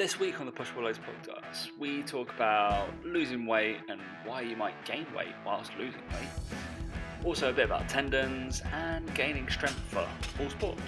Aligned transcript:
This 0.00 0.18
week 0.18 0.40
on 0.40 0.46
the 0.46 0.52
Push 0.52 0.70
Loads 0.78 0.98
podcast, 0.98 1.78
we 1.78 2.02
talk 2.04 2.32
about 2.34 2.88
losing 3.04 3.44
weight 3.44 3.76
and 3.90 4.00
why 4.24 4.40
you 4.40 4.56
might 4.56 4.72
gain 4.86 5.04
weight 5.14 5.34
whilst 5.44 5.72
losing 5.76 6.00
weight. 6.08 7.22
Also, 7.22 7.50
a 7.50 7.52
bit 7.52 7.66
about 7.66 7.86
tendons 7.86 8.62
and 8.72 9.14
gaining 9.14 9.46
strength 9.50 9.78
for 9.90 10.08
all 10.40 10.48
sport. 10.48 10.78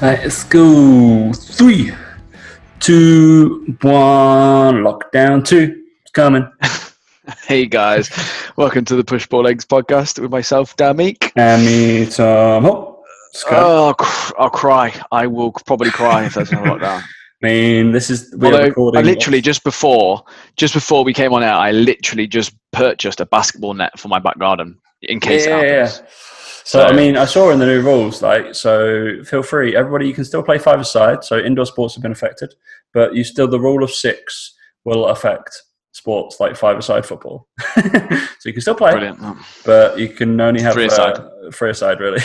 Let's 0.00 0.44
go. 0.44 1.32
Three, 1.32 1.90
two, 2.84 3.64
one. 3.80 4.82
Lockdown 4.82 5.42
two. 5.42 5.84
It's 6.02 6.12
coming. 6.12 6.46
Hey 7.46 7.64
guys, 7.64 8.10
welcome 8.58 8.84
to 8.84 8.96
the 8.96 9.02
Push 9.04 9.30
Pull 9.30 9.44
Legs 9.44 9.64
podcast 9.64 10.20
with 10.20 10.30
myself, 10.30 10.76
Dan 10.76 10.98
Meek. 10.98 11.32
And 11.36 11.64
me, 11.64 12.04
Tom. 12.04 12.66
Oh, 12.66 13.02
Oh, 13.50 13.86
I'll, 13.86 13.94
cr- 13.94 14.34
I'll 14.38 14.50
cry. 14.50 14.92
I 15.10 15.26
will 15.26 15.50
probably 15.50 15.90
cry 15.90 16.26
if 16.26 16.34
there's 16.34 16.52
no 16.52 16.58
lockdown. 16.62 17.00
I 17.00 17.06
mean, 17.40 17.92
this 17.92 18.10
is 18.10 18.30
we're 18.36 18.52
Although 18.52 18.64
recording. 18.64 18.98
I 18.98 19.02
literally 19.02 19.40
just 19.40 19.64
before, 19.64 20.22
just 20.58 20.74
before 20.74 21.02
we 21.02 21.14
came 21.14 21.32
on 21.32 21.42
air, 21.42 21.54
I 21.54 21.70
literally 21.70 22.26
just 22.26 22.54
purchased 22.72 23.20
a 23.20 23.24
basketball 23.26 23.72
net 23.72 23.98
for 23.98 24.08
my 24.08 24.18
back 24.18 24.38
garden 24.38 24.78
in 25.00 25.18
case 25.18 25.46
Yeah, 25.46 25.60
it 25.60 25.66
yeah, 25.66 26.06
happens. 26.64 26.70
So, 26.70 26.82
I 26.82 26.92
mean, 26.92 27.16
I 27.16 27.24
saw 27.24 27.50
in 27.50 27.58
the 27.58 27.66
new 27.66 27.82
rules, 27.82 28.22
like, 28.22 28.54
so 28.54 29.22
feel 29.24 29.42
free, 29.42 29.76
everybody, 29.76 30.06
you 30.08 30.14
can 30.14 30.24
still 30.24 30.42
play 30.42 30.58
five 30.58 30.80
aside. 30.80 31.24
So 31.24 31.38
indoor 31.38 31.66
sports 31.66 31.94
have 31.94 32.02
been 32.02 32.12
affected, 32.12 32.54
but 32.92 33.14
you 33.14 33.24
still 33.24 33.48
the 33.48 33.60
rule 33.60 33.82
of 33.82 33.90
six 33.90 34.54
will 34.84 35.06
affect 35.06 35.50
sports 35.92 36.40
like 36.40 36.56
five 36.56 36.76
aside 36.76 37.06
football. 37.06 37.48
so 37.74 37.82
you 38.44 38.52
can 38.52 38.60
still 38.60 38.74
play, 38.74 38.92
Brilliant. 38.92 39.20
but 39.64 39.98
you 39.98 40.08
can 40.08 40.40
only 40.40 40.60
have 40.60 40.74
Three 40.74 40.84
uh, 40.84 40.88
aside. 40.88 41.18
three 41.52 41.70
aside, 41.70 42.00
really. 42.00 42.20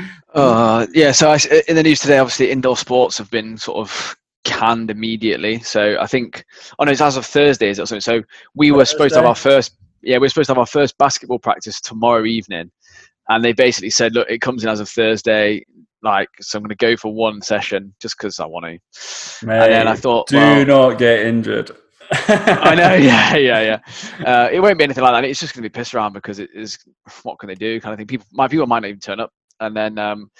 Uh, 0.34 0.84
yeah, 0.92 1.12
so 1.12 1.30
I, 1.30 1.38
in 1.68 1.76
the 1.76 1.82
news 1.84 2.00
today, 2.00 2.18
obviously, 2.18 2.50
indoor 2.50 2.76
sports 2.76 3.16
have 3.18 3.30
been 3.30 3.56
sort 3.56 3.78
of 3.78 4.16
canned 4.42 4.90
immediately. 4.90 5.60
So 5.60 5.96
I 6.00 6.08
think, 6.08 6.44
oh 6.80 6.84
no, 6.84 6.90
it's 6.90 7.00
as 7.00 7.16
of 7.16 7.24
Thursday, 7.24 7.68
is 7.68 7.78
it? 7.78 8.02
So 8.02 8.20
we 8.54 8.72
were 8.72 8.84
supposed 8.84 9.14
to 9.14 9.20
have 9.20 9.28
our 9.28 9.36
first, 9.36 9.76
yeah, 10.04 10.18
we 10.18 10.26
are 10.26 10.28
supposed 10.28 10.46
to 10.48 10.52
have 10.52 10.58
our 10.58 10.66
first 10.66 10.96
basketball 10.98 11.38
practice 11.38 11.80
tomorrow 11.80 12.24
evening, 12.24 12.70
and 13.28 13.44
they 13.44 13.52
basically 13.52 13.90
said, 13.90 14.14
look, 14.14 14.28
it 14.30 14.40
comes 14.40 14.62
in 14.64 14.70
as 14.70 14.80
of 14.80 14.88
Thursday. 14.88 15.64
Like, 16.02 16.28
so 16.40 16.58
I'm 16.58 16.62
going 16.62 16.68
to 16.68 16.74
go 16.76 16.96
for 16.96 17.14
one 17.14 17.40
session 17.40 17.94
just 18.00 18.18
because 18.18 18.38
I 18.38 18.44
want 18.44 18.66
to. 18.66 19.46
Mate, 19.46 19.62
And 19.62 19.72
then 19.72 19.88
I 19.88 19.94
thought, 19.94 20.28
do 20.28 20.36
well- 20.36 20.66
not 20.66 20.98
get 20.98 21.20
injured. 21.26 21.70
I 22.10 22.74
know, 22.74 22.94
yeah, 23.02 23.34
yeah, 23.36 23.78
yeah. 24.20 24.24
Uh, 24.26 24.48
it 24.52 24.60
won't 24.60 24.76
be 24.76 24.84
anything 24.84 25.02
like 25.02 25.14
that. 25.14 25.28
It's 25.28 25.40
just 25.40 25.54
going 25.54 25.62
to 25.62 25.68
be 25.68 25.72
piss 25.72 25.94
around 25.94 26.12
because 26.12 26.38
it 26.38 26.50
is. 26.54 26.78
What 27.22 27.38
can 27.38 27.48
they 27.48 27.54
do? 27.54 27.80
Kind 27.80 27.94
of 27.94 27.98
thing. 27.98 28.06
People, 28.06 28.26
my 28.32 28.46
people 28.46 28.66
might 28.66 28.80
not 28.80 28.88
even 28.88 29.00
turn 29.00 29.20
up, 29.20 29.30
and 29.60 29.74
then, 29.74 29.98
um, 29.98 30.30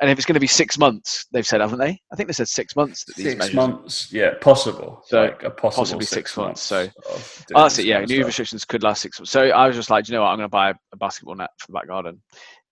and 0.00 0.10
if 0.10 0.18
it's 0.18 0.26
going 0.26 0.34
to 0.34 0.40
be 0.40 0.46
six 0.46 0.78
months, 0.78 1.26
they've 1.32 1.46
said, 1.46 1.60
haven't 1.60 1.78
they? 1.78 2.00
I 2.12 2.16
think 2.16 2.26
they 2.28 2.32
said 2.32 2.48
six 2.48 2.74
months. 2.76 3.04
That 3.04 3.16
these 3.16 3.26
Six 3.26 3.38
measures. 3.38 3.54
months, 3.54 4.12
yeah, 4.12 4.34
possible. 4.40 5.02
So, 5.06 5.22
like 5.22 5.42
a 5.42 5.50
possible 5.50 5.82
possibly 5.82 6.06
six 6.06 6.36
months, 6.36 6.62
so- 6.62 6.88
Oh, 7.08 7.20
that's 7.62 7.78
it. 7.78 7.86
Yeah, 7.86 8.00
new 8.04 8.24
restrictions 8.24 8.64
could 8.64 8.82
last 8.82 9.02
six 9.02 9.18
months. 9.20 9.30
So 9.30 9.42
I 9.50 9.66
was 9.66 9.76
just 9.76 9.90
like, 9.90 10.04
"Do 10.04 10.12
you 10.12 10.18
know 10.18 10.22
what? 10.22 10.30
I'm 10.30 10.38
going 10.38 10.46
to 10.46 10.48
buy 10.48 10.70
a 10.70 10.96
basketball 10.96 11.34
net 11.34 11.50
for 11.58 11.66
the 11.68 11.72
back 11.74 11.88
garden. 11.88 12.22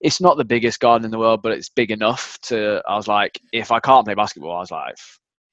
It's 0.00 0.20
not 0.20 0.36
the 0.36 0.44
biggest 0.44 0.78
garden 0.80 1.04
in 1.04 1.10
the 1.10 1.18
world, 1.18 1.42
but 1.42 1.52
it's 1.52 1.68
big 1.68 1.90
enough 1.90 2.38
to. 2.42 2.80
I 2.88 2.94
was 2.96 3.08
like, 3.08 3.40
if 3.52 3.72
I 3.72 3.80
can't 3.80 4.04
play 4.04 4.14
basketball, 4.14 4.52
I 4.56 4.60
was 4.60 4.70
like, 4.70 4.94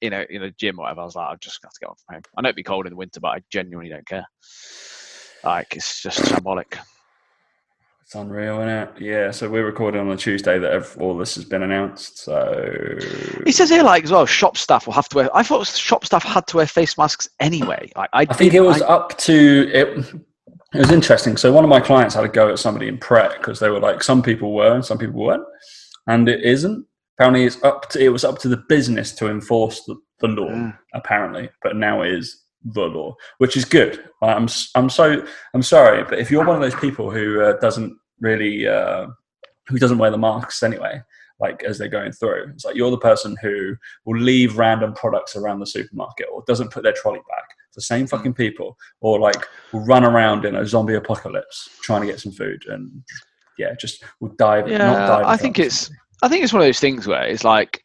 you 0.00 0.10
know, 0.10 0.24
in 0.30 0.42
a 0.44 0.50
gym 0.52 0.78
or 0.78 0.82
whatever. 0.82 1.00
I 1.00 1.04
was 1.04 1.16
like, 1.16 1.28
I'll 1.28 1.36
just 1.38 1.58
have 1.62 1.72
to 1.72 1.80
get 1.80 1.88
one 1.88 1.96
from 2.06 2.14
home. 2.14 2.22
I 2.38 2.42
know 2.42 2.48
it'd 2.50 2.56
be 2.56 2.62
cold 2.62 2.86
in 2.86 2.90
the 2.90 2.96
winter, 2.96 3.18
but 3.20 3.28
I 3.28 3.42
genuinely 3.50 3.90
don't 3.90 4.06
care. 4.06 4.26
Like, 5.44 5.74
it's 5.76 6.00
just 6.02 6.20
shambolic. 6.20 6.78
It's 8.06 8.14
unreal, 8.14 8.60
isn't 8.60 8.68
it? 8.68 8.90
Yeah. 9.00 9.32
So 9.32 9.50
we're 9.50 9.66
recording 9.66 10.00
on 10.00 10.08
a 10.08 10.16
Tuesday 10.16 10.60
that 10.60 10.96
all 10.98 11.18
this 11.18 11.34
has 11.34 11.44
been 11.44 11.64
announced. 11.64 12.18
So 12.18 12.96
he 13.44 13.50
says 13.50 13.68
here, 13.68 13.82
like, 13.82 14.04
as 14.04 14.12
well, 14.12 14.24
shop 14.24 14.56
staff 14.56 14.86
will 14.86 14.94
have 14.94 15.08
to 15.08 15.16
wear. 15.16 15.36
I 15.36 15.42
thought 15.42 15.66
shop 15.66 16.04
staff 16.04 16.22
had 16.22 16.46
to 16.46 16.58
wear 16.58 16.68
face 16.68 16.96
masks 16.96 17.28
anyway. 17.40 17.90
Like, 17.96 18.08
I, 18.12 18.20
I 18.20 18.32
think 18.32 18.54
it 18.54 18.60
was 18.60 18.80
I- 18.80 18.86
up 18.86 19.18
to 19.18 19.68
it. 19.72 20.14
It 20.72 20.78
was 20.78 20.92
interesting. 20.92 21.36
So 21.36 21.52
one 21.52 21.64
of 21.64 21.70
my 21.70 21.80
clients 21.80 22.14
had 22.14 22.24
a 22.24 22.28
go 22.28 22.48
at 22.48 22.60
somebody 22.60 22.86
in 22.86 22.96
Pret 22.98 23.38
because 23.38 23.58
they 23.58 23.70
were 23.70 23.80
like, 23.80 24.04
some 24.04 24.22
people 24.22 24.54
were 24.54 24.72
and 24.72 24.84
some 24.84 24.98
people 24.98 25.24
weren't, 25.24 25.44
and 26.06 26.28
it 26.28 26.44
isn't. 26.44 26.86
Apparently, 27.18 27.44
it's 27.44 27.60
up 27.64 27.88
to 27.90 27.98
it 28.00 28.10
was 28.10 28.24
up 28.24 28.38
to 28.40 28.48
the 28.48 28.62
business 28.68 29.12
to 29.16 29.28
enforce 29.28 29.82
the, 29.84 29.96
the 30.20 30.28
law. 30.28 30.50
Mm. 30.50 30.78
Apparently, 30.94 31.50
but 31.60 31.74
now 31.74 32.02
it 32.02 32.12
is 32.12 32.44
the 32.64 32.82
law, 32.82 33.14
which 33.38 33.56
is 33.56 33.64
good. 33.64 34.04
I'm 34.22 34.48
I'm 34.74 34.88
so 34.90 35.24
I'm 35.54 35.62
sorry, 35.62 36.04
but 36.04 36.18
if 36.18 36.30
you're 36.30 36.44
one 36.44 36.56
of 36.56 36.62
those 36.62 36.80
people 36.80 37.10
who 37.10 37.40
uh, 37.40 37.58
doesn't 37.58 37.96
really 38.20 38.66
uh, 38.66 39.06
who 39.68 39.78
doesn't 39.78 39.98
wear 39.98 40.10
the 40.10 40.18
masks 40.18 40.62
anyway, 40.62 41.00
like 41.38 41.62
as 41.64 41.78
they're 41.78 41.88
going 41.88 42.12
through, 42.12 42.50
it's 42.54 42.64
like 42.64 42.74
you're 42.76 42.90
the 42.90 42.98
person 42.98 43.36
who 43.42 43.76
will 44.04 44.18
leave 44.20 44.58
random 44.58 44.94
products 44.94 45.36
around 45.36 45.60
the 45.60 45.66
supermarket 45.66 46.26
or 46.32 46.42
doesn't 46.46 46.70
put 46.72 46.82
their 46.82 46.92
trolley 46.94 47.20
back. 47.28 47.44
It's 47.68 47.76
the 47.76 47.82
same 47.82 48.06
fucking 48.06 48.34
people, 48.34 48.76
or 49.00 49.20
like 49.20 49.46
will 49.72 49.80
run 49.80 50.04
around 50.04 50.44
in 50.44 50.56
a 50.56 50.66
zombie 50.66 50.94
apocalypse 50.94 51.68
trying 51.82 52.00
to 52.00 52.06
get 52.06 52.20
some 52.20 52.32
food 52.32 52.64
and 52.68 52.90
yeah, 53.58 53.74
just 53.74 54.02
will 54.20 54.30
dive. 54.38 54.68
Yeah, 54.68 54.78
not 54.78 55.06
dive 55.06 55.26
I 55.26 55.36
think 55.36 55.58
it's- 55.58 55.90
I 56.22 56.28
think 56.28 56.42
it's 56.42 56.52
one 56.52 56.62
of 56.62 56.66
those 56.66 56.80
things 56.80 57.06
where 57.06 57.24
it's 57.24 57.44
like 57.44 57.84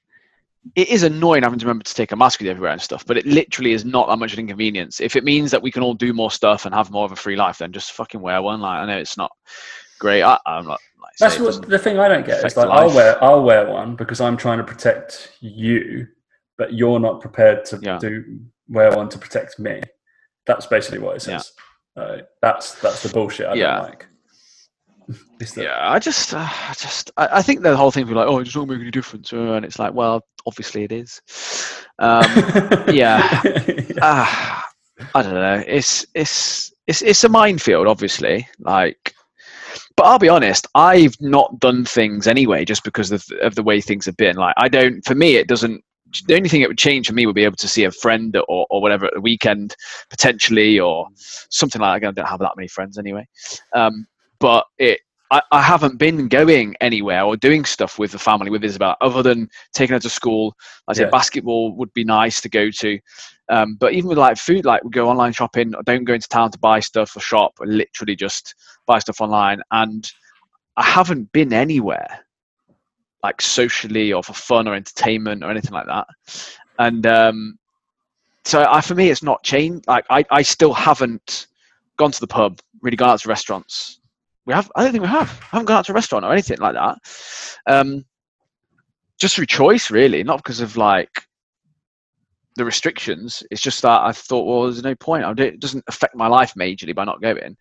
it 0.76 0.90
is 0.90 1.04
annoying 1.04 1.44
having 1.44 1.60
to 1.60 1.66
remember 1.66 1.84
to 1.84 1.94
take 1.94 2.12
a 2.12 2.16
mask 2.16 2.40
with 2.40 2.46
you 2.46 2.52
everywhere 2.52 2.72
and 2.72 2.82
stuff, 2.82 3.06
but 3.06 3.18
it 3.18 3.26
literally 3.26 3.72
is 3.72 3.84
not 3.84 4.08
that 4.08 4.18
much 4.18 4.32
of 4.34 4.38
an 4.40 4.44
inconvenience. 4.44 5.02
If 5.02 5.16
it 5.16 5.24
means 5.24 5.52
that 5.52 5.62
we 5.62 5.72
can 5.72 5.82
all 5.84 5.94
do 5.94 6.14
more 6.14 6.32
stuff 6.32 6.66
and 6.66 6.76
have 6.76 6.92
more 6.92 7.06
of 7.06 7.12
a 7.12 7.16
free 7.16 7.36
life, 7.36 7.58
then 7.58 7.72
just 7.72 7.94
fucking 7.94 8.22
wear 8.22 8.42
one. 8.42 8.62
Like 8.62 8.80
I 8.80 8.86
know 8.86 8.98
it's 8.98 9.18
not 9.18 9.32
great. 10.00 10.22
I, 10.24 10.38
I'm 10.46 10.66
not 10.66 10.80
like 11.02 11.14
That's 11.20 11.40
what 11.40 11.68
the 11.68 11.80
thing 11.80 11.98
I 12.00 12.08
don't 12.08 12.26
get 12.26 12.46
is 12.46 12.56
like 12.56 12.68
life. 12.68 12.80
I'll 12.80 12.96
wear 12.96 13.24
I'll 13.24 13.44
wear 13.44 13.70
one 13.70 13.96
because 13.96 14.22
I'm 14.22 14.38
trying 14.38 14.60
to 14.60 14.64
protect 14.64 15.36
you, 15.40 16.08
but 16.58 16.74
you're 16.74 17.00
not 17.00 17.22
prepared 17.22 17.66
to 17.66 17.80
Yeah. 17.82 17.98
do 18.00 18.40
wear 18.68 18.92
one 18.92 19.10
to 19.10 19.18
protect 19.18 19.60
me. 19.60 19.82
That's 20.46 20.68
basically 20.68 21.00
what 21.00 21.16
it 21.16 21.22
says. 21.22 21.52
Uh, 21.98 22.18
that's 22.42 22.76
that's 22.82 23.04
the 23.04 23.10
bullshit 23.10 23.48
I 23.48 23.56
Yeah. 23.56 23.78
don't 23.78 23.90
like. 23.90 24.08
It's 25.42 25.58
yeah, 25.58 25.78
I 25.82 25.98
just, 25.98 26.34
uh, 26.36 26.38
I 26.48 26.74
just, 26.78 27.12
I, 27.18 27.28
I 27.40 27.42
think 27.42 27.62
the 27.62 27.76
whole 27.76 27.90
thing 27.90 28.06
be 28.06 28.14
like, 28.14 28.28
oh, 28.28 28.38
it 28.40 28.44
just 28.44 28.56
won't 28.56 28.70
make 28.70 28.80
any 28.80 28.92
difference, 28.92 29.34
uh, 29.34 29.54
and 29.54 29.66
it's 29.66 29.80
like, 29.80 29.92
well, 29.94 30.24
obviously 30.46 30.84
it 30.84 30.92
is. 30.92 31.22
Um, 32.00 32.26
yeah. 32.94 33.42
ah, 34.02 34.68
I 35.16 35.22
don't 35.22 35.34
know. 35.34 35.64
It's 35.68 36.06
it's 36.14 36.74
it's 36.88 37.02
it's 37.02 37.24
a 37.24 37.30
minefield, 37.30 37.88
obviously. 37.88 38.48
Like, 38.60 39.14
but 39.96 40.04
I'll 40.04 40.20
be 40.20 40.30
honest. 40.30 40.68
I've 40.76 41.16
not 41.20 41.60
done 41.60 41.86
things 41.86 42.28
anyway, 42.28 42.66
just 42.66 42.84
because 42.84 43.12
of 43.12 43.24
of 43.42 43.56
the 43.56 43.64
way 43.64 43.82
things 43.82 44.06
have 44.06 44.18
been. 44.18 44.36
Like, 44.36 44.56
I 44.58 44.68
don't. 44.68 45.04
For 45.06 45.16
me, 45.16 45.36
it 45.36 45.48
doesn't. 45.48 45.84
The 46.28 46.36
only 46.36 46.50
thing 46.50 46.62
it 46.62 46.68
would 46.68 46.78
change 46.78 47.08
for 47.08 47.14
me 47.14 47.26
would 47.26 47.36
be 47.36 47.46
able 47.46 47.56
to 47.56 47.70
see 47.70 47.86
a 47.86 47.92
friend 47.92 48.36
or, 48.36 48.68
or 48.70 48.82
whatever 48.82 49.06
at 49.06 49.14
the 49.14 49.22
weekend, 49.22 49.76
potentially, 50.10 50.78
or 50.80 51.08
something 51.16 51.82
like 51.82 52.02
that. 52.02 52.08
I 52.08 52.12
don't 52.12 52.28
have 52.28 52.40
that 52.40 52.58
many 52.58 52.68
friends 52.68 52.98
anyway. 52.98 53.28
Um, 53.74 54.08
but 54.40 54.66
it. 54.78 55.00
I, 55.32 55.42
I 55.52 55.62
haven't 55.62 55.98
been 55.98 56.28
going 56.28 56.76
anywhere 56.82 57.24
or 57.24 57.38
doing 57.38 57.64
stuff 57.64 57.98
with 57.98 58.12
the 58.12 58.20
family 58.20 58.52
with 58.52 58.66
Isabel 58.66 58.98
other 59.00 59.24
than 59.24 59.50
taking 59.74 59.94
her 59.94 60.00
to 60.00 60.10
school. 60.10 60.56
I 60.90 60.94
said 60.94 61.10
basketball 61.10 61.74
would 61.78 61.94
be 61.94 62.04
nice 62.04 62.42
to 62.42 62.50
go 62.50 62.70
to. 62.70 63.00
Um, 63.48 63.76
but 63.80 63.94
even 63.94 64.10
with 64.10 64.18
like 64.18 64.38
food, 64.38 64.66
like 64.66 64.84
we 64.84 64.90
go 64.90 65.10
online 65.10 65.32
shopping, 65.32 65.74
I 65.74 65.82
don't 65.84 66.04
go 66.04 66.14
into 66.14 66.28
town 66.28 66.52
to 66.52 66.60
buy 66.60 66.82
stuff 66.82 67.16
or 67.16 67.22
shop. 67.22 67.54
I 67.62 67.66
literally 67.66 68.16
just 68.16 68.56
buy 68.86 69.00
stuff 69.00 69.22
online. 69.22 69.62
And 69.72 70.12
I 70.76 70.84
haven't 70.84 71.32
been 71.32 71.54
anywhere 71.54 72.26
like 73.24 73.42
socially 73.42 74.12
or 74.12 74.24
for 74.24 74.34
fun 74.34 74.68
or 74.68 74.74
entertainment 74.76 75.44
or 75.44 75.50
anything 75.50 75.72
like 75.72 75.88
that. 75.88 76.08
And 76.78 77.06
um, 77.08 77.58
so 78.44 78.66
I, 78.70 78.82
for 78.82 78.96
me, 78.96 79.10
it's 79.10 79.24
not 79.24 79.44
changed. 79.44 79.88
Like 79.88 80.06
I, 80.10 80.26
I 80.30 80.42
still 80.42 80.74
haven't 80.74 81.48
gone 81.96 82.12
to 82.12 82.20
the 82.20 82.28
pub, 82.28 82.60
really 82.82 82.98
gone 82.98 83.10
out 83.10 83.20
to 83.20 83.30
restaurants. 83.30 84.01
We 84.46 84.54
have, 84.54 84.72
I 84.76 84.84
don't 84.84 84.92
think 84.92 85.04
we 85.04 85.10
have. 85.10 85.30
I 85.44 85.58
haven't 85.58 85.66
gone 85.66 85.78
out 85.78 85.86
to 85.86 85.92
a 85.92 85.96
restaurant 85.96 86.26
or 86.26 86.32
anything 86.32 86.60
like 86.60 86.74
that. 86.74 86.98
Um, 87.68 88.06
just 89.20 89.36
through 89.36 89.46
choice, 89.46 89.92
really, 89.92 90.24
not 90.24 90.38
because 90.38 90.62
of 90.62 90.78
like 90.78 91.12
the 92.56 92.66
restrictions. 92.66 93.44
It's 93.52 93.62
just 93.62 93.82
that 93.84 94.02
I 94.02 94.12
thought, 94.12 94.46
well, 94.46 94.64
there's 94.64 94.84
no 94.84 94.96
point. 94.96 95.40
It 95.40 95.60
doesn't 95.60 95.84
affect 95.88 96.16
my 96.16 96.28
life 96.28 96.54
majorly 96.56 96.96
by 96.96 97.06
not 97.06 97.22
going. 97.22 97.56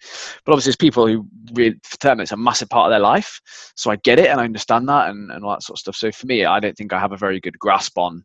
But 0.44 0.52
obviously, 0.52 0.70
there's 0.70 0.76
people 0.76 1.06
who 1.06 1.26
really, 1.52 1.76
for 1.84 2.20
it's 2.20 2.32
a 2.32 2.36
massive 2.36 2.68
part 2.70 2.86
of 2.86 2.92
their 2.92 3.00
life. 3.00 3.40
So 3.76 3.90
I 3.90 3.96
get 3.96 4.18
it 4.18 4.28
and 4.28 4.40
I 4.40 4.44
understand 4.44 4.88
that 4.88 5.10
and, 5.10 5.30
and 5.30 5.44
all 5.44 5.52
that 5.52 5.62
sort 5.62 5.76
of 5.76 5.80
stuff. 5.80 5.96
So 5.96 6.10
for 6.10 6.26
me, 6.26 6.44
I 6.44 6.60
don't 6.60 6.76
think 6.76 6.92
I 6.92 6.98
have 6.98 7.12
a 7.12 7.16
very 7.16 7.40
good 7.40 7.58
grasp 7.58 7.98
on 7.98 8.24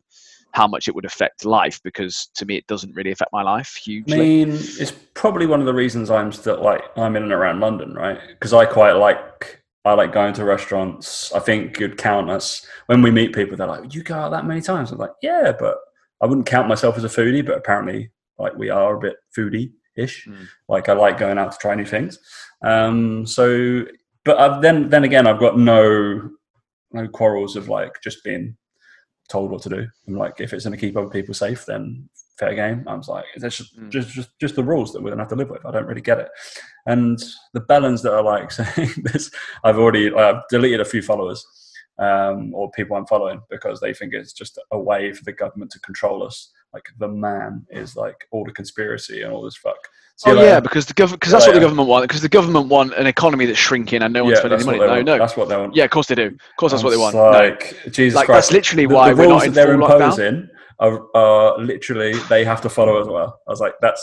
how 0.56 0.66
much 0.66 0.88
it 0.88 0.94
would 0.94 1.04
affect 1.04 1.44
life 1.44 1.78
because 1.84 2.30
to 2.34 2.46
me, 2.46 2.56
it 2.56 2.66
doesn't 2.66 2.96
really 2.96 3.10
affect 3.10 3.30
my 3.30 3.42
life 3.42 3.74
hugely. 3.74 4.14
I 4.14 4.18
mean, 4.18 4.48
it's 4.52 4.92
probably 5.12 5.46
one 5.46 5.60
of 5.60 5.66
the 5.66 5.74
reasons 5.74 6.10
I'm 6.10 6.32
still 6.32 6.62
like 6.62 6.82
I'm 6.96 7.14
in 7.14 7.24
and 7.24 7.32
around 7.32 7.60
London, 7.60 7.92
right? 7.92 8.18
Because 8.26 8.54
I 8.54 8.64
quite 8.64 8.92
like 8.92 9.62
I 9.84 9.92
like 9.92 10.14
going 10.14 10.32
to 10.32 10.44
restaurants. 10.46 11.30
I 11.34 11.40
think 11.40 11.78
you'd 11.78 11.98
count 11.98 12.30
us 12.30 12.66
when 12.86 13.02
we 13.02 13.10
meet 13.10 13.34
people. 13.34 13.54
They're 13.54 13.66
like, 13.66 13.94
"You 13.94 14.02
go 14.02 14.14
out 14.14 14.30
that 14.30 14.46
many 14.46 14.62
times?" 14.62 14.90
I'm 14.90 14.96
like, 14.96 15.10
"Yeah, 15.20 15.52
but 15.58 15.76
I 16.22 16.26
wouldn't 16.26 16.46
count 16.46 16.68
myself 16.68 16.96
as 16.96 17.04
a 17.04 17.08
foodie, 17.08 17.44
but 17.44 17.58
apparently, 17.58 18.10
like 18.38 18.56
we 18.56 18.70
are 18.70 18.96
a 18.96 18.98
bit 18.98 19.16
foodie-ish. 19.36 20.26
Mm. 20.26 20.46
Like 20.70 20.88
I 20.88 20.94
like 20.94 21.18
going 21.18 21.36
out 21.36 21.52
to 21.52 21.58
try 21.58 21.74
new 21.74 21.84
things. 21.84 22.18
Um, 22.64 23.26
so, 23.26 23.84
but 24.24 24.40
I've, 24.40 24.62
then 24.62 24.88
then 24.88 25.04
again, 25.04 25.26
I've 25.26 25.38
got 25.38 25.58
no 25.58 26.30
no 26.92 27.08
quarrels 27.08 27.56
of 27.56 27.68
like 27.68 28.00
just 28.02 28.24
being 28.24 28.56
told 29.28 29.50
what 29.50 29.62
to 29.62 29.68
do. 29.68 29.86
I'm 30.06 30.16
like, 30.16 30.40
if 30.40 30.52
it's 30.52 30.64
going 30.64 30.78
to 30.78 30.80
keep 30.86 30.96
other 30.96 31.10
people 31.10 31.34
safe, 31.34 31.64
then 31.66 32.08
fair 32.38 32.54
game. 32.54 32.84
I 32.86 32.94
was 32.94 33.08
like, 33.08 33.24
that's 33.38 33.56
just, 33.56 33.78
Mm. 33.78 33.88
just 33.90 34.10
just 34.10 34.30
just 34.38 34.54
the 34.56 34.62
rules 34.64 34.92
that 34.92 35.00
we're 35.02 35.10
going 35.10 35.18
to 35.18 35.24
have 35.24 35.30
to 35.30 35.36
live 35.36 35.50
with. 35.50 35.64
I 35.64 35.70
don't 35.70 35.86
really 35.86 36.00
get 36.02 36.18
it. 36.18 36.28
And 36.86 37.18
the 37.54 37.60
balance 37.60 38.02
that 38.02 38.12
are 38.14 38.22
like 38.22 38.50
saying 38.60 38.90
this, 39.04 39.30
I've 39.64 39.78
already 39.78 40.12
I've 40.14 40.42
deleted 40.50 40.80
a 40.80 40.84
few 40.84 41.02
followers 41.02 41.44
um, 41.98 42.54
or 42.54 42.70
people 42.72 42.96
I'm 42.96 43.06
following 43.06 43.40
because 43.50 43.80
they 43.80 43.94
think 43.94 44.12
it's 44.14 44.32
just 44.32 44.58
a 44.72 44.78
way 44.78 45.12
for 45.12 45.24
the 45.24 45.32
government 45.32 45.70
to 45.72 45.80
control 45.80 46.22
us. 46.22 46.52
Like 46.72 46.84
the 46.98 47.08
man 47.08 47.64
is 47.70 47.96
like 47.96 48.26
all 48.32 48.44
the 48.44 48.52
conspiracy 48.52 49.22
and 49.22 49.32
all 49.32 49.42
this 49.42 49.56
fuck. 49.56 49.76
Oh 50.26 50.32
yeah, 50.42 50.60
because 50.60 50.86
the 50.86 50.94
government 50.94 51.20
because 51.20 51.32
that's 51.32 51.44
Yeah, 51.44 51.50
what 51.50 51.54
the 51.54 51.60
government 51.60 51.88
want. 51.88 52.04
Because 52.04 52.22
the 52.22 52.28
government 52.28 52.68
want 52.68 52.94
an 52.94 53.06
economy 53.06 53.44
that's 53.46 53.58
shrinking 53.58 54.02
and 54.02 54.12
no 54.14 54.24
one's 54.24 54.34
Yeah, 54.36 54.38
spending 54.40 54.60
any 54.60 54.66
money. 54.66 54.78
No, 54.78 54.86
want. 54.94 55.06
no. 55.06 55.18
That's 55.18 55.36
what 55.36 55.48
they 55.48 55.56
want. 55.56 55.74
Yeah, 55.76 55.84
of 55.84 55.90
course 55.90 56.06
they 56.06 56.14
do. 56.14 56.26
Of 56.26 56.56
course, 56.58 56.72
that's 56.72 56.82
what 56.84 56.90
they 56.90 56.96
want. 56.96 57.14
It's 57.14 57.22
No. 57.22 57.30
Like 57.84 57.92
Jesus 57.92 58.16
Like, 58.16 58.26
Christ. 58.26 58.48
that's 58.48 58.52
literally 58.52 58.86
The- 58.86 58.94
why 58.94 59.10
the 59.12 59.16
we're 59.16 59.28
not 59.28 59.42
rules 59.42 59.44
that 59.44 59.54
they're 59.54 59.78
full 59.78 59.86
lockdown. 59.88 59.94
imposing 60.00 60.48
are, 60.80 61.16
are 61.16 61.58
literally 61.58 62.12
they 62.30 62.44
have 62.44 62.60
to 62.62 62.68
follow 62.70 63.00
as 63.00 63.06
well. 63.08 63.40
I 63.46 63.50
was 63.50 63.60
like, 63.60 63.74
that's 63.82 64.02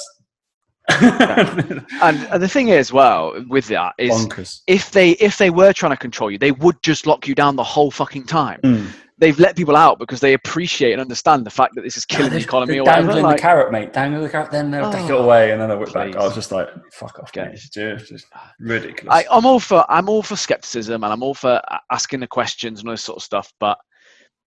And, 0.89 1.85
and 2.01 2.44
the 2.44 2.47
thing 2.47 2.69
is, 2.69 2.91
well, 2.91 3.33
with 3.47 3.68
that 3.68 3.94
is 3.97 4.12
bonkers. 4.12 4.62
if 4.68 4.91
they 4.91 5.12
if 5.12 5.38
they 5.38 5.50
were 5.50 5.74
trying 5.74 5.91
to 5.91 5.97
control 5.97 6.30
you, 6.31 6.38
they 6.38 6.51
would 6.51 6.81
just 6.83 7.06
lock 7.07 7.27
you 7.27 7.35
down 7.35 7.56
the 7.56 7.63
whole 7.63 7.91
fucking 7.91 8.25
time. 8.25 8.59
Mm. 8.63 8.88
They've 9.19 9.39
let 9.39 9.56
people 9.56 9.77
out 9.77 10.00
because 10.00 10.19
they 10.19 10.33
appreciate 10.33 10.91
and 10.91 11.00
understand 11.00 11.45
the 11.45 11.50
fact 11.50 11.75
that 11.75 11.83
this 11.83 11.95
is 11.95 12.03
killing 12.03 12.31
the 12.31 12.39
economy 12.39 12.80
or 12.80 12.83
whatever. 12.83 13.07
dangling 13.07 13.24
Like, 13.24 13.38
the 13.38 13.41
carrot, 13.41 13.71
mate. 13.71 13.94
Dangling 13.94 14.24
the 14.24 14.30
carrot, 14.30 14.51
then 14.51 14.69
they'll 14.71 14.91
take 14.91 15.06
it 15.06 15.12
Oh, 15.12 15.24
away, 15.24 15.51
and 15.51 15.62
then 15.62 15.69
they'll 15.69 15.80
whip 15.80 15.94
back. 15.94 16.15
I 16.15 16.24
was 16.25 16.35
just 16.35 16.51
like, 16.51 16.68
fuck 16.91 17.19
off. 17.19 17.31
It's 17.33 17.69
just, 17.69 18.09
just 18.09 18.25
ridiculous. 18.59 19.13
I, 19.13 19.25
I'm 19.31 19.45
all 19.45 19.59
for 19.59 19.86
I'm 19.89 20.09
all 20.09 20.24
for 20.24 20.36
skepticism 20.36 21.03
and 21.03 21.13
I'm 21.13 21.24
all 21.24 21.36
for 21.36 21.62
asking 21.91 22.19
the 22.19 22.27
questions 22.27 22.79
and 22.79 22.89
all 22.89 22.94
this 22.94 23.03
sort 23.03 23.18
of 23.18 23.24
stuff. 23.24 23.53
But 23.59 23.77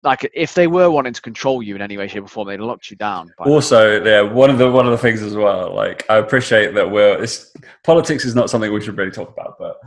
like, 0.04 0.30
if 0.34 0.56
they 0.56 0.68
were 0.68 0.90
wanting 0.90 1.14
to 1.14 1.22
control 1.22 1.62
you 1.62 1.76
in 1.76 1.82
any 1.82 1.98
way, 1.98 2.08
shape, 2.08 2.24
or 2.24 2.28
form, 2.28 2.48
they'd 2.48 2.60
locked 2.60 2.90
you 2.90 2.98
down. 2.98 3.34
by 3.38 3.46
now. 3.46 3.52
also, 3.52 4.04
yeah, 4.04 4.22
one 4.22 4.50
of 4.50 4.58
the 4.58 4.70
one 4.72 4.86
of 4.86 4.92
the 4.92 4.98
things 4.98 5.22
as 5.22 5.36
well. 5.36 5.74
Like, 5.76 6.06
I 6.10 6.18
appreciate 6.18 6.74
that 6.74 6.90
we're 6.90 7.22
it's, 7.22 7.54
politics 7.84 8.26
is 8.26 8.36
not 8.36 8.50
something 8.50 8.72
we 8.74 8.82
should 8.82 8.98
really 8.98 9.12
talk 9.12 9.30
about, 9.30 9.58
but 9.60 9.78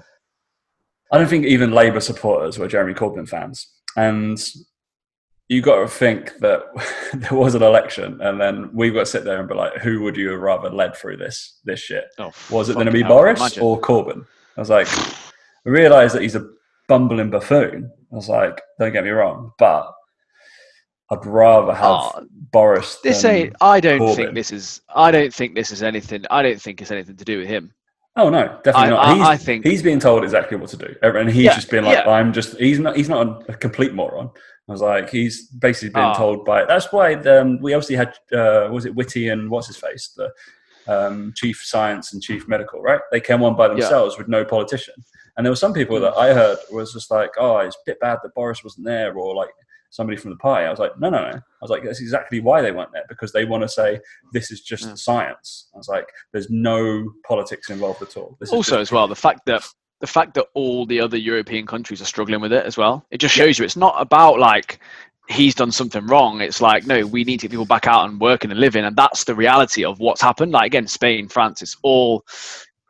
I 1.10 1.18
don't 1.18 1.28
think 1.28 1.46
even 1.46 1.72
Labour 1.72 2.00
supporters 2.00 2.58
were 2.58 2.68
Jeremy 2.68 2.94
Corbyn 2.94 3.28
fans, 3.28 3.68
and 3.96 4.38
you 5.48 5.60
got 5.60 5.80
to 5.80 5.88
think 5.88 6.38
that 6.38 6.62
there 7.14 7.38
was 7.38 7.54
an 7.54 7.62
election, 7.62 8.20
and 8.20 8.40
then 8.40 8.70
we've 8.72 8.94
got 8.94 9.00
to 9.00 9.06
sit 9.06 9.24
there 9.24 9.40
and 9.40 9.48
be 9.48 9.54
like, 9.54 9.74
who 9.78 10.02
would 10.02 10.16
you 10.16 10.30
have 10.30 10.40
rather 10.40 10.70
led 10.70 10.94
through 10.96 11.16
this 11.16 11.60
this 11.64 11.80
shit? 11.80 12.04
Oh, 12.18 12.32
Was 12.50 12.68
it 12.68 12.74
going 12.74 12.86
to 12.86 12.92
be 12.92 13.02
Boris 13.02 13.40
imagine. 13.40 13.62
or 13.62 13.80
Corbyn? 13.80 14.24
I 14.56 14.60
was 14.60 14.70
like, 14.70 14.86
I 15.66 15.70
realised 15.70 16.14
that 16.14 16.22
he's 16.22 16.36
a 16.36 16.48
bumbling 16.88 17.30
buffoon. 17.30 17.90
I 18.12 18.14
was 18.14 18.28
like, 18.28 18.60
don't 18.78 18.92
get 18.92 19.02
me 19.04 19.10
wrong, 19.10 19.50
but 19.58 19.92
I'd 21.10 21.24
rather 21.26 21.74
have 21.74 21.84
Oh, 21.84 22.26
Boris. 22.50 22.96
This 23.02 23.24
ain't. 23.24 23.54
I 23.60 23.80
don't 23.80 24.00
Corbyn. 24.00 24.16
think 24.16 24.34
this 24.34 24.50
is. 24.52 24.80
I 24.94 25.10
don't 25.10 25.32
think 25.32 25.54
this 25.54 25.70
is 25.70 25.82
anything. 25.82 26.24
I 26.30 26.42
don't 26.42 26.60
think 26.60 26.80
it's 26.80 26.90
anything 26.90 27.16
to 27.16 27.24
do 27.24 27.38
with 27.38 27.48
him. 27.48 27.72
Oh 28.16 28.30
no, 28.30 28.46
definitely 28.64 28.82
I- 28.82 28.90
not. 28.90 29.04
I- 29.06 29.14
he's, 29.14 29.26
I 29.26 29.36
think- 29.36 29.66
he's 29.66 29.82
being 29.82 29.98
told 29.98 30.22
exactly 30.24 30.56
what 30.56 30.70
to 30.70 30.76
do, 30.76 30.94
and 31.02 31.28
he's 31.28 31.44
Yeah, 31.44 31.54
just 31.54 31.70
been 31.70 31.84
like, 31.84 31.98
yeah. 32.04 32.10
"I'm 32.10 32.32
just." 32.32 32.56
He's 32.58 32.78
not. 32.78 32.96
He's 32.96 33.08
not 33.08 33.48
a, 33.50 33.54
complete 33.54 33.92
moron. 33.92 34.30
I 34.68 34.72
was 34.72 34.80
like, 34.80 35.10
he's 35.10 35.48
basically 35.48 35.90
been 35.90 36.02
Ah. 36.04 36.14
told 36.14 36.44
by. 36.46 36.64
That's 36.64 36.90
why 36.90 37.14
um, 37.14 37.60
we 37.60 37.74
obviously 37.74 37.96
had. 37.96 38.14
Uh, 38.32 38.68
was 38.70 38.86
it 38.86 38.94
Whitty 38.94 39.28
and 39.28 39.50
what's 39.50 39.66
his 39.66 39.76
face, 39.76 40.14
the 40.16 40.30
um, 40.86 41.32
chief 41.36 41.60
science 41.64 42.12
and 42.14 42.22
chief 42.22 42.46
medical, 42.48 42.80
right? 42.80 43.00
They 43.12 43.20
came 43.20 43.42
on 43.42 43.56
by 43.56 43.68
themselves 43.68 44.16
with 44.16 44.28
no 44.28 44.44
politician, 44.44 44.94
and 45.36 45.44
there 45.44 45.50
were 45.52 45.56
some 45.56 45.72
people 45.74 45.98
that 46.00 46.14
I 46.16 46.32
heard 46.32 46.58
was 46.70 46.92
just 46.94 47.10
like, 47.10 47.30
"Oh, 47.38 47.58
it's 47.58 47.76
a 47.76 47.78
bit 47.84 48.00
bad 48.00 48.18
that 48.22 48.34
Boris 48.34 48.62
wasn't 48.64 48.86
there," 48.86 49.12
or 49.14 49.34
like 49.34 49.50
somebody 49.94 50.16
from 50.16 50.30
the 50.30 50.36
party. 50.38 50.66
I 50.66 50.70
was 50.70 50.80
like, 50.80 50.98
no, 50.98 51.08
no, 51.08 51.18
no. 51.18 51.36
I 51.36 51.40
was 51.62 51.70
like, 51.70 51.84
that's 51.84 52.00
exactly 52.00 52.40
why 52.40 52.60
they 52.60 52.72
weren't 52.72 52.90
there 52.92 53.04
because 53.08 53.32
they 53.32 53.44
want 53.44 53.62
to 53.62 53.68
say 53.68 54.00
this 54.32 54.50
is 54.50 54.60
just 54.60 54.84
Yeah. 54.84 54.94
science. 54.94 55.68
I 55.72 55.78
was 55.78 55.86
like, 55.86 56.08
there's 56.32 56.50
no 56.50 57.12
politics 57.24 57.70
involved 57.70 58.02
at 58.02 58.16
all. 58.16 58.36
This 58.40 58.50
Also, 58.50 58.80
as 58.80 58.90
well, 58.90 59.06
the 59.06 59.14
fact 59.14 59.46
that 59.46 59.64
the 60.00 60.08
fact 60.08 60.34
that 60.34 60.46
all 60.54 60.84
the 60.84 61.00
other 61.00 61.16
European 61.16 61.64
countries 61.64 62.02
are 62.02 62.06
struggling 62.06 62.40
with 62.40 62.52
it 62.52 62.66
as 62.66 62.76
well. 62.76 63.06
It 63.12 63.18
just 63.18 63.34
shows 63.34 63.56
you 63.56 63.64
it's 63.64 63.76
not 63.76 63.94
about 63.98 64.40
like 64.40 64.80
he's 65.28 65.54
done 65.54 65.70
something 65.70 66.04
wrong. 66.08 66.40
It's 66.40 66.60
like 66.60 66.86
no, 66.86 67.06
we 67.06 67.22
need 67.22 67.38
to 67.40 67.46
get 67.46 67.52
people 67.52 67.64
back 67.64 67.86
out 67.86 68.08
and 68.10 68.20
working 68.20 68.50
and 68.50 68.58
living, 68.58 68.84
and 68.84 68.96
that's 68.96 69.22
the 69.24 69.34
reality 69.36 69.84
of 69.84 70.00
what's 70.00 70.20
happened. 70.20 70.50
Like 70.50 70.66
again, 70.66 70.88
Spain, 70.88 71.28
France, 71.28 71.62
it's 71.62 71.76
all 71.84 72.24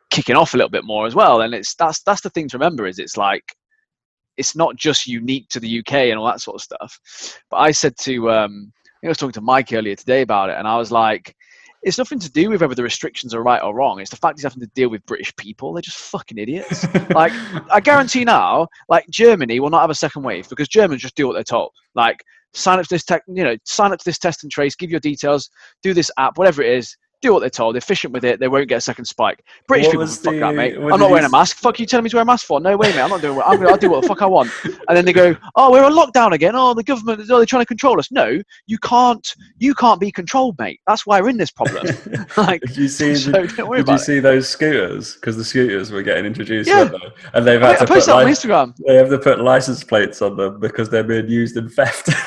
kicking 0.09 0.35
off 0.35 0.55
a 0.55 0.57
little 0.57 0.71
bit 0.71 0.83
more 0.83 1.05
as 1.05 1.13
well. 1.13 1.41
And 1.41 1.53
it's 1.53 1.75
that's 1.75 2.01
that's 2.01 2.21
the 2.21 2.31
thing 2.31 2.47
to 2.49 2.57
remember 2.57 2.87
is 2.87 2.97
it's 2.97 3.15
like 3.15 3.55
it's 4.37 4.55
not 4.55 4.75
just 4.75 5.07
unique 5.07 5.47
to 5.49 5.59
the 5.59 5.79
UK 5.79 5.93
and 5.93 6.19
all 6.19 6.25
that 6.25 6.41
sort 6.41 6.55
of 6.55 6.61
stuff. 6.61 6.99
But 7.49 7.57
I 7.57 7.71
said 7.71 7.97
to 7.99 8.31
um, 8.31 8.71
I, 8.75 8.99
think 9.01 9.05
I 9.05 9.07
was 9.09 9.17
talking 9.17 9.33
to 9.33 9.41
Mike 9.41 9.73
earlier 9.73 9.95
today 9.95 10.21
about 10.21 10.49
it, 10.49 10.57
and 10.57 10.67
I 10.67 10.77
was 10.77 10.91
like, 10.91 11.35
it's 11.83 11.99
nothing 11.99 12.17
to 12.19 12.31
do 12.31 12.49
with 12.49 12.61
whether 12.61 12.73
the 12.73 12.83
restrictions 12.83 13.33
are 13.35 13.43
right 13.43 13.61
or 13.61 13.75
wrong. 13.75 13.99
It's 13.99 14.09
the 14.09 14.17
fact 14.17 14.39
he's 14.39 14.43
having 14.43 14.61
to 14.61 14.71
deal 14.73 14.89
with 14.89 15.05
British 15.05 15.35
people. 15.35 15.71
They're 15.71 15.83
just 15.83 15.97
fucking 15.97 16.37
idiots. 16.37 16.83
like 17.11 17.31
I 17.71 17.79
guarantee 17.79 18.25
now, 18.25 18.67
like 18.89 19.05
Germany 19.11 19.59
will 19.59 19.69
not 19.69 19.81
have 19.81 19.91
a 19.91 19.95
second 19.95 20.23
wave 20.23 20.49
because 20.49 20.67
Germans 20.67 21.01
just 21.01 21.15
do 21.15 21.27
what 21.27 21.33
they're 21.33 21.43
told. 21.43 21.71
Like 21.93 22.23
sign 22.55 22.79
up 22.79 22.85
to 22.85 22.95
this 22.95 23.03
tech, 23.03 23.21
you 23.27 23.43
know, 23.43 23.55
sign 23.65 23.91
up 23.91 23.99
to 23.99 24.05
this 24.05 24.17
test 24.17 24.43
and 24.43 24.51
trace, 24.51 24.75
give 24.75 24.89
your 24.89 24.99
details, 24.99 25.49
do 25.83 25.93
this 25.93 26.09
app, 26.17 26.37
whatever 26.37 26.63
it 26.63 26.73
is. 26.73 26.97
Do 27.21 27.33
what 27.33 27.39
they're 27.39 27.49
told. 27.49 27.75
They're 27.75 27.79
efficient 27.79 28.13
with 28.13 28.23
it. 28.25 28.39
They 28.39 28.47
won't 28.47 28.67
get 28.67 28.77
a 28.77 28.81
second 28.81 29.05
spike. 29.05 29.43
British 29.67 29.87
What 29.87 29.91
people, 29.93 30.07
fuck 30.07 30.33
the- 30.33 30.39
that, 30.39 30.55
mate. 30.55 30.75
I'm 30.77 30.99
not 30.99 31.09
wearing 31.09 31.25
a 31.25 31.29
mask. 31.29 31.57
Fuck 31.57 31.79
you, 31.79 31.85
telling 31.85 32.03
me 32.03 32.09
to 32.09 32.17
wear 32.17 32.23
a 32.23 32.25
mask 32.25 32.45
for? 32.45 32.59
No 32.59 32.77
way, 32.77 32.89
mate. 32.89 32.99
I'm 33.01 33.09
not 33.09 33.21
doing. 33.21 33.35
What, 33.37 33.47
I'm 33.47 33.57
gonna. 33.57 33.69
I'll 33.69 33.77
do 33.77 33.89
what 33.89 34.01
the 34.01 34.07
fuck 34.07 34.21
I 34.21 34.25
want. 34.25 34.51
And 34.63 34.95
then 34.97 35.05
they 35.05 35.13
go, 35.13 35.35
oh, 35.55 35.71
we're 35.71 35.83
on 35.83 35.93
lockdown 35.93 36.33
again. 36.33 36.55
Oh, 36.55 36.73
the 36.73 36.83
government. 36.83 37.21
Oh, 37.29 37.37
they're 37.37 37.45
trying 37.45 37.61
to 37.63 37.65
control 37.65 37.99
us. 37.99 38.11
No, 38.11 38.39
you 38.67 38.77
can't. 38.79 39.27
You 39.57 39.73
can't 39.73 39.99
be 39.99 40.11
controlled, 40.11 40.55
mate. 40.59 40.79
That's 40.87 41.05
why 41.05 41.21
we're 41.21 41.29
in 41.29 41.37
this 41.37 41.51
problem. 41.51 41.85
like, 42.37 42.61
Did 42.61 42.77
you 42.77 42.87
see? 42.87 43.15
so 43.15 43.31
did 43.31 43.57
you 43.57 43.73
it. 43.73 43.99
see 43.99 44.19
those 44.19 44.47
scooters? 44.49 45.15
Because 45.15 45.37
the 45.37 45.43
scooters 45.45 45.91
were 45.91 46.03
getting 46.03 46.25
introduced, 46.25 46.69
Yeah. 46.69 46.83
they? 46.85 46.97
and 47.33 47.47
they've 47.47 47.61
I, 47.63 47.67
had 47.67 47.75
I 47.75 47.79
to 47.79 47.85
put 47.85 47.93
posted 47.95 48.13
that 48.13 48.23
on 48.23 48.27
Instagram. 48.27 48.75
they 48.87 48.95
have 48.95 49.09
to 49.09 49.17
put 49.17 49.39
license 49.39 49.83
plates 49.83 50.21
on 50.21 50.35
them 50.37 50.59
because 50.59 50.89
they're 50.89 51.03
being 51.03 51.27
used 51.29 51.57
in 51.57 51.69
theft. 51.69 52.09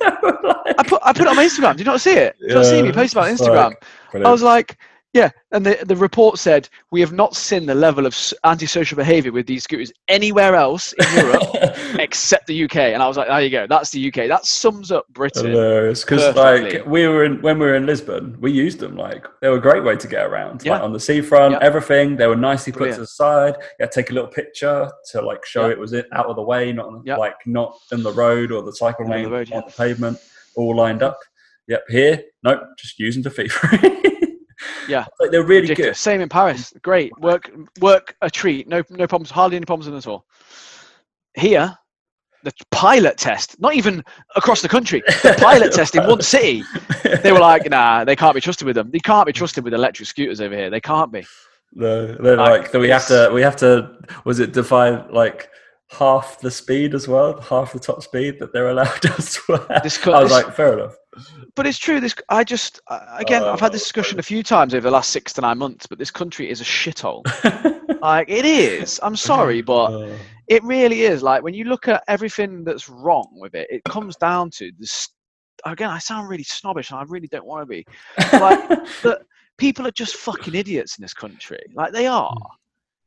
I 0.00 0.84
put 0.86 1.00
I 1.04 1.12
put 1.12 1.22
it 1.22 1.28
on 1.28 1.36
my 1.36 1.44
Instagram. 1.44 1.72
Did 1.72 1.80
you 1.80 1.84
not 1.92 2.00
see 2.00 2.12
it? 2.12 2.36
Did 2.40 2.50
you 2.50 2.54
not 2.56 2.66
see 2.66 2.82
me 2.82 2.92
post 2.92 3.12
about 3.14 3.22
it 3.24 3.28
on 3.28 3.32
it's 3.34 3.42
Instagram? 3.42 3.64
like- 3.70 3.84
I 4.14 4.30
was 4.30 4.42
like, 4.42 4.78
yeah. 5.14 5.30
And 5.52 5.64
the, 5.64 5.78
the 5.86 5.96
report 5.96 6.38
said, 6.38 6.68
we 6.90 7.00
have 7.00 7.12
not 7.12 7.34
seen 7.34 7.64
the 7.64 7.74
level 7.74 8.04
of 8.04 8.14
antisocial 8.44 8.96
behaviour 8.96 9.32
with 9.32 9.46
these 9.46 9.64
scooters 9.64 9.90
anywhere 10.06 10.54
else 10.54 10.92
in 10.92 11.06
Europe 11.16 11.42
except 11.98 12.46
the 12.46 12.64
UK. 12.64 12.76
And 12.76 13.02
I 13.02 13.08
was 13.08 13.16
like, 13.16 13.26
there 13.28 13.40
you 13.40 13.48
go. 13.48 13.66
That's 13.66 13.90
the 13.90 14.06
UK. 14.08 14.28
That 14.28 14.44
sums 14.44 14.92
up 14.92 15.08
Britain. 15.08 15.46
Hilarious, 15.46 16.04
because 16.04 16.36
like 16.36 16.84
we 16.86 17.08
were 17.08 17.24
in 17.24 17.40
when 17.40 17.58
we 17.58 17.66
were 17.66 17.74
in 17.74 17.86
Lisbon, 17.86 18.36
we 18.40 18.52
used 18.52 18.80
them. 18.80 18.96
Like 18.96 19.26
they 19.40 19.48
were 19.48 19.56
a 19.56 19.60
great 19.60 19.82
way 19.82 19.96
to 19.96 20.06
get 20.06 20.26
around. 20.26 20.62
Yeah. 20.62 20.72
Like 20.74 20.82
on 20.82 20.92
the 20.92 21.00
seafront, 21.00 21.52
Yeah. 21.52 21.58
everything. 21.62 22.16
They 22.16 22.26
were 22.26 22.36
nicely 22.36 22.72
put 22.72 22.92
to 22.92 23.00
the 23.00 23.06
side. 23.06 23.54
You 23.58 23.84
had 23.84 23.92
to 23.92 24.02
take 24.02 24.10
a 24.10 24.14
little 24.14 24.28
picture 24.30 24.90
to 25.12 25.22
like 25.22 25.44
show 25.46 25.66
Yeah. 25.66 25.72
it 25.72 25.78
was 25.78 25.94
it 25.94 26.06
out 26.12 26.26
of 26.26 26.36
the 26.36 26.42
way, 26.42 26.70
not 26.72 26.92
Yeah. 27.06 27.16
like 27.16 27.34
not 27.46 27.78
in 27.92 28.02
the 28.02 28.12
road 28.12 28.52
or 28.52 28.62
the 28.62 28.74
cycle 28.74 29.06
on 29.06 29.10
lane 29.10 29.24
the 29.24 29.30
road, 29.30 29.52
on 29.52 29.62
the 29.66 29.72
pavement, 29.72 30.18
all 30.54 30.76
lined 30.76 31.02
up. 31.02 31.18
Yep, 31.68 31.84
here, 31.88 32.22
nope, 32.44 32.60
just 32.78 32.98
use 32.98 33.14
them 33.14 33.22
to 33.24 33.30
fee 33.30 33.48
free. 33.48 33.78
Yeah. 34.88 35.04
like 35.20 35.30
they're 35.30 35.42
really 35.44 35.62
Ridiculous. 35.68 36.00
Same 36.00 36.20
in 36.22 36.28
Paris. 36.28 36.72
Great. 36.82 37.12
Work 37.20 37.50
work 37.80 38.16
a 38.22 38.30
treat. 38.30 38.66
No 38.68 38.82
no 38.90 39.06
problems. 39.06 39.30
Hardly 39.30 39.56
any 39.56 39.66
problems 39.66 39.86
at 39.94 40.10
all. 40.10 40.24
Here, 41.34 41.76
the 42.42 42.52
pilot 42.70 43.18
test, 43.18 43.60
not 43.60 43.74
even 43.74 44.02
across 44.34 44.62
the 44.62 44.68
country, 44.68 45.02
the 45.22 45.36
pilot 45.38 45.72
test 45.72 45.94
in 45.94 46.06
one 46.06 46.22
city. 46.22 46.62
They 47.22 47.32
were 47.32 47.38
like, 47.40 47.68
nah, 47.70 48.04
they 48.04 48.16
can't 48.16 48.34
be 48.34 48.40
trusted 48.40 48.66
with 48.66 48.76
them. 48.76 48.90
They 48.90 48.98
can't 48.98 49.26
be 49.26 49.32
trusted 49.32 49.64
with 49.64 49.72
electric 49.72 50.08
scooters 50.08 50.40
over 50.40 50.54
here. 50.54 50.68
They 50.70 50.80
can't 50.80 51.10
be. 51.12 51.24
No, 51.72 52.06
they're 52.14 52.36
Like, 52.36 52.62
like, 52.62 52.72
that 52.72 52.78
we 52.80 52.88
have 52.88 53.06
to 53.08 53.30
we 53.32 53.40
have 53.42 53.56
to 53.56 53.90
was 54.24 54.40
it 54.40 54.52
define 54.52 55.04
like 55.12 55.48
half 55.90 56.38
the 56.40 56.50
speed 56.50 56.94
as 56.94 57.08
well, 57.08 57.40
half 57.40 57.72
the 57.72 57.78
top 57.78 58.02
speed 58.02 58.38
that 58.40 58.52
they're 58.52 58.68
allowed 58.70 59.04
elsewhere. 59.06 59.80
This 59.82 59.96
co- 59.98 60.12
I 60.12 60.22
was 60.22 60.32
this- 60.32 60.44
like, 60.44 60.54
fair 60.54 60.72
enough. 60.78 60.94
But 61.58 61.66
it's 61.66 61.78
true. 61.78 61.98
This 61.98 62.14
I 62.28 62.44
just 62.44 62.80
uh, 62.86 63.00
again, 63.18 63.42
I've 63.42 63.58
had 63.58 63.72
this 63.72 63.82
Oh, 63.82 63.84
discussion 63.84 64.20
a 64.20 64.22
few 64.22 64.44
times 64.44 64.74
over 64.74 64.82
the 64.82 64.92
last 64.92 65.10
six 65.10 65.32
to 65.32 65.40
nine 65.40 65.58
months. 65.58 65.86
But 65.86 65.98
this 65.98 66.12
country 66.12 66.48
is 66.48 66.60
a 66.60 66.64
shithole. 66.64 67.22
like 68.00 68.28
it 68.30 68.44
is. 68.44 69.00
I'm 69.02 69.16
sorry, 69.16 69.60
but 69.74 69.86
Uh, 69.92 70.16
it 70.46 70.62
really 70.62 71.02
is. 71.02 71.20
Like 71.20 71.42
when 71.42 71.54
you 71.54 71.64
look 71.64 71.88
at 71.88 72.04
everything 72.06 72.62
that's 72.62 72.88
wrong 72.88 73.28
with 73.32 73.56
it, 73.56 73.66
it 73.70 73.82
comes 73.84 74.14
down 74.16 74.50
to 74.52 74.70
this. 74.78 75.08
Again, 75.66 75.90
I 75.90 75.98
sound 75.98 76.28
really 76.28 76.44
snobbish, 76.44 76.92
and 76.92 77.00
I 77.00 77.02
really 77.08 77.26
don't 77.26 77.44
want 77.44 77.62
to 77.62 77.66
be. 77.66 77.84
Like, 78.34 78.60
But 79.02 79.22
people 79.56 79.84
are 79.84 79.90
just 79.90 80.14
fucking 80.14 80.54
idiots 80.54 80.96
in 80.96 81.02
this 81.02 81.12
country. 81.14 81.58
Like 81.74 81.92
they 81.92 82.06
are. 82.06 82.30
Hmm. 82.32 82.54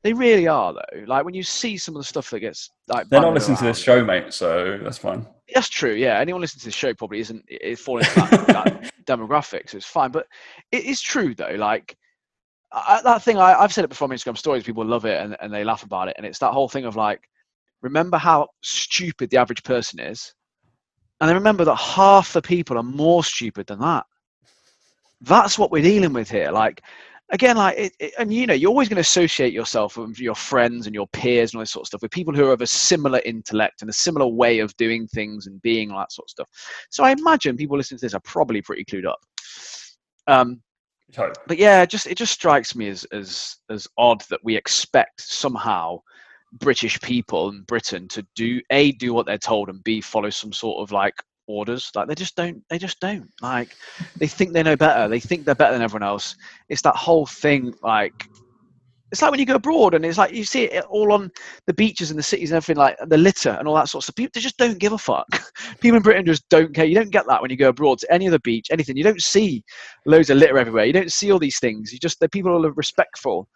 They 0.04 0.14
really 0.14 0.48
are, 0.48 0.74
though. 0.74 1.04
Like 1.06 1.24
when 1.24 1.36
you 1.36 1.44
see 1.44 1.78
some 1.78 1.96
of 1.96 2.02
the 2.02 2.06
stuff 2.06 2.30
that 2.32 2.40
gets 2.42 2.70
like 2.90 3.08
they're 3.08 3.22
not 3.22 3.34
listening 3.34 3.58
to 3.58 3.64
this 3.66 3.88
around, 3.88 4.00
show, 4.00 4.04
mate. 4.06 4.34
So 4.34 4.80
that's 4.84 4.98
fine. 4.98 5.26
That's 5.54 5.70
true. 5.70 5.94
Yeah, 5.94 6.20
anyone 6.20 6.42
listening 6.42 6.62
to 6.62 6.66
this 6.66 6.76
show 6.76 6.94
probably 6.94 7.20
isn't 7.20 7.46
is 7.50 7.80
falling 7.80 8.06
into 8.06 8.20
that, 8.22 8.48
that 8.48 8.94
demographic, 9.06 9.70
so 9.70 9.78
it's 9.78 9.86
fine. 9.86 10.12
But 10.12 10.28
it 10.72 10.86
is 10.86 11.02
true 11.02 11.36
though. 11.36 11.56
Like 11.58 11.96
I, 12.72 13.02
that 13.04 13.24
thing, 13.24 13.38
I, 13.38 13.62
have 13.62 13.74
said 13.74 13.84
it 13.84 13.90
before 13.90 14.08
on 14.08 14.16
Instagram 14.16 14.38
stories. 14.38 14.64
People 14.64 14.86
love 14.86 15.06
it 15.06 15.22
and, 15.22 15.36
and 15.42 15.54
they 15.54 15.64
laugh 15.64 15.84
about 15.84 16.08
it, 16.08 16.16
and 16.18 16.26
it's 16.26 16.40
that 16.40 16.54
whole 16.54 16.70
thing 16.70 16.86
of 16.86 16.96
like, 16.96 17.22
remember 17.82 18.18
how 18.18 18.48
stupid 18.62 19.30
the 19.30 19.38
average 19.38 19.64
person 19.64 20.00
is, 20.00 20.34
and 21.20 21.28
then 21.28 21.36
remember 21.36 21.66
that 21.66 21.76
half 21.76 22.34
the 22.34 22.42
people 22.42 22.78
are 22.78 22.84
more 22.84 23.24
stupid 23.24 23.68
than 23.68 23.80
that. 23.80 24.06
That's 25.22 25.60
what 25.60 25.72
we're 25.72 25.84
dealing 25.84 26.14
with 26.14 26.30
here. 26.30 26.52
Like 26.52 26.82
again, 27.32 27.58
like, 27.58 27.78
it, 27.78 27.94
it, 28.00 28.14
and 28.20 28.34
you 28.34 28.46
know, 28.46 28.54
you're 28.54 28.70
always 28.70 28.88
going 28.88 28.98
to 28.98 29.02
associate 29.02 29.54
yourself 29.54 29.98
with 29.98 30.20
your 30.20 30.36
friends 30.36 30.86
and 30.86 30.94
your 30.94 31.08
peers 31.08 31.52
and 31.52 31.58
all 31.58 31.62
this 31.62 31.72
sort 31.72 31.84
of 31.84 31.88
stuff 31.88 32.02
with 32.02 32.12
people 32.12 32.34
who 32.34 32.46
are 32.46 32.54
of 32.54 32.62
a 32.62 32.68
similar 32.68 33.22
intellect 33.26 33.82
and 33.82 33.90
a 33.90 33.94
similar 33.94 34.28
way 34.28 34.60
of 34.60 34.76
doing 34.78 35.08
things 35.08 35.48
and 35.48 35.62
being 35.62 35.92
all 35.92 36.00
that 36.00 36.12
sort 36.12 36.26
of 36.26 36.30
stuff. 36.30 36.50
So 36.90 37.04
I 37.04 37.12
imagine 37.12 37.58
people 37.58 37.78
listening 37.78 38.00
to 38.00 38.06
this 38.06 38.14
are 38.14 38.22
probably 38.22 38.62
pretty 38.62 38.86
clued 38.86 39.08
up. 39.08 39.20
Um, 40.28 40.62
Sorry. 41.12 41.34
But 41.48 41.58
yeah, 41.58 41.86
just 41.86 42.08
it 42.08 42.16
just 42.16 42.32
strikes 42.32 42.76
me 42.76 42.88
as 42.88 43.04
as 43.12 43.58
as 43.70 43.88
odd 43.98 44.22
that 44.30 44.40
we 44.44 44.56
expect 44.56 45.22
somehow 45.22 46.00
British 46.54 47.00
people 47.02 47.50
in 47.50 47.64
Britain 47.64 48.08
to 48.10 48.26
do 48.36 48.62
a 48.70 48.94
do 48.94 49.14
what 49.14 49.26
they're 49.26 49.38
told 49.38 49.70
and 49.70 49.84
b 49.84 50.00
follow 50.00 50.30
some 50.30 50.54
sort 50.54 50.82
of 50.82 50.92
like 50.92 51.16
orders. 51.52 51.92
Like 51.96 52.08
they 52.08 52.16
just 52.16 52.36
don't. 52.36 52.64
They 52.70 52.78
just 52.78 53.00
don't. 53.00 53.30
Like 53.42 53.70
they 54.18 54.28
think 54.28 54.54
they 54.54 54.64
know 54.64 54.76
better. 54.76 55.08
They 55.08 55.20
think 55.20 55.46
they're 55.46 55.56
better 55.56 55.74
than 55.74 55.82
everyone 55.82 56.08
else. 56.08 56.36
It's 56.70 56.82
that 56.84 56.96
whole 56.96 57.26
thing. 57.26 57.74
Like 57.82 58.28
it's 59.12 59.22
like 59.22 59.32
when 59.32 59.40
you 59.42 59.46
go 59.46 59.56
abroad 59.56 59.94
and 59.94 60.06
it's 60.06 60.18
like 60.18 60.34
you 60.34 60.46
see 60.46 60.64
it 60.64 60.86
all 60.86 61.12
on 61.12 61.30
the 61.68 61.74
beaches 61.74 62.12
and 62.12 62.18
the 62.18 62.24
cities 62.24 62.52
and 62.52 62.58
everything 62.58 62.78
like 62.78 62.96
the 63.08 63.18
litter 63.18 63.52
and 63.52 63.68
all 63.68 63.76
that 63.76 63.90
sort 63.90 64.02
of 64.02 64.06
stuff. 64.06 64.16
People 64.16 64.32
they 64.34 64.40
just 64.40 64.58
don't 64.58 64.80
give 64.80 64.94
a 64.94 64.98
fuck. 64.98 65.28
People 65.82 65.98
in 65.98 66.04
Britain 66.04 66.26
just 66.26 66.48
don't 66.50 66.74
care. 66.74 66.86
You 66.86 66.96
don't 66.96 67.12
get 67.12 67.28
that 67.28 67.42
when 67.42 67.52
you 67.52 67.58
go 67.58 67.70
abroad 67.70 68.00
to 68.00 68.14
any 68.14 68.28
other 68.28 68.40
beach, 68.40 68.68
anything. 68.72 68.96
You 68.96 69.04
don't 69.04 69.22
see 69.22 69.64
loads 70.06 70.30
of 70.30 70.38
litter 70.38 70.58
everywhere. 70.58 70.86
You 70.86 70.94
don't 70.94 71.12
see 71.12 71.32
all 71.32 71.40
these 71.40 71.60
things. 71.60 71.92
You 71.92 72.00
just 72.00 72.20
the 72.22 72.30
people 72.30 72.66
are 72.66 72.72
respectful. 72.72 73.50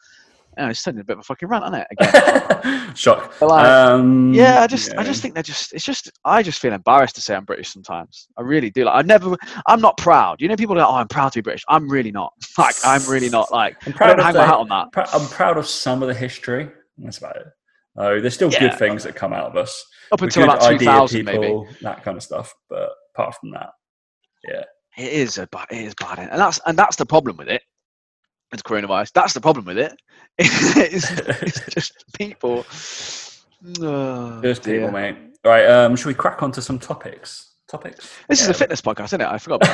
Oh, 0.57 0.67
it's 0.67 0.83
turning 0.83 1.01
a 1.01 1.03
bit 1.03 1.13
of 1.13 1.19
a 1.19 1.23
fucking 1.23 1.47
rant, 1.49 1.65
isn't 1.65 1.75
it? 1.75 1.87
Again, 1.91 2.95
shock. 2.95 3.41
Like, 3.41 3.65
um, 3.65 4.33
yeah, 4.33 4.61
I 4.61 4.67
just, 4.67 4.93
yeah. 4.93 5.01
I 5.01 5.03
just 5.03 5.21
think 5.21 5.33
they're 5.33 5.43
just. 5.43 5.73
It's 5.73 5.83
just, 5.83 6.11
I 6.23 6.41
just 6.43 6.59
feel 6.59 6.73
embarrassed 6.73 7.15
to 7.15 7.21
say 7.21 7.35
I'm 7.35 7.45
British 7.45 7.69
sometimes. 7.69 8.27
I 8.37 8.41
really 8.41 8.69
do. 8.69 8.85
Like, 8.85 8.95
I 8.95 9.01
never, 9.01 9.35
I'm 9.67 9.81
not 9.81 9.97
proud. 9.97 10.41
You 10.41 10.47
know, 10.47 10.55
people 10.55 10.75
are 10.75 10.79
like, 10.79 10.87
oh, 10.87 10.95
I'm 10.95 11.07
proud 11.07 11.33
to 11.33 11.39
be 11.39 11.41
British. 11.41 11.63
I'm 11.69 11.89
really 11.89 12.11
not. 12.11 12.33
Like, 12.57 12.75
I'm 12.85 13.05
really 13.09 13.29
not. 13.29 13.51
Like, 13.51 13.75
I'm 13.85 13.91
proud 13.91 14.11
I 14.11 14.15
don't 14.15 14.23
hang 14.23 14.33
the, 14.33 14.39
my 14.39 14.45
hat 14.45 14.55
on 14.55 14.69
that. 14.69 14.91
Pr- 14.93 15.13
I'm 15.13 15.27
proud 15.27 15.57
of 15.57 15.67
some 15.67 16.01
of 16.01 16.07
the 16.07 16.13
history. 16.13 16.69
That's 16.97 17.17
about 17.17 17.35
it. 17.35 17.47
Oh, 17.97 18.21
there's 18.21 18.33
still 18.33 18.49
yeah, 18.49 18.59
good 18.59 18.79
things 18.79 19.03
that 19.03 19.13
come 19.13 19.33
out 19.33 19.47
of 19.47 19.57
us. 19.57 19.85
Up 20.13 20.21
until 20.21 20.45
about 20.45 20.61
2000, 20.61 21.25
people, 21.25 21.65
maybe 21.65 21.77
that 21.81 22.01
kind 22.01 22.15
of 22.15 22.23
stuff. 22.23 22.53
But 22.69 22.91
apart 23.13 23.35
from 23.35 23.51
that, 23.51 23.71
yeah, 24.47 24.63
it 24.97 25.11
is 25.11 25.37
a 25.37 25.47
bad. 25.47 25.67
It 25.69 25.83
is 25.83 25.95
bad, 25.95 26.19
and 26.19 26.39
that's 26.39 26.59
and 26.65 26.77
that's 26.77 26.95
the 26.95 27.05
problem 27.05 27.35
with 27.37 27.49
it 27.49 27.61
coronavirus. 28.63 29.11
That's 29.13 29.33
the 29.33 29.41
problem 29.41 29.65
with 29.65 29.77
it. 29.77 29.99
it's, 30.37 31.11
it's 31.41 31.65
just 31.73 32.05
people. 32.17 32.65
Oh, 33.79 34.41
just 34.41 34.63
people, 34.63 34.91
mate. 34.91 35.17
All 35.43 35.51
right, 35.51 35.65
um, 35.65 35.95
should 35.95 36.07
we 36.07 36.13
crack 36.13 36.43
on 36.43 36.51
to 36.53 36.61
some 36.61 36.79
topics? 36.79 37.51
Topics. 37.67 38.13
This 38.29 38.41
yeah. 38.41 38.43
is 38.43 38.49
a 38.49 38.53
fitness 38.53 38.79
podcast, 38.79 39.05
isn't 39.05 39.21
it? 39.21 39.27
I 39.27 39.39
forgot. 39.39 39.65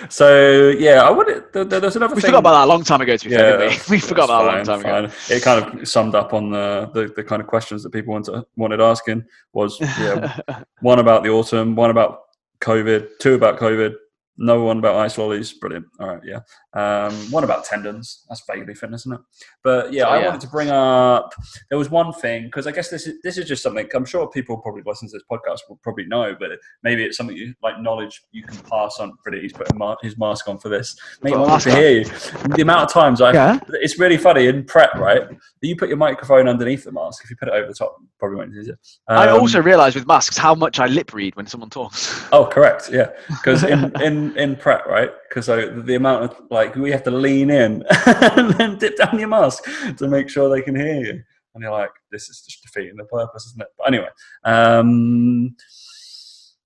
so 0.10 0.70
yeah, 0.70 1.02
I 1.02 1.10
would. 1.10 1.44
There, 1.52 1.64
there's 1.64 1.96
another. 1.96 2.14
We 2.14 2.22
thing. 2.22 2.30
forgot 2.30 2.38
about 2.38 2.52
that 2.52 2.64
a 2.64 2.70
long 2.70 2.84
time 2.84 3.02
ago. 3.02 3.18
To 3.18 3.28
be 3.28 3.34
yeah, 3.34 3.58
fair, 3.58 3.68
we? 3.68 3.96
we 3.96 4.00
forgot 4.00 4.24
about 4.24 4.46
fine, 4.46 4.64
that 4.64 4.68
a 4.68 4.72
long 4.72 4.82
time 4.82 4.82
fine. 4.82 5.04
ago. 5.04 5.14
It 5.28 5.42
kind 5.42 5.80
of 5.80 5.88
summed 5.88 6.14
up 6.14 6.32
on 6.32 6.50
the, 6.50 6.90
the, 6.94 7.12
the 7.16 7.22
kind 7.22 7.42
of 7.42 7.48
questions 7.48 7.82
that 7.82 7.90
people 7.90 8.14
wanted 8.14 8.44
wanted 8.56 8.80
asking. 8.80 9.26
Was 9.52 9.78
yeah, 9.80 10.40
one 10.80 11.00
about 11.00 11.22
the 11.22 11.28
autumn, 11.28 11.76
one 11.76 11.90
about 11.90 12.20
COVID, 12.60 13.18
two 13.18 13.34
about 13.34 13.58
COVID, 13.58 13.94
no 14.38 14.62
one 14.62 14.78
about 14.78 14.96
ice 14.96 15.18
lollies. 15.18 15.52
Brilliant. 15.52 15.86
All 16.00 16.06
right, 16.06 16.22
yeah. 16.24 16.40
Um, 16.72 17.12
one 17.30 17.42
about 17.42 17.64
tendons. 17.64 18.24
That's 18.28 18.42
vaguely 18.48 18.74
fitness, 18.74 19.02
isn't 19.02 19.14
it? 19.14 19.20
But 19.64 19.92
yeah, 19.92 20.04
oh, 20.04 20.10
I 20.10 20.24
wanted 20.24 20.40
to 20.42 20.48
bring 20.48 20.70
up. 20.70 21.34
There 21.68 21.78
was 21.78 21.90
one 21.90 22.12
thing 22.12 22.44
because 22.44 22.66
I 22.66 22.72
guess 22.72 22.88
this 22.88 23.06
is 23.06 23.20
this 23.22 23.36
is 23.36 23.46
just 23.46 23.62
something 23.62 23.88
I'm 23.94 24.04
sure 24.04 24.28
people 24.30 24.56
probably 24.58 24.82
listen 24.86 25.08
to 25.08 25.12
this 25.12 25.24
podcast 25.30 25.68
will 25.68 25.80
probably 25.82 26.06
know, 26.06 26.36
but 26.38 26.50
maybe 26.84 27.04
it's 27.04 27.16
something 27.16 27.36
you 27.36 27.52
like 27.62 27.80
knowledge 27.80 28.22
you 28.30 28.44
can 28.44 28.56
pass 28.58 28.98
on. 29.00 29.12
Pretty, 29.24 29.40
he's 29.40 29.52
putting 29.52 29.78
his 30.02 30.16
mask 30.16 30.48
on 30.48 30.58
for 30.58 30.68
this. 30.68 30.96
Mate, 31.22 31.34
I 31.34 31.38
want 31.38 31.62
to 31.62 31.74
hear 31.74 31.98
you. 31.98 32.04
The 32.04 32.62
amount 32.62 32.82
of 32.82 32.92
times 32.92 33.20
I, 33.20 33.32
yeah. 33.32 33.58
it's 33.70 33.98
really 33.98 34.16
funny 34.16 34.46
in 34.46 34.64
prep, 34.64 34.94
right? 34.94 35.22
You 35.60 35.74
put 35.74 35.88
your 35.88 35.98
microphone 35.98 36.48
underneath 36.48 36.84
the 36.84 36.92
mask. 36.92 37.24
If 37.24 37.30
you 37.30 37.36
put 37.36 37.48
it 37.48 37.54
over 37.54 37.66
the 37.66 37.74
top, 37.74 37.96
probably 38.20 38.36
won't 38.36 38.52
use 38.52 38.68
it. 38.68 38.78
Um, 39.08 39.18
I 39.18 39.30
also 39.30 39.60
realise 39.60 39.96
with 39.96 40.06
masks 40.06 40.38
how 40.38 40.54
much 40.54 40.78
I 40.78 40.86
lip 40.86 41.12
read 41.12 41.34
when 41.34 41.46
someone 41.46 41.70
talks. 41.70 42.26
Oh, 42.32 42.46
correct. 42.46 42.90
Yeah, 42.92 43.10
because 43.28 43.64
in 43.64 43.92
in 44.02 44.27
in 44.36 44.56
prep, 44.56 44.86
right? 44.86 45.10
Because 45.28 45.46
so 45.46 45.68
the 45.70 45.94
amount 45.94 46.24
of 46.24 46.40
like 46.50 46.74
we 46.74 46.90
have 46.90 47.02
to 47.04 47.10
lean 47.10 47.50
in 47.50 47.84
and 48.06 48.52
then 48.54 48.78
dip 48.78 48.96
down 48.96 49.18
your 49.18 49.28
mask 49.28 49.64
to 49.96 50.08
make 50.08 50.28
sure 50.28 50.48
they 50.48 50.62
can 50.62 50.76
hear 50.76 51.00
you, 51.00 51.22
and 51.54 51.62
you're 51.62 51.72
like, 51.72 51.90
this 52.10 52.28
is 52.28 52.42
just 52.42 52.62
defeating 52.62 52.96
the 52.96 53.04
purpose, 53.04 53.46
isn't 53.46 53.62
it? 53.62 53.68
But 53.76 53.88
anyway, 53.88 54.08
um, 54.44 55.56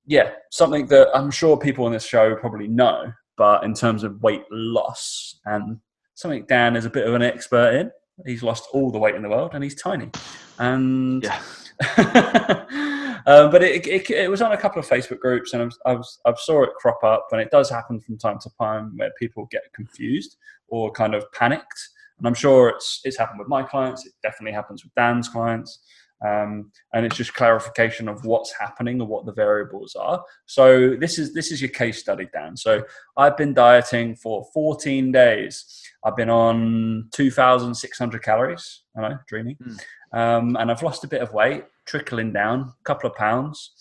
yeah, 0.07 0.31
something 0.50 0.87
that 0.87 1.09
I'm 1.14 1.31
sure 1.31 1.57
people 1.57 1.87
on 1.87 1.92
this 1.92 2.07
show 2.07 2.35
probably 2.37 2.69
know, 2.69 3.12
but 3.37 3.64
in 3.64 3.75
terms 3.75 4.04
of 4.04 4.23
weight 4.23 4.45
loss 4.50 5.40
and 5.45 5.78
something 6.14 6.45
Dan 6.47 6.76
is 6.76 6.85
a 6.85 6.90
bit 6.90 7.07
of 7.07 7.14
an 7.14 7.23
expert 7.23 7.75
in. 7.75 7.90
He's 8.26 8.42
lost 8.42 8.69
all 8.73 8.90
the 8.90 8.99
weight 8.99 9.14
in 9.14 9.23
the 9.23 9.28
world, 9.28 9.52
and 9.54 9.64
he's 9.64 9.81
tiny, 9.81 10.11
and. 10.59 11.23
Yeah. 11.25 12.88
Um, 13.26 13.50
but 13.50 13.62
it, 13.62 13.86
it, 13.86 14.10
it, 14.10 14.30
was 14.30 14.42
on 14.42 14.52
a 14.52 14.56
couple 14.56 14.80
of 14.80 14.88
Facebook 14.88 15.18
groups, 15.20 15.52
and 15.52 15.62
I, 15.62 15.64
was, 15.64 15.78
I, 15.86 15.94
was, 15.94 16.20
I 16.26 16.34
saw 16.36 16.62
it 16.62 16.70
crop 16.78 17.02
up, 17.04 17.28
and 17.32 17.40
it 17.40 17.50
does 17.50 17.70
happen 17.70 18.00
from 18.00 18.18
time 18.18 18.38
to 18.40 18.50
time 18.60 18.92
where 18.96 19.12
people 19.18 19.46
get 19.50 19.62
confused 19.74 20.36
or 20.68 20.90
kind 20.90 21.14
of 21.14 21.30
panicked. 21.32 21.88
And 22.18 22.26
I'm 22.26 22.34
sure 22.34 22.68
it's 22.68 23.00
it's 23.04 23.18
happened 23.18 23.38
with 23.38 23.48
my 23.48 23.62
clients. 23.62 24.06
It 24.06 24.12
definitely 24.22 24.52
happens 24.52 24.84
with 24.84 24.94
Dan's 24.94 25.28
clients. 25.28 25.80
Um, 26.24 26.70
and 26.94 27.04
it's 27.04 27.16
just 27.16 27.34
clarification 27.34 28.08
of 28.08 28.24
what's 28.24 28.52
happening 28.58 29.00
and 29.00 29.08
what 29.08 29.26
the 29.26 29.32
variables 29.32 29.96
are. 29.96 30.22
So 30.46 30.94
this 30.96 31.18
is 31.18 31.34
this 31.34 31.50
is 31.50 31.60
your 31.60 31.70
case 31.70 31.98
study, 31.98 32.28
Dan. 32.32 32.56
So 32.56 32.84
I've 33.16 33.36
been 33.36 33.54
dieting 33.54 34.14
for 34.16 34.46
14 34.54 35.10
days. 35.10 35.82
I've 36.04 36.16
been 36.16 36.30
on 36.30 37.08
2,600 37.12 38.22
calories. 38.22 38.82
I 38.96 39.00
know, 39.00 39.18
dreamy. 39.26 39.56
Mm. 39.56 39.80
Um, 40.12 40.57
and 40.57 40.71
I've 40.71 40.83
lost 40.83 41.04
a 41.04 41.09
bit 41.09 41.23
of 41.23 41.33
weight 41.33 41.64
trickling 41.87 42.33
down, 42.33 42.61
a 42.61 42.85
couple 42.85 43.11
of 43.11 43.16
pounds. 43.16 43.73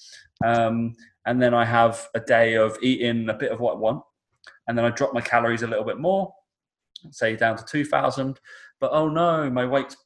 Um, 0.43 0.95
and 1.25 1.41
then 1.41 1.53
I 1.53 1.65
have 1.65 2.07
a 2.15 2.19
day 2.19 2.55
of 2.55 2.77
eating 2.81 3.29
a 3.29 3.33
bit 3.33 3.51
of 3.51 3.59
what 3.59 3.75
I 3.75 3.79
want. 3.79 4.03
And 4.67 4.77
then 4.77 4.85
I 4.85 4.89
drop 4.89 5.13
my 5.13 5.21
calories 5.21 5.63
a 5.63 5.67
little 5.67 5.83
bit 5.83 5.99
more, 5.99 6.33
say 7.11 7.35
down 7.35 7.57
to 7.57 7.65
2,000. 7.65 8.39
But 8.79 8.91
oh 8.93 9.09
no, 9.09 9.49
my 9.49 9.65
weight's 9.65 9.97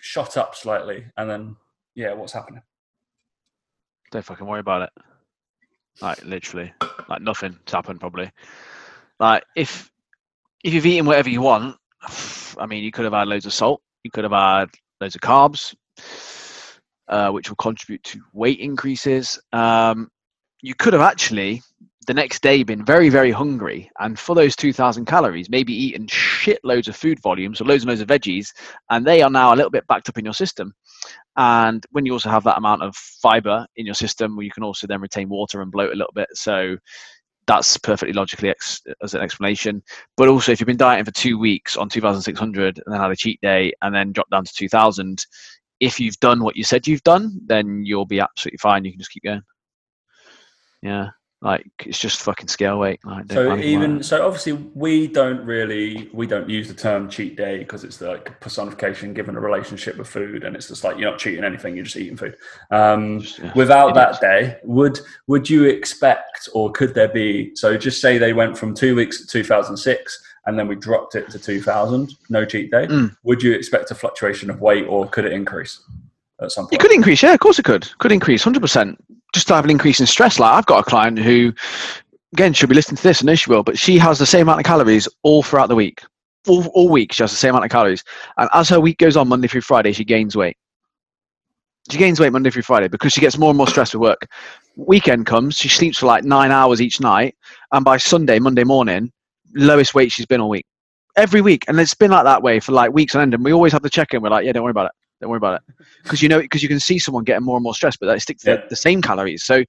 shot 0.00 0.36
up 0.36 0.54
slightly. 0.54 1.06
And 1.16 1.30
then, 1.30 1.56
yeah, 1.94 2.12
what's 2.12 2.32
happening? 2.32 2.62
Don't 4.10 4.24
fucking 4.24 4.46
worry 4.46 4.60
about 4.60 4.82
it. 4.82 4.90
Like, 6.00 6.24
literally, 6.24 6.72
like 7.08 7.22
nothing's 7.22 7.56
happened 7.70 8.00
probably. 8.00 8.30
Like, 9.20 9.44
if 9.56 9.90
if 10.64 10.74
you've 10.74 10.86
eaten 10.86 11.06
whatever 11.06 11.30
you 11.30 11.40
want, 11.40 11.76
I 12.58 12.66
mean, 12.66 12.82
you 12.82 12.90
could 12.90 13.04
have 13.04 13.14
had 13.14 13.28
loads 13.28 13.46
of 13.46 13.52
salt, 13.52 13.80
you 14.02 14.10
could 14.10 14.24
have 14.24 14.32
had 14.32 14.70
loads 15.00 15.14
of 15.14 15.20
carbs, 15.20 15.74
uh, 17.08 17.30
which 17.30 17.48
will 17.48 17.56
contribute 17.56 18.02
to 18.04 18.20
weight 18.32 18.60
increases. 18.60 19.38
Um, 19.52 20.10
you 20.62 20.74
could 20.74 20.92
have 20.92 21.02
actually 21.02 21.62
the 22.06 22.14
next 22.14 22.42
day 22.42 22.62
been 22.62 22.84
very, 22.84 23.08
very 23.08 23.30
hungry, 23.30 23.90
and 23.98 24.18
for 24.18 24.34
those 24.34 24.56
2,000 24.56 25.06
calories, 25.06 25.48
maybe 25.48 25.72
eaten 25.72 26.06
shitloads 26.06 26.88
of 26.88 26.96
food 26.96 27.20
volumes 27.20 27.60
or 27.60 27.64
loads 27.64 27.82
and 27.82 27.88
loads 27.88 28.00
of 28.00 28.08
veggies, 28.08 28.48
and 28.90 29.06
they 29.06 29.22
are 29.22 29.30
now 29.30 29.54
a 29.54 29.56
little 29.56 29.70
bit 29.70 29.86
backed 29.86 30.08
up 30.08 30.18
in 30.18 30.24
your 30.24 30.34
system. 30.34 30.74
And 31.36 31.84
when 31.90 32.06
you 32.06 32.12
also 32.12 32.30
have 32.30 32.44
that 32.44 32.58
amount 32.58 32.82
of 32.82 32.94
fiber 32.94 33.66
in 33.76 33.86
your 33.86 33.94
system, 33.94 34.40
you 34.40 34.50
can 34.50 34.62
also 34.62 34.86
then 34.86 35.00
retain 35.00 35.28
water 35.28 35.62
and 35.62 35.72
bloat 35.72 35.92
a 35.92 35.96
little 35.96 36.12
bit. 36.14 36.28
So 36.34 36.76
that's 37.46 37.76
perfectly 37.76 38.12
logically 38.12 38.50
ex- 38.50 38.82
as 39.02 39.14
an 39.14 39.20
explanation. 39.20 39.82
But 40.16 40.28
also, 40.28 40.52
if 40.52 40.60
you've 40.60 40.66
been 40.66 40.76
dieting 40.76 41.04
for 41.04 41.10
two 41.10 41.38
weeks 41.38 41.76
on 41.76 41.88
2,600 41.88 42.82
and 42.84 42.92
then 42.92 43.00
had 43.00 43.10
a 43.10 43.16
cheat 43.16 43.40
day 43.40 43.72
and 43.82 43.94
then 43.94 44.12
dropped 44.12 44.30
down 44.30 44.44
to 44.44 44.52
2,000, 44.52 45.24
if 45.80 46.00
you've 46.00 46.18
done 46.20 46.42
what 46.42 46.56
you 46.56 46.64
said 46.64 46.86
you've 46.86 47.02
done, 47.02 47.40
then 47.46 47.84
you'll 47.84 48.06
be 48.06 48.20
absolutely 48.20 48.58
fine. 48.58 48.84
You 48.84 48.92
can 48.92 49.00
just 49.00 49.10
keep 49.10 49.24
going. 49.24 49.42
Yeah, 50.82 51.10
like 51.44 51.70
it's 51.84 51.98
just 51.98 52.22
fucking 52.22 52.48
scale 52.48 52.78
weight. 52.78 53.00
Like, 53.04 53.30
so 53.30 53.56
even 53.58 54.02
so, 54.02 54.26
obviously 54.26 54.52
we 54.52 55.06
don't 55.06 55.44
really 55.44 56.08
we 56.12 56.26
don't 56.26 56.48
use 56.48 56.68
the 56.68 56.74
term 56.74 57.08
cheat 57.08 57.36
day 57.36 57.58
because 57.58 57.84
it's 57.84 58.00
like 58.00 58.40
personification 58.40 59.12
given 59.12 59.36
a 59.36 59.40
relationship 59.40 59.98
with 59.98 60.08
food, 60.08 60.44
and 60.44 60.56
it's 60.56 60.68
just 60.68 60.82
like 60.82 60.98
you're 60.98 61.10
not 61.10 61.20
cheating 61.20 61.44
anything, 61.44 61.76
you're 61.76 61.84
just 61.84 61.96
eating 61.96 62.16
food. 62.16 62.36
Um, 62.70 63.20
yeah, 63.38 63.52
without 63.54 63.94
that 63.94 64.12
is. 64.12 64.18
day, 64.18 64.58
would 64.64 64.98
would 65.26 65.48
you 65.48 65.64
expect, 65.64 66.48
or 66.54 66.72
could 66.72 66.94
there 66.94 67.08
be? 67.08 67.54
So 67.54 67.76
just 67.76 68.00
say 68.00 68.16
they 68.16 68.32
went 68.32 68.56
from 68.56 68.74
two 68.74 68.96
weeks 68.96 69.20
to 69.20 69.26
2006 69.26 70.22
and 70.46 70.58
then 70.58 70.68
we 70.68 70.74
dropped 70.74 71.14
it 71.14 71.30
to 71.30 71.38
2000, 71.38 72.14
no 72.28 72.44
cheat 72.44 72.70
day, 72.70 72.86
mm. 72.86 73.14
would 73.22 73.42
you 73.42 73.52
expect 73.52 73.90
a 73.90 73.94
fluctuation 73.94 74.50
of 74.50 74.60
weight 74.60 74.84
or 74.86 75.08
could 75.08 75.24
it 75.24 75.32
increase 75.32 75.82
at 76.40 76.52
some 76.52 76.64
point? 76.64 76.74
It 76.74 76.80
could 76.80 76.92
increase, 76.92 77.22
yeah, 77.22 77.32
of 77.32 77.40
course 77.40 77.58
it 77.58 77.64
could. 77.64 77.88
Could 77.98 78.12
increase 78.12 78.44
100%. 78.44 78.96
Just 79.34 79.48
to 79.48 79.54
have 79.54 79.64
an 79.64 79.70
increase 79.70 80.00
in 80.00 80.06
stress. 80.06 80.38
Like 80.38 80.52
I've 80.52 80.66
got 80.66 80.80
a 80.80 80.88
client 80.88 81.18
who, 81.18 81.52
again, 82.32 82.54
she'll 82.54 82.68
be 82.68 82.74
listening 82.74 82.96
to 82.96 83.02
this, 83.02 83.20
and 83.20 83.26
know 83.26 83.34
she 83.34 83.50
will, 83.50 83.64
but 83.64 83.76
she 83.76 83.98
has 83.98 84.18
the 84.18 84.26
same 84.26 84.42
amount 84.42 84.60
of 84.60 84.64
calories 84.64 85.08
all 85.22 85.42
throughout 85.42 85.68
the 85.68 85.74
week. 85.74 86.02
All, 86.46 86.66
all 86.68 86.88
week, 86.88 87.12
she 87.12 87.22
has 87.22 87.32
the 87.32 87.36
same 87.36 87.50
amount 87.50 87.64
of 87.64 87.70
calories. 87.70 88.04
And 88.38 88.48
as 88.54 88.68
her 88.68 88.80
week 88.80 88.98
goes 88.98 89.16
on, 89.16 89.28
Monday 89.28 89.48
through 89.48 89.62
Friday, 89.62 89.92
she 89.92 90.04
gains 90.04 90.36
weight. 90.36 90.56
She 91.90 91.98
gains 91.98 92.18
weight 92.18 92.32
Monday 92.32 92.50
through 92.50 92.62
Friday 92.62 92.88
because 92.88 93.12
she 93.12 93.20
gets 93.20 93.36
more 93.36 93.50
and 93.50 93.58
more 93.58 93.68
stressed 93.68 93.94
with 93.94 94.02
work. 94.02 94.26
Weekend 94.76 95.26
comes, 95.26 95.56
she 95.56 95.68
sleeps 95.68 95.98
for 95.98 96.06
like 96.06 96.24
nine 96.24 96.50
hours 96.50 96.80
each 96.80 97.00
night, 97.00 97.34
and 97.72 97.84
by 97.84 97.96
Sunday, 97.96 98.38
Monday 98.38 98.64
morning, 98.64 99.12
lowest 99.54 99.94
weight 99.94 100.12
she's 100.12 100.26
been 100.26 100.40
all 100.40 100.48
week. 100.48 100.66
Every 101.16 101.40
week, 101.40 101.64
and 101.68 101.78
it's 101.78 101.94
been 101.94 102.10
like 102.10 102.24
that 102.24 102.42
way 102.42 102.58
for 102.58 102.72
like 102.72 102.92
weeks 102.92 103.14
on 103.14 103.22
end. 103.22 103.34
And 103.34 103.44
we 103.44 103.52
always 103.52 103.72
have 103.72 103.82
to 103.82 103.90
check 103.90 104.14
in. 104.14 104.22
We're 104.22 104.30
like, 104.30 104.44
yeah, 104.44 104.52
don't 104.52 104.64
worry 104.64 104.70
about 104.70 104.86
it. 104.86 104.92
Don't 105.20 105.30
worry 105.30 105.38
about 105.38 105.62
it, 105.62 105.74
because 106.02 106.22
you 106.22 106.28
know, 106.28 106.40
because 106.40 106.62
you 106.62 106.68
can 106.68 106.80
see 106.80 106.98
someone 106.98 107.24
getting 107.24 107.44
more 107.44 107.56
and 107.56 107.62
more 107.64 107.74
stressed, 107.74 108.00
but 108.00 108.06
they 108.06 108.18
stick 108.18 108.38
to 108.38 108.50
Yeah. 108.50 108.56
the, 108.56 108.62
the 108.70 108.76
same 108.76 109.00
calories. 109.02 109.44
So 109.44 109.64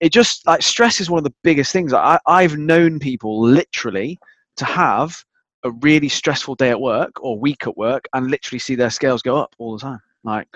it 0.00 0.12
just 0.12 0.46
like 0.46 0.62
stress 0.62 1.00
is 1.00 1.10
one 1.10 1.18
of 1.18 1.24
the 1.24 1.34
biggest 1.42 1.72
things. 1.72 1.92
I, 1.92 2.18
I've 2.26 2.56
known 2.56 2.98
people 2.98 3.40
literally 3.42 4.18
to 4.56 4.64
have 4.64 5.24
a 5.64 5.70
really 5.82 6.08
stressful 6.08 6.54
day 6.54 6.70
at 6.70 6.80
work 6.80 7.10
or 7.20 7.38
week 7.38 7.66
at 7.66 7.76
work 7.76 8.04
and 8.14 8.30
literally 8.30 8.60
see 8.60 8.76
their 8.76 8.90
scales 8.90 9.22
go 9.22 9.36
up 9.36 9.54
all 9.58 9.76
the 9.76 9.82
time. 9.82 10.00
Like 10.22 10.48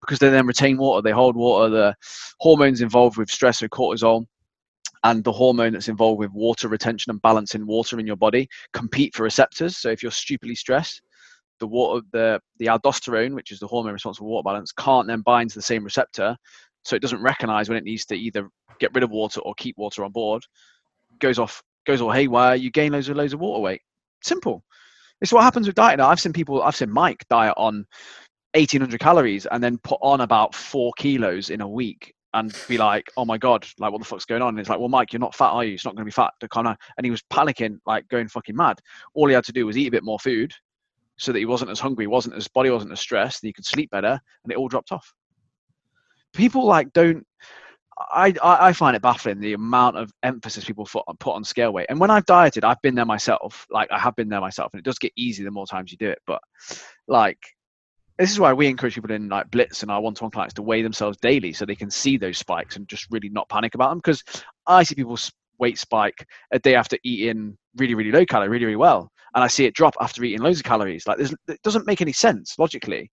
because 0.00 0.18
they 0.18 0.30
then 0.30 0.46
retain 0.46 0.78
water, 0.78 1.02
they 1.02 1.10
hold 1.10 1.36
water, 1.36 1.68
the 1.68 1.94
hormones 2.40 2.80
involved 2.80 3.18
with 3.18 3.30
stress 3.30 3.62
or 3.62 3.68
cortisol 3.68 4.26
and 5.04 5.22
the 5.22 5.32
hormone 5.32 5.72
that's 5.72 5.88
involved 5.88 6.18
with 6.18 6.30
water 6.32 6.68
retention 6.68 7.10
and 7.10 7.22
balancing 7.22 7.66
water 7.66 7.98
in 7.98 8.06
your 8.06 8.16
body 8.16 8.48
compete 8.72 9.14
for 9.14 9.22
receptors. 9.22 9.76
So 9.76 9.90
if 9.90 10.02
you're 10.02 10.12
stupidly 10.12 10.54
stressed, 10.54 11.02
the 11.60 11.66
water 11.66 12.04
the 12.12 12.40
the 12.58 12.66
aldosterone, 12.66 13.34
which 13.34 13.52
is 13.52 13.58
the 13.58 13.66
hormone 13.66 13.92
responsible 13.92 14.26
for 14.26 14.32
water 14.32 14.44
balance, 14.44 14.72
can't 14.72 15.06
then 15.06 15.20
bind 15.20 15.50
to 15.50 15.56
the 15.56 15.62
same 15.62 15.84
receptor. 15.84 16.36
So 16.84 16.96
it 16.96 17.02
doesn't 17.02 17.22
recognize 17.22 17.68
when 17.68 17.78
it 17.78 17.84
needs 17.84 18.06
to 18.06 18.16
either 18.16 18.48
get 18.78 18.94
rid 18.94 19.04
of 19.04 19.10
water 19.10 19.40
or 19.40 19.54
keep 19.54 19.76
water 19.76 20.04
on 20.04 20.12
board. 20.12 20.44
Goes 21.18 21.38
off 21.38 21.62
goes 21.86 22.00
all 22.00 22.12
haywire, 22.12 22.54
you 22.54 22.70
gain 22.70 22.92
loads 22.92 23.08
of 23.08 23.16
loads 23.16 23.32
of 23.32 23.40
water 23.40 23.60
weight. 23.62 23.80
Simple. 24.22 24.62
It's 25.20 25.32
what 25.32 25.42
happens 25.42 25.66
with 25.66 25.76
diet 25.76 25.98
now. 25.98 26.08
I've 26.08 26.20
seen 26.20 26.32
people 26.32 26.62
I've 26.62 26.76
seen 26.76 26.90
Mike 26.90 27.24
diet 27.28 27.54
on 27.56 27.86
1800 28.54 29.00
calories 29.00 29.46
and 29.46 29.62
then 29.62 29.78
put 29.78 29.98
on 30.02 30.20
about 30.20 30.54
four 30.54 30.92
kilos 30.96 31.50
in 31.50 31.60
a 31.60 31.68
week 31.68 32.14
and 32.34 32.56
be 32.68 32.78
like, 32.78 33.10
oh 33.16 33.24
my 33.24 33.38
God, 33.38 33.66
like 33.78 33.90
what 33.90 34.00
the 34.00 34.04
fuck's 34.04 34.24
going 34.24 34.42
on? 34.42 34.50
And 34.50 34.60
it's 34.60 34.68
like, 34.68 34.78
well, 34.78 34.88
Mike, 34.88 35.12
you're 35.12 35.20
not 35.20 35.34
fat, 35.34 35.48
are 35.48 35.64
you? 35.64 35.74
It's 35.74 35.84
not 35.84 35.94
going 35.94 36.02
to 36.02 36.04
be 36.04 36.10
fat. 36.10 36.32
And 36.42 37.04
he 37.04 37.10
was 37.10 37.22
panicking, 37.32 37.78
like 37.86 38.06
going 38.08 38.28
fucking 38.28 38.56
mad. 38.56 38.80
All 39.14 39.28
he 39.28 39.34
had 39.34 39.44
to 39.44 39.52
do 39.52 39.66
was 39.66 39.76
eat 39.76 39.88
a 39.88 39.92
bit 39.92 40.04
more 40.04 40.18
food 40.18 40.52
so 41.18 41.32
that 41.32 41.38
he 41.38 41.46
wasn't 41.46 41.70
as 41.70 41.80
hungry, 41.80 42.06
wasn't 42.06 42.34
his 42.34 42.48
body 42.48 42.70
wasn't 42.70 42.92
as 42.92 43.00
stressed, 43.00 43.40
that 43.40 43.48
he 43.48 43.52
could 43.52 43.66
sleep 43.66 43.90
better, 43.90 44.20
and 44.44 44.52
it 44.52 44.56
all 44.56 44.68
dropped 44.68 44.92
off. 44.92 45.12
People 46.32 46.64
like 46.64 46.92
don't. 46.92 47.26
I, 48.12 48.32
I 48.44 48.72
find 48.74 48.94
it 48.94 49.02
baffling 49.02 49.40
the 49.40 49.54
amount 49.54 49.96
of 49.96 50.12
emphasis 50.22 50.64
people 50.64 50.84
put 50.84 51.02
on, 51.08 51.16
put 51.16 51.34
on 51.34 51.42
scale 51.42 51.72
weight. 51.72 51.86
And 51.88 51.98
when 51.98 52.12
I've 52.12 52.26
dieted, 52.26 52.62
I've 52.62 52.80
been 52.80 52.94
there 52.94 53.04
myself. 53.04 53.66
Like 53.70 53.90
I 53.90 53.98
have 53.98 54.14
been 54.14 54.28
there 54.28 54.40
myself, 54.40 54.72
and 54.72 54.78
it 54.78 54.84
does 54.84 55.00
get 55.00 55.12
easy 55.16 55.42
the 55.42 55.50
more 55.50 55.66
times 55.66 55.90
you 55.90 55.98
do 55.98 56.08
it. 56.08 56.20
But 56.24 56.40
like 57.08 57.38
this 58.18 58.32
is 58.32 58.40
why 58.40 58.52
we 58.52 58.66
encourage 58.66 58.94
people 58.94 59.12
in 59.12 59.28
like 59.28 59.50
blitz 59.50 59.82
and 59.82 59.90
our 59.90 60.00
one-to-one 60.00 60.30
clients 60.30 60.54
to 60.54 60.62
weigh 60.62 60.82
themselves 60.82 61.16
daily 61.18 61.52
so 61.52 61.64
they 61.64 61.76
can 61.76 61.90
see 61.90 62.16
those 62.16 62.36
spikes 62.36 62.76
and 62.76 62.88
just 62.88 63.06
really 63.10 63.28
not 63.28 63.48
panic 63.48 63.74
about 63.74 63.90
them 63.90 63.98
because 63.98 64.22
i 64.66 64.82
see 64.82 64.94
people's 64.94 65.32
weight 65.58 65.78
spike 65.78 66.26
a 66.52 66.58
day 66.58 66.74
after 66.74 66.98
eating 67.04 67.56
really 67.76 67.94
really 67.94 68.10
low 68.10 68.26
calorie 68.26 68.48
really 68.48 68.66
really 68.66 68.76
well 68.76 69.10
and 69.34 69.44
i 69.44 69.46
see 69.46 69.64
it 69.64 69.74
drop 69.74 69.94
after 70.00 70.22
eating 70.24 70.40
loads 70.42 70.58
of 70.58 70.64
calories 70.64 71.06
like 71.06 71.16
there's, 71.16 71.34
it 71.48 71.62
doesn't 71.62 71.86
make 71.86 72.00
any 72.00 72.12
sense 72.12 72.58
logically 72.58 73.10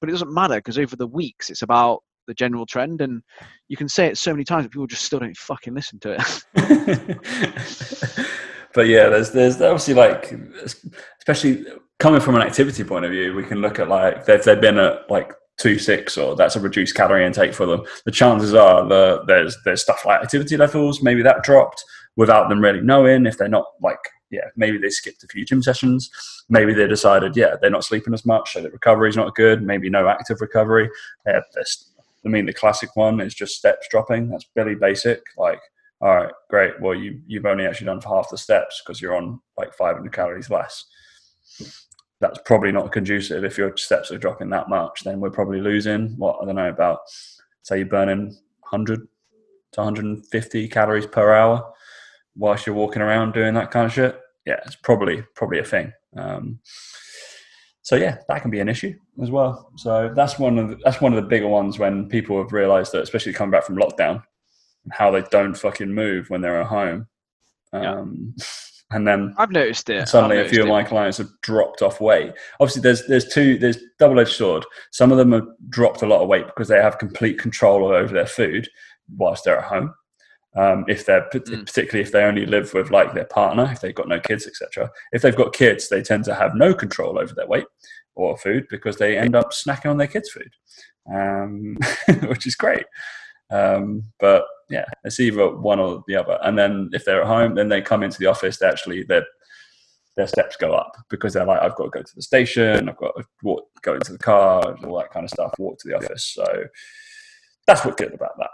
but 0.00 0.08
it 0.08 0.12
doesn't 0.12 0.32
matter 0.32 0.56
because 0.56 0.78
over 0.78 0.96
the 0.96 1.06
weeks 1.06 1.50
it's 1.50 1.62
about 1.62 2.00
the 2.26 2.34
general 2.34 2.66
trend 2.66 3.00
and 3.00 3.22
you 3.68 3.76
can 3.76 3.88
say 3.88 4.06
it 4.06 4.18
so 4.18 4.32
many 4.32 4.44
times 4.44 4.64
but 4.64 4.72
people 4.72 4.86
just 4.86 5.04
still 5.04 5.18
don't 5.18 5.36
fucking 5.36 5.74
listen 5.74 5.98
to 5.98 6.16
it 6.54 7.16
but 8.74 8.86
yeah, 8.86 9.08
there's 9.08 9.30
there's 9.30 9.60
obviously 9.60 9.94
like 9.94 10.32
especially 11.18 11.64
coming 11.98 12.20
from 12.20 12.36
an 12.36 12.42
activity 12.42 12.84
point 12.84 13.04
of 13.04 13.10
view, 13.10 13.34
we 13.34 13.42
can 13.42 13.60
look 13.60 13.78
at 13.78 13.88
like 13.88 14.28
if 14.28 14.44
they've 14.44 14.60
been 14.60 14.78
at 14.78 15.10
like 15.10 15.32
two 15.58 15.78
six 15.78 16.16
or 16.16 16.36
that's 16.36 16.54
a 16.54 16.60
reduced 16.60 16.94
calorie 16.94 17.26
intake 17.26 17.54
for 17.54 17.66
them. 17.66 17.82
The 18.04 18.12
chances 18.12 18.54
are 18.54 18.86
that 18.88 19.24
there's 19.26 19.56
there's 19.64 19.82
stuff 19.82 20.04
like 20.04 20.22
activity 20.22 20.56
levels, 20.56 21.02
maybe 21.02 21.22
that 21.22 21.42
dropped 21.42 21.82
without 22.16 22.48
them 22.48 22.60
really 22.60 22.80
knowing 22.80 23.26
if 23.26 23.38
they're 23.38 23.48
not 23.48 23.64
like 23.82 23.98
yeah, 24.30 24.48
maybe 24.56 24.78
they 24.78 24.90
skipped 24.90 25.24
a 25.24 25.26
few 25.26 25.44
gym 25.44 25.62
sessions. 25.62 26.10
Maybe 26.48 26.74
they 26.74 26.86
decided, 26.86 27.36
yeah, 27.36 27.56
they're 27.60 27.70
not 27.70 27.84
sleeping 27.84 28.14
as 28.14 28.26
much, 28.26 28.52
so 28.52 28.60
the 28.60 28.70
recovery's 28.70 29.16
not 29.16 29.34
good. 29.34 29.62
Maybe 29.62 29.88
no 29.88 30.08
active 30.08 30.40
recovery. 30.40 30.90
They 31.24 31.32
I 32.24 32.28
mean, 32.28 32.46
the 32.46 32.52
classic 32.52 32.94
one 32.94 33.20
is 33.20 33.34
just 33.34 33.56
steps 33.56 33.86
dropping. 33.90 34.28
That's 34.28 34.46
really 34.54 34.74
basic. 34.74 35.22
Like, 35.36 35.60
all 36.00 36.14
right, 36.14 36.32
great. 36.50 36.80
Well, 36.80 36.94
you 36.94 37.20
you've 37.26 37.46
only 37.46 37.66
actually 37.66 37.86
done 37.86 38.00
half 38.00 38.30
the 38.30 38.38
steps 38.38 38.82
because 38.84 39.00
you're 39.00 39.16
on 39.16 39.40
like 39.56 39.72
500 39.74 40.12
calories 40.12 40.50
less. 40.50 40.84
That's 42.20 42.40
probably 42.44 42.72
not 42.72 42.92
conducive. 42.92 43.44
If 43.44 43.56
your 43.56 43.76
steps 43.76 44.10
are 44.10 44.18
dropping 44.18 44.50
that 44.50 44.68
much, 44.68 45.04
then 45.04 45.20
we're 45.20 45.30
probably 45.30 45.60
losing 45.60 46.16
what 46.18 46.38
I 46.42 46.44
don't 46.44 46.56
know 46.56 46.68
about. 46.68 47.00
Say 47.62 47.78
you're 47.78 47.86
burning 47.86 48.36
100 48.60 49.06
to 49.72 49.80
150 49.80 50.68
calories 50.68 51.06
per 51.06 51.32
hour 51.32 51.72
whilst 52.38 52.66
you're 52.66 52.74
walking 52.74 53.02
around 53.02 53.34
doing 53.34 53.54
that 53.54 53.70
kind 53.70 53.86
of 53.86 53.92
shit. 53.92 54.18
Yeah, 54.46 54.60
it's 54.64 54.76
probably 54.76 55.22
probably 55.34 55.58
a 55.58 55.64
thing. 55.64 55.92
Um, 56.16 56.60
so 57.82 57.96
yeah, 57.96 58.18
that 58.28 58.42
can 58.42 58.50
be 58.50 58.60
an 58.60 58.68
issue 58.68 58.94
as 59.22 59.30
well. 59.30 59.70
So 59.76 60.12
that's 60.14 60.38
one 60.38 60.58
of 60.58 60.68
the, 60.70 60.78
that's 60.84 61.00
one 61.00 61.12
of 61.12 61.22
the 61.22 61.28
bigger 61.28 61.48
ones 61.48 61.78
when 61.78 62.08
people 62.08 62.38
have 62.38 62.52
realised 62.52 62.92
that, 62.92 63.02
especially 63.02 63.32
coming 63.32 63.50
back 63.50 63.64
from 63.64 63.76
lockdown, 63.76 64.22
how 64.92 65.10
they 65.10 65.22
don't 65.30 65.54
fucking 65.54 65.92
move 65.92 66.30
when 66.30 66.40
they're 66.40 66.60
at 66.60 66.66
home. 66.68 67.06
Um, 67.72 68.34
And 68.90 69.06
then 69.06 69.34
i've 69.36 69.50
noticed 69.50 69.90
it 69.90 70.08
suddenly 70.08 70.38
I've 70.38 70.46
a 70.46 70.48
few 70.48 70.62
of 70.62 70.68
my 70.68 70.82
clients 70.82 71.18
have 71.18 71.28
dropped 71.42 71.82
off 71.82 72.00
weight. 72.00 72.32
Obviously, 72.58 72.80
there's 72.80 73.06
there's 73.06 73.28
two 73.28 73.58
there's 73.58 73.78
double 73.98 74.18
edged 74.18 74.32
sword. 74.32 74.64
Some 74.92 75.12
of 75.12 75.18
them 75.18 75.32
have 75.32 75.46
dropped 75.68 76.00
a 76.00 76.06
lot 76.06 76.22
of 76.22 76.28
weight 76.28 76.46
because 76.46 76.68
they 76.68 76.80
have 76.80 76.98
complete 76.98 77.38
control 77.38 77.84
over 77.88 78.14
their 78.14 78.26
food 78.26 78.66
whilst 79.16 79.44
they're 79.44 79.58
at 79.58 79.64
home. 79.64 79.92
Um, 80.58 80.84
if 80.88 81.06
they're 81.06 81.28
Mm. 81.32 81.66
particularly 81.66 82.02
if 82.02 82.10
they 82.10 82.24
only 82.24 82.44
live 82.44 82.74
with 82.74 82.90
like 82.90 83.14
their 83.14 83.26
partner, 83.26 83.68
if 83.70 83.80
they've 83.80 83.94
got 83.94 84.08
no 84.08 84.18
kids, 84.18 84.46
etc. 84.46 84.90
If 85.12 85.22
they've 85.22 85.36
got 85.36 85.52
kids, 85.52 85.88
they 85.88 86.02
tend 86.02 86.24
to 86.24 86.34
have 86.34 86.54
no 86.54 86.74
control 86.74 87.18
over 87.18 87.32
their 87.32 87.46
weight 87.46 87.66
or 88.16 88.36
food 88.36 88.66
because 88.68 88.96
they 88.96 89.16
end 89.16 89.36
up 89.36 89.52
snacking 89.52 89.90
on 89.90 89.98
their 89.98 90.08
kids' 90.08 90.30
food, 90.30 90.50
um, 91.14 91.78
which 92.28 92.46
is 92.46 92.56
great. 92.56 92.86
Um, 93.50 94.02
but 94.18 94.46
yeah, 94.68 94.84
it's 95.04 95.20
either 95.20 95.48
one 95.56 95.78
or 95.78 96.02
the 96.08 96.16
other. 96.16 96.38
And 96.42 96.58
then 96.58 96.90
if 96.92 97.04
they're 97.04 97.22
at 97.22 97.28
home, 97.28 97.54
then 97.54 97.68
they 97.68 97.80
come 97.80 98.02
into 98.02 98.18
the 98.18 98.26
office. 98.26 98.58
They 98.58 98.66
actually 98.66 99.04
their 99.04 99.24
their 100.16 100.26
steps 100.26 100.56
go 100.56 100.74
up 100.74 100.96
because 101.08 101.32
they're 101.34 101.46
like, 101.46 101.62
I've 101.62 101.76
got 101.76 101.84
to 101.84 101.90
go 101.90 102.02
to 102.02 102.14
the 102.16 102.22
station, 102.22 102.88
I've 102.88 102.96
got 102.96 103.14
to 103.16 103.24
walk, 103.44 103.68
go 103.82 103.94
into 103.94 104.10
the 104.12 104.18
car, 104.18 104.76
all 104.84 104.98
that 104.98 105.12
kind 105.12 105.22
of 105.22 105.30
stuff. 105.30 105.54
Walk 105.58 105.78
to 105.78 105.88
the 105.88 105.94
office. 105.94 106.24
So 106.24 106.44
that's 107.68 107.84
what's 107.84 107.96
good 108.02 108.12
about 108.14 108.36
that. 108.38 108.50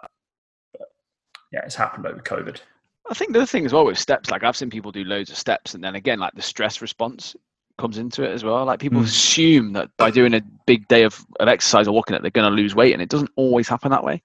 Yeah, 1.55 1.61
it's 1.64 1.77
happened 1.77 2.05
over 2.05 2.19
COVID. 2.19 2.61
I 3.09 3.14
think 3.14 3.33
the 3.33 3.38
other 3.38 3.47
thing 3.47 3.64
as 3.64 3.73
well 3.73 3.85
with 3.85 3.97
steps, 3.97 4.29
like 4.29 4.43
I've 4.43 4.57
seen 4.57 4.71
people 4.71 4.90
do 4.90 5.05
loads 5.05 5.31
of 5.31 5.37
steps, 5.37 5.75
and 5.75 5.85
then 5.85 5.95
again, 5.95 6.19
like 6.19 6.35
the 6.35 6.43
stress 6.43 6.83
response 6.83 7.37
comes 7.79 7.97
into 7.97 8.25
it 8.25 8.33
as 8.33 8.43
well. 8.43 8.64
Like 8.64 8.81
people 8.81 9.01
Mm. 9.01 9.05
assume 9.05 9.73
that 9.75 9.88
by 9.97 10.11
doing 10.11 10.35
a 10.35 10.40
big 10.67 10.88
day 10.88 11.05
of, 11.05 11.25
of 11.38 11.47
exercise 11.47 11.87
or 11.87 11.93
walking, 11.93 12.14
that 12.14 12.23
they're 12.23 12.33
going 12.33 12.51
to 12.51 12.57
lose 12.57 12.75
weight, 12.75 12.93
and 12.93 13.01
it 13.01 13.09
doesn't 13.09 13.31
always 13.37 13.69
happen 13.69 13.93
that 13.93 14.03
way. 14.03 14.21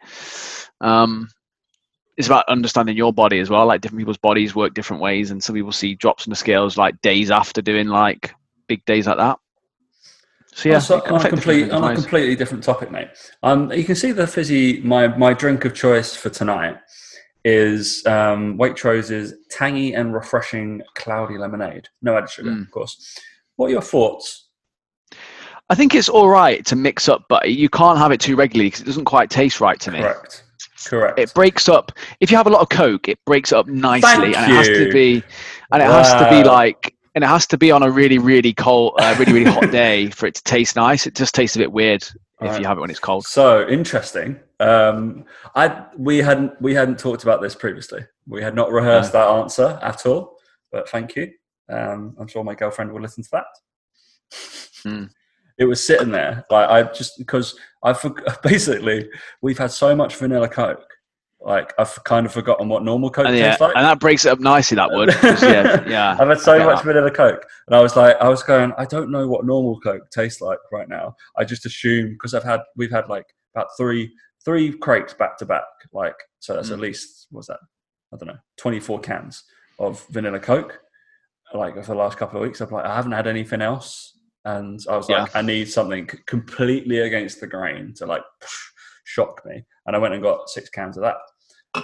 Um, 0.81 1.29
it's 2.17 2.25
about 2.25 2.49
understanding 2.49 2.97
your 2.97 3.13
body 3.13 3.39
as 3.39 3.51
well. 3.51 3.67
Like 3.67 3.81
different 3.81 3.99
people's 3.99 4.17
bodies 4.17 4.55
work 4.55 4.73
different 4.73 5.03
ways, 5.03 5.29
and 5.29 5.43
some 5.43 5.55
people 5.55 5.71
see 5.71 5.93
drops 5.93 6.25
in 6.25 6.31
the 6.31 6.35
scales 6.35 6.77
like 6.77 6.99
days 7.01 7.29
after 7.29 7.61
doing 7.61 7.89
like 7.89 8.33
big 8.67 8.83
days 8.85 9.05
like 9.05 9.17
that. 9.17 9.37
So 10.47 10.67
yeah, 10.67 10.77
it 10.79 11.03
can 11.05 11.13
on, 11.13 11.23
a 11.23 11.29
complete, 11.29 11.69
on 11.69 11.83
a 11.83 11.93
completely 11.93 12.35
different 12.35 12.63
topic, 12.63 12.89
mate. 12.89 13.09
Um, 13.43 13.71
you 13.71 13.83
can 13.83 13.95
see 13.95 14.13
the 14.13 14.25
fizzy. 14.25 14.81
My 14.81 15.09
my 15.09 15.33
drink 15.33 15.63
of 15.63 15.75
choice 15.75 16.15
for 16.15 16.31
tonight 16.31 16.79
is 17.45 18.05
um, 18.05 18.57
Waitrose's 18.57 19.33
tangy 19.49 19.93
and 19.93 20.13
refreshing 20.13 20.81
cloudy 20.95 21.37
lemonade. 21.37 21.87
No 22.01 22.17
added 22.17 22.29
sugar, 22.29 22.51
Mm. 22.51 22.61
of 22.63 22.71
course. 22.71 23.17
What 23.55 23.67
are 23.67 23.71
your 23.71 23.81
thoughts? 23.81 24.47
I 25.69 25.75
think 25.75 25.93
it's 25.93 26.09
all 26.09 26.27
right 26.29 26.65
to 26.65 26.75
mix 26.75 27.07
up, 27.07 27.25
but 27.29 27.51
you 27.51 27.69
can't 27.69 27.97
have 27.99 28.11
it 28.11 28.19
too 28.19 28.35
regularly 28.35 28.67
because 28.69 28.81
it 28.81 28.85
doesn't 28.85 29.05
quite 29.05 29.29
taste 29.29 29.61
right 29.61 29.79
to 29.81 29.91
me. 29.91 29.99
Correct. 29.99 30.43
Correct. 30.85 31.19
it 31.19 31.33
breaks 31.33 31.67
up 31.67 31.91
if 32.21 32.31
you 32.31 32.37
have 32.37 32.47
a 32.47 32.49
lot 32.49 32.61
of 32.61 32.69
coke 32.69 33.09
it 33.09 33.19
breaks 33.25 33.51
up 33.51 33.67
nicely 33.67 34.33
Thank 34.33 34.37
and 34.37 34.51
it 34.51 34.55
has 34.55 34.67
to 34.69 34.89
be 34.93 35.21
and 35.73 35.81
it 35.83 35.85
has 35.85 36.09
to 36.13 36.29
be 36.29 36.41
like 36.47 36.95
and 37.15 37.23
it 37.23 37.27
has 37.27 37.45
to 37.47 37.57
be 37.57 37.69
on 37.69 37.83
a 37.83 37.91
really 37.91 38.17
really 38.17 38.53
cold 38.53 38.93
uh, 38.97 39.13
really 39.19 39.33
really 39.33 39.51
hot 39.51 39.71
day 39.71 40.09
for 40.09 40.25
it 40.25 40.35
to 40.35 40.43
taste 40.43 40.77
nice 40.77 41.05
it 41.05 41.15
just 41.15 41.35
tastes 41.35 41.57
a 41.57 41.59
bit 41.59 41.73
weird 41.73 42.07
if 42.39 42.45
Alright. 42.45 42.61
you 42.61 42.67
have 42.67 42.77
it 42.77 42.81
when 42.81 42.89
it's 42.89 42.99
cold 42.99 43.25
So 43.25 43.67
interesting. 43.67 44.39
Um, 44.61 45.25
I 45.55 45.85
we 45.97 46.19
hadn't 46.19 46.61
we 46.61 46.73
hadn't 46.73 46.97
talked 46.97 47.23
about 47.23 47.41
this 47.41 47.55
previously. 47.55 48.05
We 48.27 48.41
had 48.41 48.55
not 48.55 48.71
rehearsed 48.71 49.11
that 49.13 49.27
answer 49.27 49.77
at 49.81 50.05
all. 50.05 50.37
But 50.71 50.87
thank 50.89 51.15
you. 51.15 51.31
Um, 51.69 52.15
I'm 52.19 52.27
sure 52.27 52.43
my 52.43 52.55
girlfriend 52.55 52.91
will 52.91 53.01
listen 53.01 53.23
to 53.23 53.29
that. 53.31 53.45
Hmm. 54.83 55.03
It 55.57 55.65
was 55.65 55.85
sitting 55.85 56.11
there, 56.11 56.45
like 56.49 56.69
I 56.69 56.83
just 56.83 57.17
because 57.17 57.59
I 57.83 57.93
basically 58.43 59.09
we've 59.41 59.57
had 59.57 59.71
so 59.71 59.95
much 59.95 60.15
vanilla 60.15 60.47
coke 60.47 60.87
Like 61.41 61.73
I've 61.79 62.03
kind 62.03 62.25
of 62.25 62.33
forgotten 62.33 62.67
what 62.67 62.83
normal 62.83 63.09
Coke 63.09 63.27
And, 63.27 63.37
yeah, 63.37 63.49
tastes 63.49 63.61
like. 63.61 63.75
and 63.75 63.85
that 63.85 63.99
breaks 63.99 64.25
it 64.25 64.29
up 64.29 64.39
nicely. 64.41 64.75
That 64.75 64.91
would, 64.91 65.09
yeah, 65.41 65.83
yeah. 65.87 66.17
I've 66.19 66.27
had 66.27 66.39
so 66.39 66.57
get 66.57 66.65
much 66.65 66.83
vanilla 66.83 67.11
Coke, 67.11 67.45
and 67.67 67.75
I 67.75 67.81
was 67.81 67.95
like, 67.95 68.17
I 68.19 68.27
was 68.27 68.43
going, 68.43 68.73
I 68.77 68.83
don't 68.85 69.09
know 69.09 69.27
what 69.27 69.45
normal 69.45 69.79
Coke 69.79 70.09
tastes 70.11 70.41
like 70.41 70.59
right 70.71 70.89
now. 70.89 71.15
I 71.37 71.45
just 71.45 71.65
assume 71.65 72.09
because 72.11 72.33
I've 72.33 72.43
had, 72.43 72.59
we've 72.75 72.91
had 72.91 73.07
like 73.07 73.25
about 73.55 73.67
three, 73.77 74.11
three 74.43 74.73
crates 74.77 75.13
back 75.13 75.37
to 75.37 75.45
back, 75.45 75.63
like 75.93 76.15
so 76.39 76.55
that's 76.55 76.71
at 76.71 76.77
Mm. 76.77 76.81
least 76.81 77.27
what's 77.31 77.47
that? 77.47 77.59
I 78.13 78.17
don't 78.17 78.27
know, 78.27 78.39
twenty 78.57 78.81
four 78.81 78.99
cans 78.99 79.43
of 79.79 80.05
vanilla 80.09 80.39
Coke, 80.39 80.77
like 81.53 81.75
for 81.75 81.81
the 81.93 81.95
last 81.95 82.17
couple 82.17 82.41
of 82.41 82.45
weeks. 82.47 82.59
I'm 82.59 82.69
like, 82.69 82.83
I 82.85 82.93
haven't 82.95 83.13
had 83.13 83.27
anything 83.27 83.61
else, 83.61 84.17
and 84.43 84.77
I 84.89 84.97
was 84.97 85.07
like, 85.07 85.33
I 85.37 85.41
need 85.41 85.69
something 85.69 86.05
completely 86.25 86.99
against 86.99 87.39
the 87.39 87.47
grain 87.47 87.93
to 87.95 88.05
like 88.05 88.23
shock 89.09 89.41
me, 89.45 89.63
and 89.85 89.95
I 89.95 89.99
went 89.99 90.13
and 90.13 90.21
got 90.23 90.49
six 90.49 90.69
cans 90.69 90.97
of 90.97 91.03
that, 91.03 91.17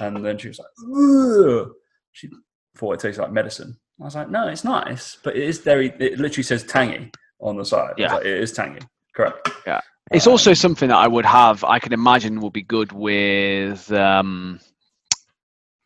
and 0.01 0.23
then 0.23 0.37
she 0.37 0.47
was 0.49 0.59
like, 0.59 0.67
Ugh. 1.59 1.71
she 2.11 2.29
thought 2.77 2.93
it 2.93 2.99
tasted 2.99 3.21
like 3.23 3.31
medicine. 3.31 3.77
I 3.99 4.03
was 4.05 4.15
like, 4.15 4.29
no, 4.29 4.47
it's 4.47 4.63
nice, 4.63 5.17
but 5.23 5.35
it 5.35 5.43
is 5.43 5.59
very. 5.59 5.87
It 5.99 6.19
literally 6.19 6.43
says 6.43 6.63
tangy 6.63 7.11
on 7.39 7.55
the 7.57 7.65
side. 7.65 7.93
Yeah. 7.97 8.13
like, 8.15 8.25
it 8.25 8.37
is 8.41 8.51
tangy. 8.51 8.81
Correct. 9.15 9.49
Yeah, 9.65 9.81
it's 10.11 10.27
Um, 10.27 10.31
also 10.31 10.53
something 10.53 10.89
that 10.89 10.97
I 10.97 11.07
would 11.07 11.25
have. 11.25 11.63
I 11.63 11.79
can 11.79 11.93
imagine 11.93 12.41
will 12.41 12.49
be 12.51 12.61
good 12.63 12.91
with 12.91 13.89
um, 13.93 14.59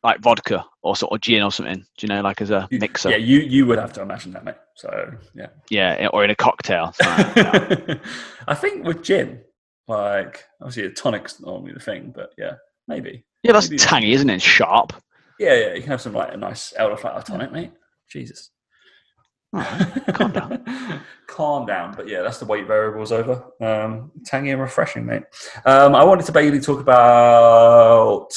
like 0.04 0.20
vodka 0.22 0.66
or 0.82 0.96
sort 0.96 1.12
of 1.14 1.22
gin 1.22 1.44
or 1.44 1.52
something. 1.52 1.76
Do 1.80 1.86
you 2.02 2.08
know, 2.08 2.22
like 2.22 2.42
as 2.42 2.50
a 2.50 2.68
you- 2.72 2.80
mixer? 2.80 3.12
Yeah, 3.12 3.18
you 3.18 3.40
you 3.42 3.66
would 3.68 3.78
have 3.78 3.94
to 3.94 4.02
imagine 4.02 4.32
that, 4.34 4.44
mate. 4.44 4.56
So 4.76 5.12
yeah. 5.36 5.48
Yeah, 5.70 6.08
or 6.12 6.24
in 6.24 6.32
a 6.32 6.36
cocktail. 6.36 6.94
something 6.94 7.44
like. 7.88 8.00
I 8.48 8.56
think 8.56 8.86
with 8.86 9.04
gin, 9.04 9.42
like 9.90 10.46
obviously 10.62 10.86
a 10.86 10.92
tonic's 10.92 11.42
normally 11.42 11.74
the 11.74 11.80
thing, 11.80 12.14
but 12.16 12.30
yeah, 12.38 12.54
maybe. 12.88 13.26
yeah, 13.44 13.52
that's 13.52 13.70
Maybe- 13.70 13.80
tangy, 13.80 14.14
isn't 14.14 14.30
it? 14.30 14.42
Sharp. 14.42 14.94
Yeah, 15.40 15.56
yeah, 15.56 15.74
you 15.74 15.82
can 15.82 15.92
have 15.92 16.02
some 16.02 16.14
like 16.14 16.34
a 16.34 16.38
nice 16.38 16.74
elderflower 16.80 17.24
tonic, 17.24 17.52
mate. 17.52 17.72
Jesus. 18.10 18.52
calm 19.56 20.32
down. 20.32 20.64
Calm 21.28 21.66
down, 21.66 21.94
but 21.96 22.08
yeah, 22.08 22.22
that's 22.22 22.40
the 22.40 22.46
weight 22.46 22.68
variables 22.68 23.12
over. 23.12 23.44
Um, 23.62 24.12
tangy 24.26 24.50
and 24.50 24.60
refreshing, 24.62 25.06
mate. 25.06 25.24
Um, 25.66 25.96
I 25.96 26.04
wanted 26.04 26.26
to 26.26 26.32
basically 26.32 26.60
talk 26.60 26.80
about 26.82 28.28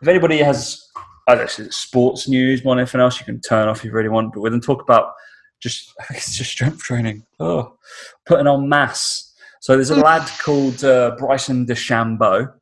if 0.00 0.08
anybody 0.08 0.38
has 0.38 0.80
I 1.28 1.34
don't 1.34 1.58
know, 1.58 1.68
sports 1.68 2.26
news, 2.26 2.62
than 2.62 2.78
anything 2.78 3.02
else, 3.02 3.20
you 3.20 3.26
can 3.26 3.40
turn 3.40 3.68
off 3.68 3.78
if 3.78 3.84
you 3.84 3.92
really 3.92 4.08
want. 4.08 4.32
But 4.32 4.40
we're 4.40 4.48
going 4.48 4.60
to 4.62 4.66
talk 4.66 4.82
about 4.82 5.12
just 5.60 5.92
it's 6.10 6.36
just 6.36 6.50
strength 6.50 6.78
training. 6.82 7.24
Oh, 7.38 7.76
putting 8.24 8.46
on 8.46 8.68
mass. 8.68 9.27
So 9.60 9.74
there's 9.74 9.90
a 9.90 9.96
lad 9.96 10.28
called 10.40 10.84
uh, 10.84 11.16
Bryson 11.18 11.66
DeChambeau. 11.66 12.52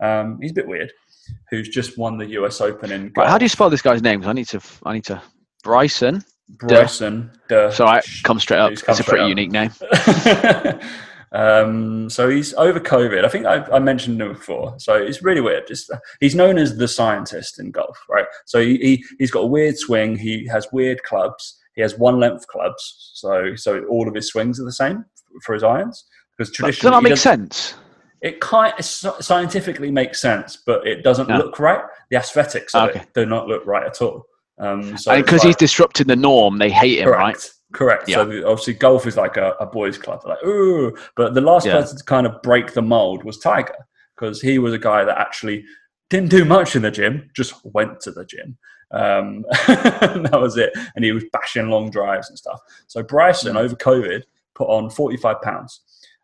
Um, 0.00 0.38
he's 0.40 0.50
a 0.50 0.54
bit 0.54 0.66
weird. 0.68 0.92
Who's 1.50 1.68
just 1.68 1.98
won 1.98 2.18
the 2.18 2.26
US 2.30 2.60
Open 2.60 2.90
in 2.90 3.12
Right, 3.16 3.28
how 3.28 3.38
do 3.38 3.44
you 3.44 3.48
spell 3.48 3.70
this 3.70 3.82
guy's 3.82 4.02
name? 4.02 4.24
I 4.24 4.32
need 4.32 4.48
to. 4.48 4.60
I 4.84 4.94
need 4.94 5.04
to. 5.04 5.22
Bryson. 5.62 6.24
Bryson. 6.48 7.30
De- 7.48 7.72
So 7.72 7.86
I 7.86 8.00
come 8.24 8.40
straight 8.40 8.58
up. 8.58 8.72
It's 8.72 8.82
a 8.82 9.04
pretty 9.04 9.24
up. 9.24 9.28
unique 9.28 9.50
name. 9.52 9.70
um, 11.32 12.10
so 12.10 12.28
he's 12.28 12.54
over 12.54 12.80
COVID. 12.80 13.24
I 13.24 13.28
think 13.28 13.46
I, 13.46 13.64
I 13.72 13.78
mentioned 13.78 14.20
him 14.20 14.32
before. 14.32 14.74
So 14.78 14.94
it's 14.94 15.22
really 15.22 15.40
weird. 15.40 15.66
Just 15.68 15.90
he's 16.20 16.34
known 16.34 16.58
as 16.58 16.76
the 16.76 16.88
scientist 16.88 17.60
in 17.60 17.70
golf, 17.70 17.98
right? 18.08 18.26
So 18.46 18.60
he, 18.60 18.76
he 18.78 19.04
he's 19.18 19.30
got 19.30 19.40
a 19.40 19.46
weird 19.46 19.78
swing. 19.78 20.16
He 20.16 20.46
has 20.48 20.66
weird 20.72 21.02
clubs. 21.04 21.58
He 21.76 21.82
has 21.82 21.96
one 21.98 22.18
length 22.18 22.46
clubs. 22.48 23.12
So 23.14 23.54
so 23.54 23.84
all 23.84 24.08
of 24.08 24.14
his 24.14 24.28
swings 24.28 24.58
are 24.60 24.64
the 24.64 24.72
same 24.72 25.04
for 25.44 25.54
his 25.54 25.62
irons. 25.62 26.04
Because 26.48 26.78
Does 26.78 26.90
that 26.90 27.02
make 27.02 27.16
sense? 27.18 27.74
it 28.22 28.40
kind 28.40 28.72
of 28.78 28.84
scientifically 28.84 29.90
makes 29.90 30.20
sense, 30.20 30.56
but 30.66 30.86
it 30.86 31.02
doesn't 31.04 31.28
No. 31.28 31.36
look 31.38 31.58
right. 31.58 31.82
The 32.10 32.16
aesthetics 32.16 32.74
of 32.74 32.90
Okay. 32.90 33.00
it 33.00 33.08
do 33.14 33.26
not 33.26 33.46
look 33.46 33.66
right 33.66 33.86
at 33.86 34.00
all. 34.00 34.26
Um, 34.58 34.96
so 34.98 35.14
Because 35.16 35.36
it's 35.36 35.44
he's 35.44 35.56
disrupting 35.56 36.06
the 36.06 36.16
norm, 36.16 36.58
they 36.58 36.70
hate 36.70 36.98
him, 36.98 37.06
Correct. 37.06 37.20
right? 37.20 37.50
Correct. 37.72 38.08
Yeah. 38.08 38.16
So 38.16 38.22
obviously, 38.50 38.74
golf 38.74 39.06
is 39.06 39.16
like 39.16 39.36
a, 39.36 39.52
a 39.60 39.66
boys' 39.66 39.96
club. 39.96 40.20
Like, 40.26 40.42
ooh, 40.44 40.94
but 41.16 41.34
the 41.34 41.40
last 41.40 41.66
Yeah. 41.66 41.72
person 41.74 41.96
to 41.98 42.04
kind 42.04 42.26
of 42.26 42.40
break 42.42 42.72
the 42.74 42.82
mold 42.82 43.22
was 43.24 43.38
Tiger 43.38 43.76
because 44.16 44.40
he 44.42 44.58
was 44.58 44.74
a 44.74 44.78
guy 44.78 45.04
that 45.04 45.16
actually 45.18 45.64
didn't 46.10 46.30
do 46.30 46.44
much 46.44 46.74
in 46.76 46.82
the 46.82 46.90
gym, 46.90 47.30
just 47.34 47.54
went 47.64 48.00
to 48.00 48.10
the 48.10 48.24
gym. 48.24 48.58
Um, 48.92 49.42
that 49.68 50.38
was 50.40 50.56
it. 50.56 50.72
And 50.96 51.04
he 51.04 51.12
was 51.12 51.24
bashing 51.32 51.68
long 51.70 51.90
drives 51.90 52.28
and 52.28 52.36
stuff. 52.36 52.60
So 52.88 53.02
Bryson, 53.02 53.54
Mm. 53.54 53.60
over 53.60 53.76
COVID, 53.76 54.22
put 54.54 54.68
on 54.68 54.90
45 54.90 55.40
pounds. 55.40 55.80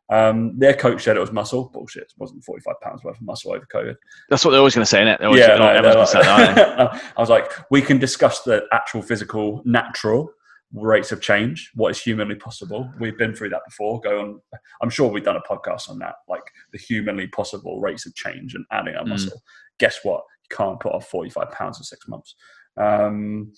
Um, 0.09 0.57
their 0.59 0.75
coach 0.75 1.03
said 1.03 1.17
it 1.17 1.21
was 1.21 1.33
muscle. 1.33 1.69
Bullshit. 1.73 2.05
It 2.05 2.13
wasn't 2.17 2.45
45 2.45 2.81
pounds 2.81 3.03
worth 3.03 3.17
of 3.17 3.23
muscle 3.23 3.53
over 3.53 3.67
COVID. 3.75 3.97
That's 4.31 4.45
what 4.45 4.53
they're 4.53 4.61
always 4.61 4.75
going 4.75 4.85
to 4.85 4.89
say, 4.89 5.03
innit? 5.03 5.19
They're 5.19 5.27
always, 5.29 5.41
Yeah, 5.41 5.55
yeah, 5.55 5.59
no, 5.59 5.69
everyone's 5.69 6.13
they're 6.13 6.23
going 6.23 6.47
to 6.49 6.55
say 6.55 6.63
that. 6.77 7.03
I 7.17 7.21
was 7.21 7.31
like, 7.31 7.51
we 7.71 7.83
can 7.83 7.99
discuss 7.99 8.43
the 8.43 8.63
actual 8.73 9.03
physical, 9.03 9.63
natural 9.65 10.31
rates 10.73 11.11
of 11.13 11.21
change, 11.21 11.71
what 11.75 11.91
is 11.91 12.01
humanly 12.01 12.35
possible. 12.35 12.91
We've 13.01 13.17
been 13.17 13.35
through 13.35 13.49
that 13.51 13.63
before. 13.67 14.01
Go 14.01 14.21
on. 14.21 14.41
I'm 14.83 14.91
sure 14.91 15.11
we've 15.11 15.25
done 15.25 15.37
a 15.37 15.41
podcast 15.41 15.89
on 15.89 15.99
that, 16.01 16.17
like 16.29 16.43
the 16.73 16.79
humanly 16.79 17.27
possible 17.29 17.81
rates 17.81 18.05
of 18.07 18.15
change 18.15 18.55
and 18.55 18.65
adding 18.73 18.95
our 18.95 19.05
Mm. 19.05 19.09
muscle. 19.11 19.41
Guess 19.79 20.01
what? 20.03 20.23
You 20.49 20.57
can't 20.57 20.79
put 20.81 20.93
off 20.93 21.09
45 21.09 21.51
pounds 21.51 21.79
in 21.79 21.85
six 21.85 22.07
months. 22.09 22.35
Um, 22.77 23.53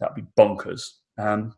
that'd 0.00 0.14
be 0.14 0.24
bonkers. 0.38 0.82
Um, 1.18 1.54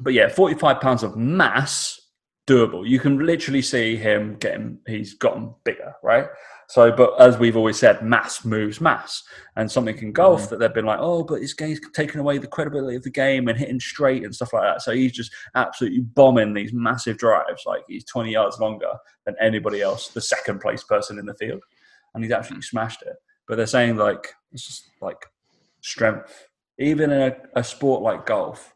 but 0.00 0.12
yeah, 0.12 0.28
45 0.28 0.80
pounds 0.80 1.02
of 1.02 1.16
mass, 1.16 2.00
doable. 2.46 2.86
You 2.86 3.00
can 3.00 3.24
literally 3.24 3.62
see 3.62 3.96
him 3.96 4.36
getting, 4.36 4.78
he's 4.86 5.14
gotten 5.14 5.54
bigger, 5.64 5.94
right? 6.02 6.26
So, 6.68 6.90
but 6.90 7.20
as 7.20 7.38
we've 7.38 7.56
always 7.56 7.78
said, 7.78 8.02
mass 8.02 8.44
moves 8.44 8.80
mass. 8.80 9.22
And 9.56 9.70
something 9.70 9.96
in 9.98 10.12
golf 10.12 10.42
mm-hmm. 10.42 10.50
that 10.50 10.58
they've 10.58 10.74
been 10.74 10.86
like, 10.86 10.98
oh, 11.00 11.22
but 11.22 11.40
this 11.40 11.54
game's 11.54 11.80
taking 11.94 12.20
away 12.20 12.38
the 12.38 12.46
credibility 12.46 12.96
of 12.96 13.02
the 13.02 13.10
game 13.10 13.48
and 13.48 13.58
hitting 13.58 13.80
straight 13.80 14.24
and 14.24 14.34
stuff 14.34 14.52
like 14.52 14.62
that. 14.62 14.82
So 14.82 14.92
he's 14.92 15.12
just 15.12 15.32
absolutely 15.54 16.00
bombing 16.00 16.54
these 16.54 16.72
massive 16.72 17.18
drives. 17.18 17.64
Like 17.66 17.82
he's 17.88 18.04
20 18.04 18.32
yards 18.32 18.58
longer 18.58 18.92
than 19.24 19.36
anybody 19.40 19.82
else, 19.82 20.08
the 20.08 20.20
second 20.20 20.60
place 20.60 20.82
person 20.84 21.18
in 21.18 21.26
the 21.26 21.34
field. 21.34 21.62
And 22.14 22.24
he's 22.24 22.32
absolutely 22.32 22.64
mm. 22.64 22.70
smashed 22.70 23.02
it. 23.02 23.16
But 23.46 23.56
they're 23.56 23.66
saying 23.66 23.96
like, 23.96 24.34
it's 24.52 24.66
just 24.66 24.90
like 25.00 25.26
strength, 25.80 26.48
even 26.78 27.10
in 27.10 27.20
a, 27.20 27.36
a 27.56 27.64
sport 27.64 28.02
like 28.02 28.26
golf, 28.26 28.73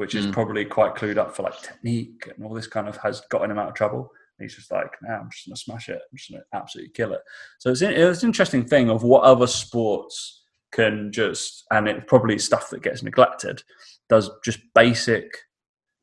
which 0.00 0.14
is 0.14 0.26
Mm. 0.26 0.32
probably 0.32 0.64
quite 0.64 0.94
clued 0.94 1.18
up 1.18 1.36
for 1.36 1.42
like 1.42 1.60
technique 1.60 2.26
and 2.34 2.42
all 2.44 2.54
this 2.54 2.66
kind 2.66 2.88
of 2.88 2.96
has 2.96 3.20
gotten 3.30 3.50
him 3.50 3.58
out 3.58 3.68
of 3.68 3.74
trouble. 3.74 4.10
He's 4.38 4.56
just 4.56 4.72
like, 4.72 4.90
nah, 5.02 5.18
I'm 5.18 5.30
just 5.30 5.46
gonna 5.46 5.56
smash 5.56 5.90
it. 5.90 6.00
I'm 6.10 6.16
just 6.16 6.30
gonna 6.30 6.42
absolutely 6.54 6.92
kill 6.92 7.12
it. 7.12 7.20
So 7.58 7.70
it's, 7.70 7.82
it's 7.82 8.22
an 8.22 8.28
interesting 8.30 8.64
thing 8.66 8.88
of 8.88 9.02
what 9.02 9.24
other 9.24 9.46
sports 9.46 10.42
can 10.72 11.12
just, 11.12 11.64
and 11.70 11.86
it's 11.86 12.04
probably 12.06 12.38
stuff 12.38 12.70
that 12.70 12.82
gets 12.82 13.02
neglected, 13.02 13.62
does 14.08 14.30
just 14.42 14.60
basic 14.74 15.26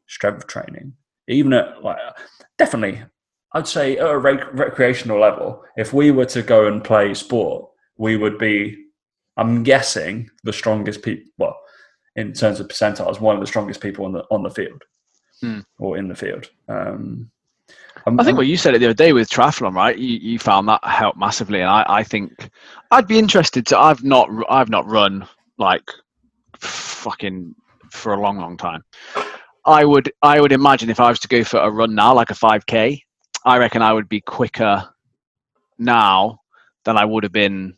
strength 0.07 0.45
training. 0.45 0.93
Even 1.27 1.51
at 1.53 1.83
like, 1.83 1.97
definitely, 2.59 3.01
I'd 3.53 3.67
say 3.67 3.97
at 3.97 4.07
a 4.09 4.17
rec- 4.19 4.53
recreational 4.53 5.19
level, 5.19 5.63
if 5.75 5.91
we 5.91 6.11
were 6.11 6.25
to 6.25 6.43
go 6.43 6.67
and 6.67 6.83
play 6.83 7.15
sport, 7.15 7.67
we 7.97 8.15
would 8.17 8.37
be, 8.37 8.77
I'm 9.37 9.63
guessing, 9.63 10.29
the 10.43 10.53
strongest 10.53 11.01
people. 11.01 11.31
Well, 11.39 11.56
in 12.17 12.33
terms 12.33 12.59
of 12.59 12.67
percentiles, 12.67 13.21
one 13.21 13.35
of 13.35 13.41
the 13.41 13.47
strongest 13.47 13.79
people 13.79 14.05
on 14.05 14.11
the 14.11 14.23
on 14.29 14.43
the 14.43 14.49
field 14.49 14.83
Hmm. 15.41 15.59
or 15.79 15.97
in 15.97 16.07
the 16.07 16.15
field. 16.15 16.49
Um, 16.67 17.29
I'm- 18.05 18.17
think 18.17 18.37
what 18.37 18.47
you 18.47 18.57
said 18.57 18.73
it 18.73 18.79
the 18.79 18.85
other 18.85 18.93
day 18.93 19.13
with 19.13 19.29
triathlon, 19.29 19.73
right? 19.75 19.97
You, 19.97 20.17
you 20.17 20.39
found 20.39 20.67
that 20.67 20.83
helped 20.83 21.17
massively, 21.19 21.61
and 21.61 21.69
I, 21.69 21.85
I 21.87 22.03
think 22.03 22.49
I'd 22.91 23.07
be 23.07 23.19
interested 23.19 23.65
to. 23.67 23.77
I've 23.79 24.03
not 24.03 24.29
I've 24.49 24.69
not 24.69 24.89
run 24.89 25.27
like 25.57 25.83
fucking 26.59 27.53
for 27.91 28.13
a 28.13 28.19
long, 28.21 28.37
long 28.37 28.57
time. 28.57 28.83
I 29.65 29.83
would 29.85 30.11
I 30.21 30.39
would 30.41 30.51
imagine 30.51 30.89
if 30.89 30.99
I 30.99 31.09
was 31.09 31.19
to 31.19 31.27
go 31.27 31.43
for 31.43 31.59
a 31.59 31.69
run 31.69 31.93
now, 31.95 32.13
like 32.13 32.29
a 32.29 32.35
five 32.35 32.65
k, 32.65 33.03
I 33.45 33.57
reckon 33.57 33.81
I 33.81 33.93
would 33.93 34.09
be 34.09 34.21
quicker 34.21 34.87
now 35.77 36.39
than 36.85 36.97
I 36.97 37.05
would 37.05 37.23
have 37.23 37.31
been. 37.33 37.75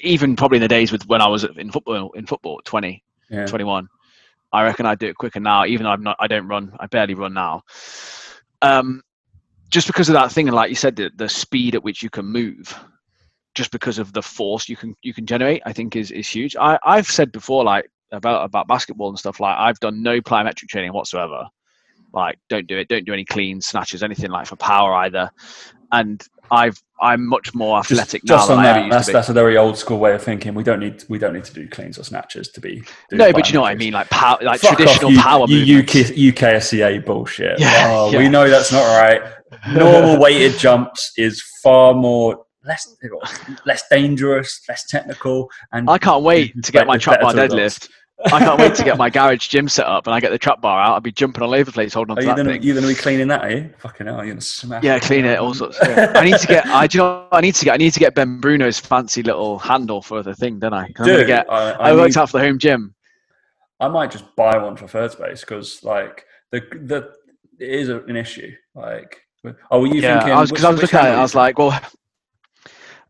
Even 0.00 0.36
probably 0.36 0.56
in 0.56 0.62
the 0.62 0.68
days 0.68 0.92
with 0.92 1.06
when 1.06 1.20
I 1.20 1.28
was 1.28 1.44
in 1.44 1.70
football 1.70 2.12
in 2.12 2.26
football, 2.26 2.60
20, 2.64 3.02
yeah. 3.30 3.46
21. 3.46 3.88
I 4.52 4.64
reckon 4.64 4.86
I'd 4.86 4.98
do 4.98 5.08
it 5.08 5.16
quicker 5.16 5.40
now, 5.40 5.66
even 5.66 5.84
though 5.84 5.90
I'm 5.90 6.02
not. 6.02 6.16
I 6.20 6.26
don't 6.26 6.48
run. 6.48 6.74
I 6.78 6.86
barely 6.86 7.14
run 7.14 7.34
now. 7.34 7.62
Um, 8.62 9.02
just 9.70 9.86
because 9.86 10.08
of 10.08 10.14
that 10.14 10.32
thing, 10.32 10.48
and 10.48 10.54
like 10.54 10.70
you 10.70 10.76
said, 10.76 10.96
the, 10.96 11.10
the 11.16 11.28
speed 11.28 11.74
at 11.74 11.82
which 11.82 12.02
you 12.02 12.10
can 12.10 12.26
move, 12.26 12.78
just 13.54 13.70
because 13.70 13.98
of 13.98 14.12
the 14.12 14.22
force 14.22 14.68
you 14.68 14.76
can 14.76 14.94
you 15.02 15.12
can 15.12 15.26
generate, 15.26 15.62
I 15.66 15.72
think 15.72 15.96
is 15.96 16.10
is 16.10 16.28
huge. 16.28 16.56
I 16.56 16.78
I've 16.84 17.06
said 17.06 17.32
before, 17.32 17.64
like 17.64 17.90
about 18.12 18.44
about 18.44 18.68
basketball 18.68 19.08
and 19.08 19.18
stuff. 19.18 19.40
Like 19.40 19.56
I've 19.58 19.80
done 19.80 20.02
no 20.02 20.20
plyometric 20.20 20.68
training 20.68 20.92
whatsoever. 20.92 21.46
Like 22.16 22.38
don't 22.48 22.66
do 22.66 22.78
it. 22.78 22.88
Don't 22.88 23.04
do 23.04 23.12
any 23.12 23.24
clean 23.24 23.60
snatches, 23.60 24.02
anything 24.02 24.30
like 24.30 24.46
for 24.46 24.56
power 24.56 24.94
either. 24.94 25.30
And 25.92 26.24
I've 26.50 26.82
I'm 27.00 27.26
much 27.28 27.54
more 27.54 27.78
Just, 27.82 27.92
athletic 27.92 28.24
just 28.24 28.48
now 28.48 28.56
on 28.56 28.64
I 28.64 28.68
ever 28.70 28.80
that, 28.80 28.90
that's 28.90 29.12
that's 29.12 29.28
a 29.28 29.34
very 29.34 29.58
old 29.58 29.76
school 29.76 29.98
way 29.98 30.14
of 30.14 30.22
thinking. 30.22 30.54
We 30.54 30.64
don't 30.64 30.80
need 30.80 31.04
we 31.10 31.18
don't 31.18 31.34
need 31.34 31.44
to 31.44 31.52
do 31.52 31.68
cleans 31.68 31.98
or 31.98 32.04
snatches 32.04 32.48
to 32.48 32.60
be. 32.60 32.82
no, 33.12 33.32
but 33.32 33.48
you 33.48 33.54
know 33.54 33.60
what 33.60 33.72
I 33.72 33.74
mean, 33.74 33.92
like 33.92 34.08
power, 34.08 34.38
like 34.40 34.60
Fuck 34.60 34.78
traditional 34.78 35.10
off, 35.18 35.22
power 35.22 35.46
you. 35.46 35.80
UK, 35.80 35.88
UKSCA 36.16 37.04
bullshit. 37.04 37.60
Yeah, 37.60 37.88
oh, 37.90 38.10
yeah. 38.10 38.18
We 38.18 38.30
know 38.30 38.48
that's 38.48 38.72
not 38.72 38.84
right. 38.98 39.20
Normal 39.74 40.18
weighted 40.22 40.58
jumps 40.58 41.12
is 41.18 41.42
far 41.62 41.92
more 41.92 42.46
less 42.64 42.96
less 43.66 43.84
dangerous, 43.90 44.62
less 44.66 44.86
technical, 44.88 45.50
and 45.72 45.90
I 45.90 45.98
can't 45.98 46.24
wait 46.24 46.62
to 46.64 46.72
get 46.72 46.86
my 46.86 46.96
trap 46.96 47.20
bar 47.20 47.34
deadlift. 47.34 47.90
I 48.24 48.38
can't 48.38 48.58
wait 48.58 48.74
to 48.76 48.84
get 48.84 48.96
my 48.96 49.10
garage 49.10 49.46
gym 49.48 49.68
set 49.68 49.86
up 49.86 50.06
and 50.06 50.14
I 50.14 50.20
get 50.20 50.30
the 50.30 50.38
trap 50.38 50.60
bar 50.62 50.80
out. 50.80 50.94
I'll 50.94 51.00
be 51.00 51.12
jumping 51.12 51.42
all 51.42 51.54
over 51.54 51.64
the 51.64 51.72
place 51.72 51.92
holding 51.92 52.12
on 52.12 52.18
Are 52.18 52.22
to 52.22 52.26
you 52.26 52.30
that 52.34 52.36
gonna, 52.38 52.52
thing. 52.54 52.62
You're 52.62 52.74
gonna 52.74 52.86
be 52.88 52.94
cleaning 52.94 53.28
that? 53.28 53.42
Are 53.42 53.50
you? 53.50 53.70
Fucking 53.78 54.06
hell, 54.06 54.16
you're 54.24 54.28
gonna 54.34 54.40
smash. 54.40 54.82
Yeah, 54.82 54.98
clean 54.98 55.26
it, 55.26 55.38
all 55.38 55.52
sorts. 55.54 55.78
I 55.82 56.24
need 56.24 56.38
to 56.38 56.46
get. 56.46 56.66
I 56.66 56.86
do 56.86 56.98
you 56.98 57.04
know, 57.04 57.28
I 57.30 57.40
need 57.42 57.54
to 57.56 57.64
get. 57.66 57.74
I 57.74 57.76
need 57.76 57.92
to 57.92 58.00
get 58.00 58.14
Ben 58.14 58.40
Bruno's 58.40 58.78
fancy 58.80 59.22
little 59.22 59.58
handle 59.58 60.00
for 60.00 60.22
the 60.22 60.34
thing, 60.34 60.58
don't 60.58 60.72
I? 60.72 60.90
'Cause 60.92 61.00
I'm 61.00 61.06
gonna 61.06 61.18
Dude, 61.18 61.26
get. 61.26 61.50
I, 61.52 61.70
I, 61.72 61.90
I, 61.90 61.92
worked 61.94 62.16
need- 62.16 62.18
out 62.20 62.30
for 62.30 62.38
the 62.38 62.44
home 62.44 62.58
gym. 62.58 62.94
I 63.80 63.88
might 63.88 64.10
just 64.10 64.34
buy 64.34 64.56
one 64.56 64.76
for 64.76 64.88
third 64.88 65.12
space 65.12 65.40
because 65.42 65.84
like 65.84 66.24
the 66.52 66.60
the 66.84 67.12
it 67.60 67.68
is 67.68 67.90
an 67.90 68.16
issue. 68.16 68.50
Like, 68.74 69.20
oh, 69.70 69.80
were 69.80 69.86
you 69.88 70.00
Yeah, 70.00 70.20
thinking? 70.20 70.32
I 70.34 70.40
was 70.40 70.50
because 70.50 70.64
I 70.64 70.70
was 70.70 70.80
looking 70.80 70.98
at 70.98 71.06
it. 71.08 71.18
I 71.18 71.20
was 71.22 71.34
like, 71.34 71.58
well, 71.58 71.78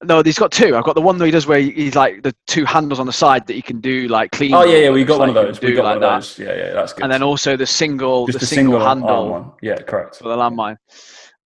no, 0.04 0.22
he's 0.22 0.38
got 0.38 0.52
two. 0.52 0.76
I've 0.76 0.84
got 0.84 0.94
the 0.94 1.00
one 1.00 1.16
that 1.18 1.24
he 1.24 1.30
does 1.30 1.46
where 1.46 1.58
he's 1.58 1.94
like 1.94 2.22
the 2.22 2.34
two 2.46 2.64
handles 2.64 3.00
on 3.00 3.06
the 3.06 3.12
side 3.12 3.46
that 3.46 3.54
he 3.54 3.62
can 3.62 3.80
do 3.80 4.08
like 4.08 4.30
clean. 4.30 4.52
Oh 4.52 4.64
yeah, 4.64 4.78
yeah, 4.78 4.90
we 4.90 5.04
got 5.04 5.18
like 5.18 5.28
one 5.28 5.28
of 5.30 5.34
those. 5.34 5.60
We 5.60 5.72
got 5.72 5.84
like 5.84 5.94
one 5.94 5.96
of 5.96 6.00
that. 6.02 6.16
those. 6.16 6.38
Yeah, 6.38 6.54
yeah, 6.54 6.72
that's 6.72 6.92
good. 6.92 7.04
And 7.04 7.12
then 7.12 7.22
also 7.22 7.56
the 7.56 7.66
single, 7.66 8.26
just 8.26 8.40
the 8.40 8.46
single, 8.46 8.74
single 8.74 8.86
handle 8.86 9.28
one. 9.30 9.52
Yeah, 9.62 9.76
correct. 9.76 10.16
for 10.16 10.28
the 10.28 10.36
landmine. 10.36 10.76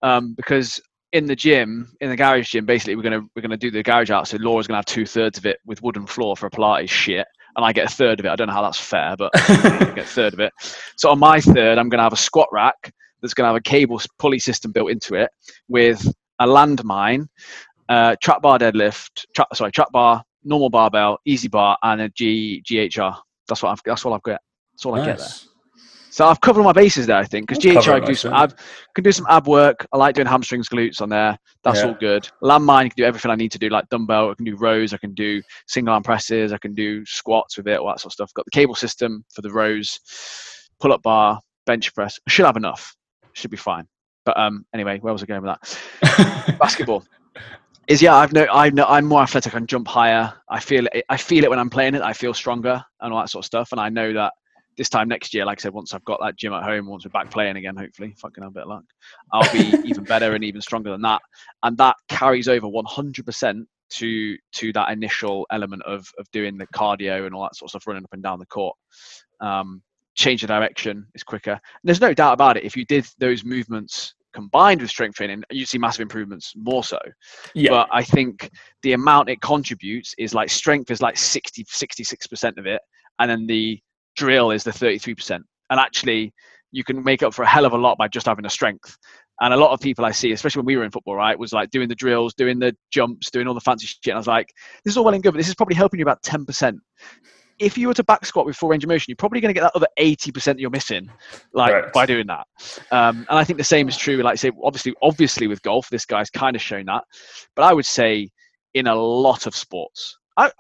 Um, 0.03 0.35
because 0.35 0.81
in 1.13 1.27
the 1.27 1.37
gym, 1.37 1.93
in 2.01 2.11
the 2.11 2.17
garage 2.17 2.51
gym, 2.51 2.67
basically 2.67 2.97
we're 2.97 3.03
gonna 3.03 3.23
we're 3.35 3.43
gonna 3.43 3.57
do 3.57 3.71
the 3.71 3.83
garage 3.83 4.11
out. 4.11 4.27
So 4.27 4.37
Laura's 4.39 4.67
gonna 4.67 4.79
have 4.79 4.85
two 4.85 5.07
thirds 5.07 5.39
of 5.39 5.47
it 5.47 5.59
with 5.65 5.83
wooden 5.83 6.07
floor 6.07 6.37
for 6.37 6.47
a 6.47 6.51
Pilates 6.51 6.91
shit, 6.91 7.27
and 7.57 7.65
I 7.65 7.73
get 7.73 7.87
a 7.87 7.95
third 7.95 8.19
of 8.19 8.27
it. 8.27 8.31
I 8.31 8.37
don't 8.37 8.49
know 8.49 8.55
how 8.55 8.63
that's 8.63 8.81
fair, 8.81 9.15
but 9.17 9.31
I 9.35 9.93
get 9.95 9.99
a 9.99 10.05
third 10.05 10.33
of 10.33 10.41
it. 10.41 10.53
So 10.97 11.11
on 11.11 11.19
my 11.19 11.41
third, 11.41 11.79
I'm 11.79 11.89
gonna 11.89 12.03
have 12.03 12.13
a 12.13 12.17
squat 12.17 12.49
rack 12.53 12.93
that's 13.21 13.35
gonna 13.35 13.49
have 13.49 13.57
a 13.57 13.61
cable 13.61 14.01
pulley 14.19 14.39
system 14.39 14.73
built 14.73 14.91
into 14.91 15.15
it 15.15 15.31
with 15.69 16.13
a 16.41 16.47
landmine, 16.47 17.27
uh, 17.91 18.17
trap 18.23 18.41
bar 18.41 18.59
deadlift, 18.59 19.27
trap, 19.35 19.49
sorry, 19.55 19.73
trap 19.73 19.91
bar, 19.93 20.23
normal 20.45 20.71
barbell, 20.71 21.19
EZ 21.27 21.49
bar, 21.49 21.77
and 21.83 22.01
a 22.01 22.09
G 22.11 22.63
GHR. 22.67 23.15
That's 23.49 23.63
what 23.63 23.71
I've. 23.71 23.81
That's 23.85 24.05
all 24.07 24.15
I've 24.15 24.23
got. 24.23 24.41
That's 24.73 24.87
all 24.87 24.95
I 24.95 25.05
get 25.05 25.19
there. 25.19 25.29
So 26.13 26.27
I've 26.27 26.41
covered 26.41 26.61
all 26.61 26.65
my 26.65 26.73
bases 26.73 27.07
there, 27.07 27.19
I 27.19 27.25
think, 27.25 27.47
because 27.47 27.63
GHR 27.63 27.71
I 27.71 27.83
covering 27.85 28.05
do 28.05 28.15
some 28.17 28.33
ab, 28.33 28.59
can 28.97 29.05
do 29.05 29.13
some 29.13 29.27
ab 29.29 29.47
work. 29.47 29.87
I 29.93 29.97
like 29.97 30.17
doing 30.17 30.27
hamstrings, 30.27 30.69
glutes 30.69 31.01
on 31.01 31.09
there. 31.09 31.39
That's 31.63 31.79
Yeah. 31.81 31.87
all 31.87 31.95
good. 31.95 32.29
Landmine 32.43 32.91
can 32.91 32.95
do 32.97 33.05
everything 33.05 33.31
I 33.31 33.37
need 33.37 33.53
to 33.53 33.59
do, 33.61 33.69
like 33.69 33.89
dumbbell. 33.91 34.31
I 34.31 34.35
can 34.35 34.45
do 34.45 34.57
rows. 34.57 34.93
I 34.93 34.97
can 34.97 35.15
do 35.15 35.41
single 35.69 35.95
arm 35.95 36.03
presses. 36.03 36.53
I 36.53 36.59
can 36.59 36.75
do 36.75 37.07
squats 37.07 37.57
with 37.57 37.69
it, 37.69 37.79
all 37.79 37.87
that 37.89 38.01
sort 38.01 38.07
of 38.07 38.13
stuff. 38.15 38.35
Got 38.35 38.45
the 38.45 38.51
cable 38.51 38.75
system 38.75 39.25
for 39.33 39.43
the 39.43 39.53
rows, 39.53 40.01
pull 40.81 40.93
up 40.93 41.03
bar, 41.03 41.39
bench 41.67 41.95
press. 41.95 42.19
I 42.27 42.31
should 42.31 42.47
have 42.47 42.57
enough. 42.57 42.95
Should 43.35 43.53
be 43.53 43.57
fine. 43.57 43.87
But 44.25 44.37
um, 44.37 44.65
anyway, 44.75 44.99
where 44.99 45.13
was 45.13 45.23
I 45.23 45.27
going 45.27 45.43
with 45.43 45.57
that? 46.03 46.57
Basketball 46.59 47.05
is 47.91 48.01
yeah. 48.01 48.15
I've 48.15 48.33
no, 48.33 48.47
I 48.53 48.71
know 48.71 48.87
I'm 48.87 49.05
more 49.05 49.23
athletic. 49.23 49.53
I 49.53 49.59
can 49.59 49.67
jump 49.67 49.89
higher. 49.89 50.33
I 50.49 50.61
feel 50.61 50.87
it. 50.87 51.05
I 51.09 51.17
feel 51.17 51.43
it 51.43 51.51
when 51.51 51.59
I'm 51.59 51.69
playing 51.69 51.97
it. 51.97 52.03
I 52.03 52.13
feel 52.13 52.33
stronger 52.33 52.83
and 53.01 53.13
all 53.13 53.19
that 53.19 53.31
sort 53.31 53.43
of 53.43 53.47
stuff. 53.47 53.73
And 53.73 53.81
I 53.81 53.89
know 53.89 54.13
that 54.13 54.33
this 54.77 54.89
time 54.89 55.09
next 55.09 55.35
year, 55.35 55.45
like 55.45 55.61
I 55.61 55.63
said, 55.63 55.73
once 55.73 55.93
I've 55.93 56.05
got 56.05 56.21
that 56.23 56.37
gym 56.37 56.53
at 56.53 56.63
home, 56.63 56.87
once 56.87 57.05
we're 57.05 57.11
back 57.11 57.33
playing 57.33 57.57
again, 57.57 57.75
hopefully, 57.77 58.15
fucking 58.17 58.45
have 58.45 58.53
a 58.53 58.55
bit 58.55 58.63
of 58.63 58.69
luck, 58.69 58.85
I'll 59.33 59.53
be 59.53 59.77
even 59.89 60.05
better 60.05 60.35
and 60.35 60.45
even 60.45 60.61
stronger 60.61 60.91
than 60.91 61.03
that. 61.03 61.21
And 61.65 61.77
that 61.79 61.97
carries 62.09 62.47
over 62.47 62.69
100% 62.69 63.65
to 63.93 64.37
to 64.53 64.73
that 64.73 64.91
initial 64.91 65.45
element 65.51 65.83
of 65.83 66.09
of 66.17 66.31
doing 66.31 66.57
the 66.57 66.69
cardio 66.69 67.27
and 67.27 67.35
all 67.35 67.43
that 67.43 67.57
sort 67.57 67.67
of 67.67 67.71
stuff, 67.71 67.89
running 67.89 68.05
up 68.05 68.13
and 68.13 68.23
down 68.23 68.39
the 68.39 68.47
court. 68.47 68.77
Um, 69.41 69.83
change 70.15 70.43
the 70.43 70.47
direction 70.47 71.07
is 71.15 71.25
quicker. 71.25 71.53
And 71.53 71.61
there's 71.83 72.01
no 72.01 72.15
doubt 72.15 72.35
about 72.35 72.57
it. 72.57 72.65
If 72.65 72.77
you 72.77 72.85
did 72.85 73.07
those 73.19 73.45
movements 73.45 74.15
combined 74.33 74.81
with 74.81 74.91
strength 74.91 75.17
training, 75.17 75.43
you 75.51 75.67
see 75.67 75.79
massive 75.79 76.03
improvements 76.03 76.53
more 76.57 76.85
so 76.85 76.99
yeah, 77.55 77.71
but 77.71 77.89
I 77.93 78.03
think 78.03 78.51
the 78.83 78.93
amount 78.93 79.29
it 79.29 79.41
contributes 79.41 80.15
is 80.19 80.35
like 80.35 80.51
strength 80.51 80.91
is 80.91 81.01
like 81.01 81.17
60, 81.17 81.65
66% 81.65 82.59
of 82.59 82.67
it, 82.67 82.81
and 83.19 83.31
then 83.31 83.47
the 83.47 83.81
drill 84.17 84.51
is 84.51 84.65
the 84.65 84.71
33%. 84.71 85.41
And 85.71 85.81
actually, 85.81 86.33
you 86.73 86.85
can 86.85 87.03
make 87.03 87.23
up 87.23 87.35
for 87.35 87.43
a 87.43 87.49
hell 87.49 87.65
of 87.65 87.73
a 87.73 87.79
lot 87.79 87.99
by 87.99 88.09
just 88.09 88.27
having 88.27 88.47
a 88.47 88.51
strength. 88.51 88.97
And 89.41 89.55
a 89.55 89.57
lot 89.57 89.73
of 89.73 89.81
people 89.81 90.05
I 90.05 90.11
see, 90.11 90.33
especially 90.33 90.61
when 90.61 90.67
we 90.67 90.77
were 90.77 90.85
in 90.85 90.91
football, 90.91 91.17
right, 91.17 91.39
was 91.39 91.53
like 91.53 91.71
doing 91.71 91.89
the 91.89 91.95
drills, 91.95 92.35
doing 92.35 92.59
the 92.59 92.77
jumps, 92.91 93.31
doing 93.31 93.47
all 93.47 93.55
the 93.55 93.61
fancy 93.61 93.87
shit. 93.87 93.99
And 94.07 94.15
I 94.15 94.19
was 94.19 94.27
like, 94.27 94.53
this 94.85 94.93
is 94.93 94.99
all 94.99 95.05
well 95.05 95.15
and 95.15 95.23
good, 95.23 95.33
but 95.33 95.39
this 95.39 95.49
is 95.49 95.55
probably 95.55 95.77
helping 95.77 95.99
you 95.99 96.05
about 96.05 96.23
10%. 96.23 96.77
If 97.61 97.79
you 97.79 97.89
were 97.89 97.95
to 97.95 98.05
back 98.05 98.25
squat 98.25 98.47
with 98.47 98.57
full 98.57 98.71
range 98.71 98.85
of 98.85 98.89
motion, 98.89 99.07
you're 99.09 99.17
probably 99.17 99.41
going 99.41 99.55
to 99.55 99.61
get 99.61 99.63
that 99.63 99.77
other 99.77 99.87
80% 99.99 100.59
you're 100.59 100.71
missing, 100.71 101.11
like 101.53 101.71
Correct. 101.71 101.93
by 101.93 102.07
doing 102.07 102.27
that. 102.27 102.47
Um, 102.91 103.27
and 103.29 103.39
I 103.39 103.45
think 103.45 103.59
the 103.59 103.65
same 103.65 103.89
is 103.89 103.97
true, 103.97 104.17
like 104.23 104.33
I 104.33 104.37
say, 104.37 104.51
obviously, 104.65 104.95
obviously 105.03 105.47
with 105.47 105.63
golf, 105.63 105.89
this 105.91 106.07
guy's 106.07 106.31
kind 106.31 106.57
of 106.57 106.63
shown 106.63 106.87
that. 106.87 107.05
But 107.55 107.63
I 107.63 107.75
would 107.75 107.87
say 107.87 108.31
in 108.75 108.87
a 108.87 108.95
lot 108.95 109.47
of 109.47 109.55
sports, 109.55 110.19
I, 110.37 110.51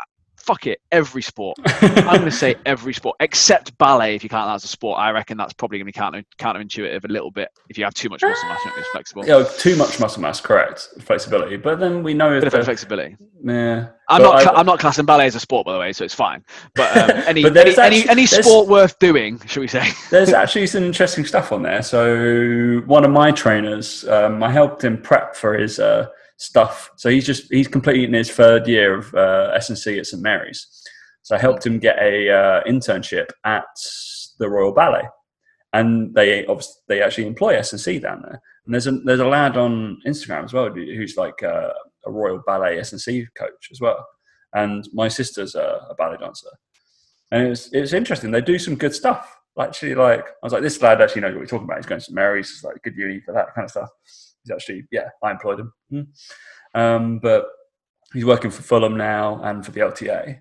fuck 0.50 0.66
it, 0.66 0.80
every 0.90 1.22
sport. 1.22 1.58
I'm 1.64 2.04
going 2.04 2.24
to 2.24 2.30
say 2.30 2.56
every 2.66 2.92
sport 2.92 3.16
except 3.20 3.76
ballet. 3.78 4.16
If 4.16 4.24
you 4.24 4.28
count 4.28 4.48
that 4.48 4.54
as 4.54 4.64
a 4.64 4.68
sport, 4.68 4.98
I 4.98 5.10
reckon 5.10 5.38
that's 5.38 5.52
probably 5.52 5.78
going 5.78 5.86
to 5.86 5.92
be 5.92 5.92
counter 5.92 6.24
counterintuitive 6.38 7.04
a 7.04 7.08
little 7.08 7.30
bit 7.30 7.50
if 7.70 7.78
you 7.78 7.84
have 7.84 7.94
too 7.94 8.08
much 8.08 8.20
muscle 8.20 8.48
mass, 8.48 8.58
you're 8.64 8.72
not 8.72 8.74
gonna 8.74 8.82
be 8.82 8.88
flexible. 8.90 9.22
you 9.22 9.28
know, 9.28 9.44
too 9.44 9.76
much 9.76 10.00
muscle 10.00 10.20
mass, 10.20 10.40
correct? 10.40 10.88
Flexibility, 10.98 11.56
but 11.56 11.78
then 11.78 12.02
we 12.02 12.14
know 12.14 12.40
Bit 12.40 12.52
of 12.52 12.64
flexibility. 12.64 13.16
Yeah, 13.44 13.90
I'm 14.08 14.22
not. 14.22 14.44
I, 14.44 14.54
I'm 14.54 14.66
not 14.66 14.80
classing 14.80 15.06
ballet 15.06 15.26
as 15.26 15.36
a 15.36 15.40
sport, 15.40 15.66
by 15.66 15.72
the 15.72 15.78
way, 15.78 15.92
so 15.92 16.04
it's 16.04 16.14
fine. 16.14 16.44
But 16.74 16.96
um, 16.96 17.10
any 17.26 17.44
But 17.44 17.56
any, 17.56 17.64
there's 17.64 17.78
any, 17.78 18.08
any 18.08 18.26
sport 18.26 18.68
worth 18.68 18.98
doing, 18.98 19.38
should 19.46 19.60
we 19.60 19.68
say? 19.68 19.88
There's 20.10 20.32
actually 20.32 20.66
some 20.66 20.82
interesting 20.82 21.24
stuff 21.24 21.52
on 21.52 21.62
there. 21.62 21.82
So 21.82 22.82
one 22.86 23.04
of 23.04 23.12
my 23.12 23.30
trainers, 23.30 24.06
um, 24.08 24.42
I 24.42 24.50
helped 24.50 24.82
him 24.82 25.00
prep 25.00 25.36
for 25.36 25.54
his 25.54 25.78
uh, 25.78 26.08
stuff. 26.40 26.90
So 26.96 27.08
he's 27.08 27.26
just 27.26 27.52
he's 27.52 27.68
completing 27.68 28.14
his 28.14 28.30
third 28.30 28.66
year 28.66 28.98
of 28.98 29.14
uh, 29.14 29.52
S&C 29.54 29.98
at 29.98 30.06
St 30.06 30.22
Mary's. 30.22 30.66
So 31.22 31.36
I 31.36 31.38
helped 31.38 31.64
him 31.64 31.78
get 31.78 31.98
a 31.98 32.30
uh, 32.30 32.62
internship 32.64 33.30
at 33.44 33.64
the 34.38 34.48
Royal 34.48 34.72
Ballet, 34.72 35.06
and 35.72 36.14
they 36.14 36.46
obviously 36.46 36.74
they 36.88 37.02
actually 37.02 37.26
employ 37.26 37.56
S&C 37.56 37.98
down 37.98 38.22
there. 38.22 38.40
And 38.64 38.74
there's 38.74 38.86
a 38.86 38.92
there's 39.04 39.20
a 39.20 39.26
lad 39.26 39.56
on 39.56 40.00
Instagram 40.06 40.44
as 40.44 40.52
well 40.52 40.70
who's 40.70 41.16
like 41.16 41.42
uh, 41.42 41.70
a 42.06 42.10
Royal 42.10 42.42
Ballet 42.46 42.78
S&C 42.78 43.26
coach 43.36 43.68
as 43.70 43.80
well. 43.80 44.06
And 44.52 44.88
my 44.92 45.06
sister's 45.06 45.54
a, 45.54 45.86
a 45.90 45.94
ballet 45.94 46.16
dancer 46.18 46.48
and 47.30 47.46
it 47.46 47.48
was 47.48 47.70
was 47.72 47.94
interesting. 47.94 48.30
They 48.30 48.40
do 48.40 48.58
some 48.58 48.76
good 48.76 48.94
stuff. 48.94 49.36
Actually, 49.58 49.94
like 49.94 50.26
I 50.26 50.32
was 50.42 50.52
like, 50.52 50.62
this 50.62 50.80
lad 50.80 51.02
actually 51.02 51.22
knows 51.22 51.34
what 51.34 51.40
we're 51.40 51.46
talking 51.46 51.64
about. 51.64 51.78
He's 51.78 51.86
going 51.86 51.98
to 52.00 52.04
St 52.04 52.14
Mary's, 52.14 52.50
it's 52.50 52.64
like 52.64 52.82
good 52.82 52.96
uni 52.96 53.20
for 53.20 53.34
that 53.34 53.54
kind 53.54 53.64
of 53.64 53.70
stuff. 53.70 53.90
He's 54.44 54.50
actually, 54.52 54.84
yeah, 54.90 55.08
I 55.22 55.30
employed 55.30 55.60
him. 55.60 55.72
Hmm. 55.90 56.00
Um, 56.80 57.18
but 57.18 57.46
he's 58.12 58.24
working 58.24 58.50
for 58.50 58.62
Fulham 58.62 58.96
now 58.96 59.40
and 59.42 59.64
for 59.64 59.70
the 59.72 59.80
LTA. 59.80 60.38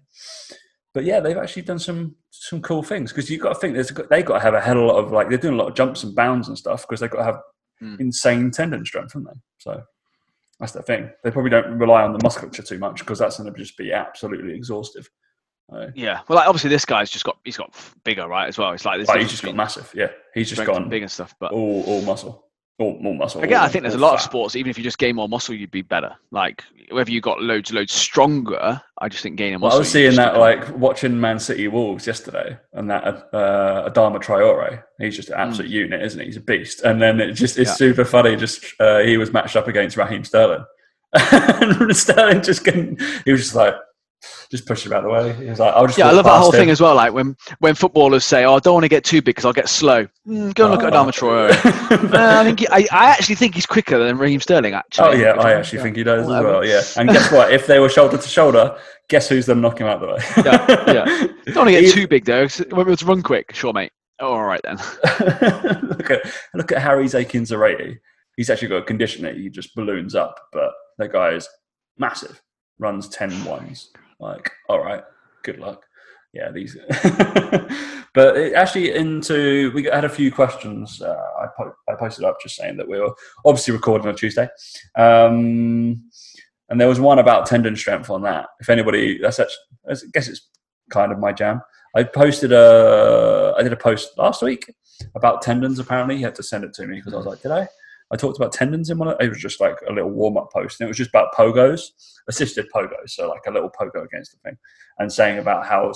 But 0.93 1.03
yeah, 1.03 1.19
they've 1.19 1.37
actually 1.37 1.63
done 1.63 1.79
some 1.79 2.15
some 2.31 2.61
cool 2.61 2.83
things 2.83 3.11
because 3.11 3.29
you've 3.29 3.41
got 3.41 3.53
to 3.53 3.59
think 3.59 3.73
there's 3.73 3.89
they've 4.09 4.25
got 4.25 4.35
to 4.35 4.39
have 4.39 4.53
a 4.53 4.61
hell 4.61 4.77
of 4.77 4.83
a 4.83 4.87
lot 4.87 4.95
of 5.03 5.11
like 5.11 5.29
they're 5.29 5.37
doing 5.37 5.55
a 5.55 5.57
lot 5.57 5.67
of 5.67 5.75
jumps 5.75 6.03
and 6.03 6.15
bounds 6.15 6.47
and 6.47 6.57
stuff 6.57 6.81
because 6.87 6.99
they've 6.99 7.09
got 7.09 7.19
to 7.19 7.23
have 7.23 7.39
Hmm. 7.81 7.95
insane 7.99 8.51
tendon 8.51 8.85
strength, 8.85 9.13
haven't 9.13 9.27
they? 9.33 9.39
So 9.59 9.81
that's 10.59 10.73
the 10.73 10.81
thing. 10.81 11.09
They 11.23 11.31
probably 11.31 11.49
don't 11.49 11.77
rely 11.77 12.03
on 12.03 12.11
the 12.11 12.19
musculature 12.21 12.61
too 12.61 12.77
much 12.77 12.99
because 12.99 13.19
that's 13.19 13.37
going 13.37 13.49
to 13.53 13.57
just 13.57 13.77
be 13.77 13.93
absolutely 13.93 14.53
exhaustive. 14.53 15.09
Uh, 15.71 15.87
Yeah. 15.95 16.19
Well, 16.27 16.35
like, 16.39 16.47
obviously 16.49 16.69
this 16.71 16.83
guy's 16.83 17.09
just 17.09 17.23
got 17.23 17.37
he's 17.45 17.55
got 17.55 17.73
bigger, 18.03 18.27
right? 18.27 18.49
As 18.49 18.57
well. 18.57 18.73
It's 18.73 18.83
like 18.83 18.99
this. 18.99 19.07
But 19.07 19.21
he's 19.21 19.29
just 19.31 19.43
got 19.43 19.55
massive. 19.55 19.89
Yeah, 19.95 20.09
he's 20.33 20.49
just 20.49 20.65
gone 20.65 20.89
big 20.89 21.03
and 21.03 21.11
stuff. 21.11 21.33
But 21.39 21.53
all, 21.53 21.83
all 21.87 22.01
muscle, 22.01 22.48
all 22.79 22.97
more 22.99 23.13
muscle. 23.13 23.41
Again, 23.41 23.61
I 23.61 23.67
think 23.67 23.83
there's 23.83 23.93
a 23.93 23.99
lot 23.99 24.13
of 24.15 24.21
sports. 24.21 24.55
Even 24.55 24.69
if 24.69 24.77
you 24.77 24.83
just 24.83 24.97
gain 24.97 25.15
more 25.15 25.27
muscle, 25.29 25.53
you'd 25.53 25.69
be 25.71 25.81
better. 25.81 26.15
Like 26.31 26.63
whether 26.91 27.11
you 27.11 27.21
got 27.21 27.41
loads, 27.41 27.71
loads 27.71 27.93
stronger. 27.93 28.81
I 28.97 29.09
just 29.09 29.21
think 29.21 29.35
gaining 29.35 29.59
Well, 29.59 29.67
muscle. 29.69 29.77
I 29.77 29.79
was 29.79 29.91
seeing 29.91 30.15
that 30.15 30.37
like 30.37 30.75
watching 30.77 31.19
Man 31.19 31.37
City 31.39 31.67
Wolves 31.67 32.07
yesterday, 32.07 32.57
and 32.73 32.89
that 32.89 33.03
uh, 33.05 33.89
Adama 33.89 34.21
Traore. 34.23 34.83
He's 34.99 35.15
just 35.15 35.29
an 35.29 35.35
absolute 35.35 35.69
unit, 35.69 36.01
isn't 36.01 36.19
he? 36.19 36.25
He's 36.25 36.37
a 36.37 36.41
beast. 36.41 36.81
And 36.81 37.01
then 37.01 37.19
it 37.19 37.33
just 37.33 37.57
it's 37.59 37.69
Hmm. 37.77 37.83
Yeah. 37.83 37.91
super 37.93 38.05
funny. 38.05 38.35
Just 38.35 38.65
uh, 38.79 38.99
he 38.99 39.17
was 39.17 39.31
matched 39.31 39.55
up 39.55 39.67
against 39.67 39.97
Raheem 39.97 40.23
Sterling, 40.23 40.65
and 41.13 41.95
Sterling 41.95 42.41
just 42.41 42.63
couldn't. 42.63 43.01
He 43.25 43.31
was 43.31 43.41
just 43.41 43.55
like 43.55 43.75
just 44.49 44.65
pushed 44.65 44.85
him 44.85 44.93
out 44.93 44.99
of 44.99 45.03
the 45.03 45.09
way. 45.09 45.33
He 45.33 45.49
was 45.49 45.59
like, 45.59 45.73
"I'll 45.75 45.85
just." 45.85 45.97
Yeah, 45.97 46.07
I 46.07 46.11
love 46.11 46.25
that 46.25 46.39
whole 46.39 46.51
him. 46.51 46.59
thing 46.59 46.69
as 46.69 46.81
well. 46.81 46.95
Like 46.95 47.13
when 47.13 47.35
when 47.59 47.75
footballers 47.75 48.25
say, 48.25 48.45
"Oh, 48.45 48.55
I 48.55 48.59
don't 48.59 48.73
want 48.73 48.83
to 48.83 48.89
get 48.89 49.03
too 49.03 49.17
big 49.21 49.35
because 49.35 49.45
I'll 49.45 49.53
get 49.53 49.69
slow." 49.69 50.07
Mm, 50.27 50.53
go 50.55 50.65
and 50.65 50.73
look 50.73 50.83
at 50.83 50.93
Oh. 50.93 51.03
Adama 51.05 51.11
Traore. 51.11 51.49
Uh, 52.19 52.39
I 52.39 52.43
think 52.43 52.59
he, 52.59 52.67
I, 52.69 52.77
I 52.91 53.09
actually 53.11 53.35
think 53.35 53.55
he's 53.55 53.65
quicker 53.65 53.97
than 53.99 54.17
Raheem 54.17 54.39
Sterling. 54.39 54.73
Actually. 54.73 55.07
Oh 55.07 55.11
yeah, 55.11 55.31
I 55.31 55.53
actually 55.53 55.77
yeah. 55.77 55.83
think 55.83 55.97
he 55.97 56.03
does 56.03 56.23
as 56.23 56.27
well. 56.43 56.65
Yeah, 56.65 56.81
and 56.97 57.09
guess 57.09 57.31
what? 57.31 57.51
If 57.51 57.67
they 57.67 57.79
were 57.79 57.89
shoulder 57.89 58.17
to 58.17 58.27
shoulder, 58.27 58.77
guess 59.09 59.29
who's 59.29 59.45
them 59.45 59.61
knocking 59.61 59.85
him 59.85 59.93
out 59.93 60.01
the 60.01 60.07
way? 60.07 60.17
Yeah, 60.37 60.93
yeah. 60.93 61.27
Don't 61.47 61.55
want 61.57 61.69
to 61.69 61.81
get 61.81 61.93
too 61.93 62.07
big 62.07 62.25
though. 62.25 62.47
When 62.71 62.89
it's 62.89 63.03
run 63.03 63.21
quick, 63.21 63.53
sure, 63.53 63.73
mate. 63.73 63.91
Oh, 64.19 64.33
all 64.33 64.43
right 64.45 64.61
then. 64.63 64.77
look 65.83 66.11
at 66.11 66.21
look 66.53 66.71
at 66.71 66.81
Harry 66.81 67.05
Aikines-Aryeetey. 67.05 67.97
He's 68.37 68.49
actually 68.49 68.69
got 68.69 68.77
a 68.77 68.83
condition 68.85 69.23
that 69.23 69.35
he 69.35 69.49
just 69.49 69.75
balloons 69.75 70.15
up, 70.15 70.39
but 70.51 70.71
that 70.97 71.11
guy 71.11 71.31
is 71.31 71.47
massive. 71.97 72.41
Runs 72.79 73.09
10 73.09 73.43
ones. 73.45 73.91
Like, 74.19 74.51
all 74.67 74.83
right, 74.83 75.03
good 75.43 75.59
luck. 75.59 75.83
Yeah, 76.33 76.51
these. 76.51 76.77
but 78.13 78.37
it 78.37 78.53
actually, 78.53 78.93
into 78.93 79.71
we 79.73 79.85
had 79.85 80.05
a 80.05 80.09
few 80.09 80.31
questions. 80.31 81.01
Uh, 81.01 81.15
I 81.39 81.47
po- 81.57 81.75
I 81.87 81.95
posted 81.95 82.25
up 82.25 82.37
just 82.41 82.55
saying 82.55 82.77
that 82.77 82.87
we 82.87 82.99
were 82.99 83.13
obviously 83.45 83.73
recording 83.73 84.07
on 84.07 84.15
Tuesday. 84.15 84.47
Um, 84.95 86.03
and 86.69 86.79
there 86.79 86.87
was 86.87 86.99
one 86.99 87.17
about 87.17 87.47
tendon 87.47 87.75
strength 87.75 88.11
on 88.11 88.21
that. 88.23 88.47
If 88.59 88.69
anybody, 88.69 89.17
that's 89.19 89.39
actually, 89.39 89.55
I 89.89 89.95
guess 90.13 90.27
it's 90.27 90.49
kind 90.91 91.11
of 91.11 91.17
my 91.17 91.33
jam. 91.33 91.61
I 91.95 92.03
posted 92.03 92.51
a, 92.51 93.55
I 93.57 93.63
did 93.63 93.73
a 93.73 93.77
post 93.77 94.17
last 94.17 94.43
week 94.43 94.71
about 95.15 95.41
tendons. 95.41 95.79
Apparently, 95.79 96.17
he 96.17 96.21
had 96.21 96.35
to 96.35 96.43
send 96.43 96.63
it 96.63 96.73
to 96.75 96.85
me 96.85 96.97
because 96.97 97.13
I 97.13 97.17
was 97.17 97.25
like, 97.25 97.41
did 97.41 97.51
I? 97.51 97.67
I 98.11 98.15
talked 98.15 98.37
about 98.37 98.53
tendons 98.53 98.89
in 98.89 98.97
one. 98.97 99.09
Of, 99.09 99.17
it 99.19 99.29
was 99.29 99.39
just 99.39 99.59
like 99.59 99.77
a 99.87 99.93
little 99.93 100.09
warm 100.09 100.37
up 100.37 100.51
post, 100.51 100.79
and 100.79 100.87
it 100.87 100.89
was 100.89 100.97
just 100.97 101.11
about 101.11 101.33
pogos, 101.33 101.81
assisted 102.27 102.67
pogos, 102.73 103.09
so 103.09 103.29
like 103.29 103.41
a 103.47 103.51
little 103.51 103.69
pogo 103.69 104.03
against 104.03 104.31
the 104.31 104.37
thing, 104.43 104.57
and 104.97 105.11
saying 105.11 105.39
about 105.39 105.65
how 105.65 105.91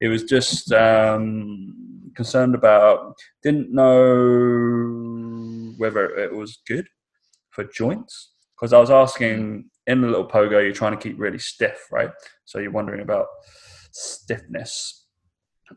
it 0.00 0.08
was 0.08 0.24
just 0.24 0.72
um, 0.72 2.12
concerned 2.14 2.54
about, 2.54 3.14
didn't 3.42 3.72
know 3.72 5.74
whether 5.78 6.06
it 6.16 6.34
was 6.34 6.58
good 6.66 6.86
for 7.50 7.64
joints 7.64 8.32
because 8.58 8.72
I 8.72 8.78
was 8.78 8.90
asking 8.90 9.70
in 9.86 10.00
the 10.00 10.08
little 10.08 10.26
pogo, 10.26 10.62
you're 10.62 10.72
trying 10.72 10.96
to 10.96 11.02
keep 11.02 11.18
really 11.18 11.38
stiff, 11.38 11.86
right? 11.90 12.10
So 12.44 12.58
you're 12.58 12.70
wondering 12.70 13.00
about 13.00 13.26
stiffness 13.92 15.06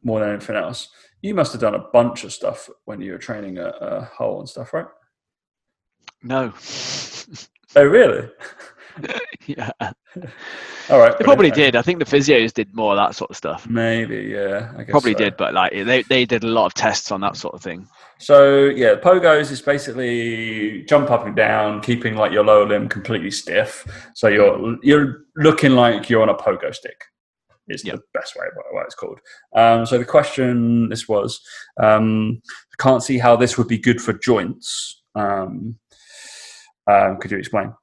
more 0.04 0.20
than 0.20 0.30
anything 0.30 0.56
else. 0.56 0.90
You 1.22 1.36
must 1.36 1.52
have 1.52 1.62
done 1.62 1.76
a 1.76 1.88
bunch 1.94 2.24
of 2.24 2.34
stuff 2.34 2.70
when 2.86 3.02
you 3.02 3.12
were 3.12 3.18
training 3.18 3.60
a, 3.60 3.68
a 3.68 4.06
hole 4.06 4.40
and 4.40 4.50
stuff, 4.50 4.74
right? 4.74 4.88
No. 6.24 6.54
oh, 7.76 7.84
really? 7.84 8.30
yeah. 9.48 9.72
All 10.90 11.00
right. 11.00 11.18
They 11.18 11.24
probably 11.24 11.52
did. 11.52 11.76
I 11.76 11.82
think 11.82 12.00
the 12.00 12.06
physios 12.06 12.54
did 12.54 12.74
more 12.76 12.92
of 12.92 12.98
that 12.98 13.16
sort 13.16 13.32
of 13.32 13.38
stuff. 13.38 13.68
Maybe, 13.68 14.34
yeah. 14.34 14.72
probably 14.90 15.14
so. 15.14 15.20
did, 15.20 15.38
but 15.38 15.54
like 15.54 15.72
they, 15.72 16.04
they 16.04 16.26
did 16.26 16.44
a 16.44 16.48
lot 16.48 16.66
of 16.66 16.74
tests 16.74 17.12
on 17.12 17.22
that 17.22 17.38
sort 17.38 17.56
of 17.56 17.62
thing. 17.62 17.88
So 18.20 18.66
yeah, 18.66 18.96
pogos 18.96 19.52
is 19.52 19.62
basically 19.62 20.84
jump 20.84 21.10
up 21.10 21.26
and 21.26 21.36
down, 21.36 21.82
keeping 21.82 22.16
like 22.16 22.32
your 22.32 22.44
lower 22.44 22.68
limb 22.68 22.90
completely 22.90 23.32
stiff. 23.32 23.88
So 24.16 24.28
you're 24.28 24.78
you're 24.84 25.22
looking 25.38 25.72
like 25.72 26.10
you're 26.10 26.22
on 26.22 26.30
a 26.30 26.36
pogo 26.36 26.74
stick. 26.74 27.04
Is 27.68 27.86
yep. 27.86 27.96
the 27.96 28.20
best 28.20 28.36
way 28.36 28.46
what 28.72 28.86
it's 28.86 28.96
called. 28.96 29.20
Um, 29.56 29.86
so 29.86 29.98
the 29.98 30.04
question 30.04 30.90
this 30.90 31.08
was, 31.08 31.40
um, 31.82 32.42
I 32.46 32.84
can't 32.84 33.04
see 33.04 33.18
how 33.18 33.38
this 33.38 33.58
would 33.58 33.68
be 33.68 33.78
good 33.78 34.02
for 34.02 34.14
joints. 34.14 35.02
Um, 35.16 35.78
um 36.88 37.18
could 37.18 37.32
you 37.32 37.38
explain? 37.38 37.74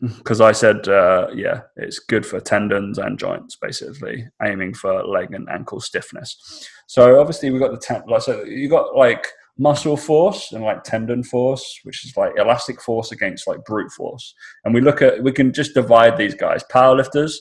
Because 0.00 0.40
I 0.40 0.52
said, 0.52 0.86
uh, 0.86 1.26
yeah, 1.34 1.62
it's 1.74 1.98
good 1.98 2.24
for 2.24 2.38
tendons 2.38 2.98
and 2.98 3.18
joints, 3.18 3.56
basically, 3.60 4.28
aiming 4.40 4.74
for 4.74 5.02
leg 5.04 5.34
and 5.34 5.48
ankle 5.48 5.80
stiffness. 5.80 6.68
So 6.86 7.18
obviously 7.18 7.50
we've 7.50 7.60
got 7.60 7.72
the 7.72 7.78
ten- 7.78 8.04
like 8.06 8.22
so 8.22 8.44
you 8.44 8.68
got 8.68 8.94
like 8.94 9.26
muscle 9.58 9.96
force 9.96 10.52
and 10.52 10.62
like 10.62 10.84
tendon 10.84 11.24
force, 11.24 11.80
which 11.82 12.04
is 12.04 12.16
like 12.16 12.32
elastic 12.38 12.80
force 12.80 13.10
against 13.10 13.48
like 13.48 13.64
brute 13.64 13.90
force. 13.90 14.34
And 14.64 14.72
we 14.72 14.80
look 14.80 15.02
at, 15.02 15.22
we 15.22 15.32
can 15.32 15.52
just 15.52 15.74
divide 15.74 16.16
these 16.16 16.34
guys. 16.34 16.62
Powerlifters, 16.72 17.34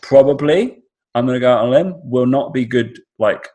probably, 0.00 0.82
I'm 1.14 1.26
going 1.26 1.36
to 1.36 1.40
go 1.40 1.52
out 1.52 1.60
on 1.64 1.68
a 1.68 1.70
limb, 1.70 1.94
will 2.02 2.26
not 2.26 2.52
be 2.52 2.64
good 2.64 2.98
like 3.18 3.48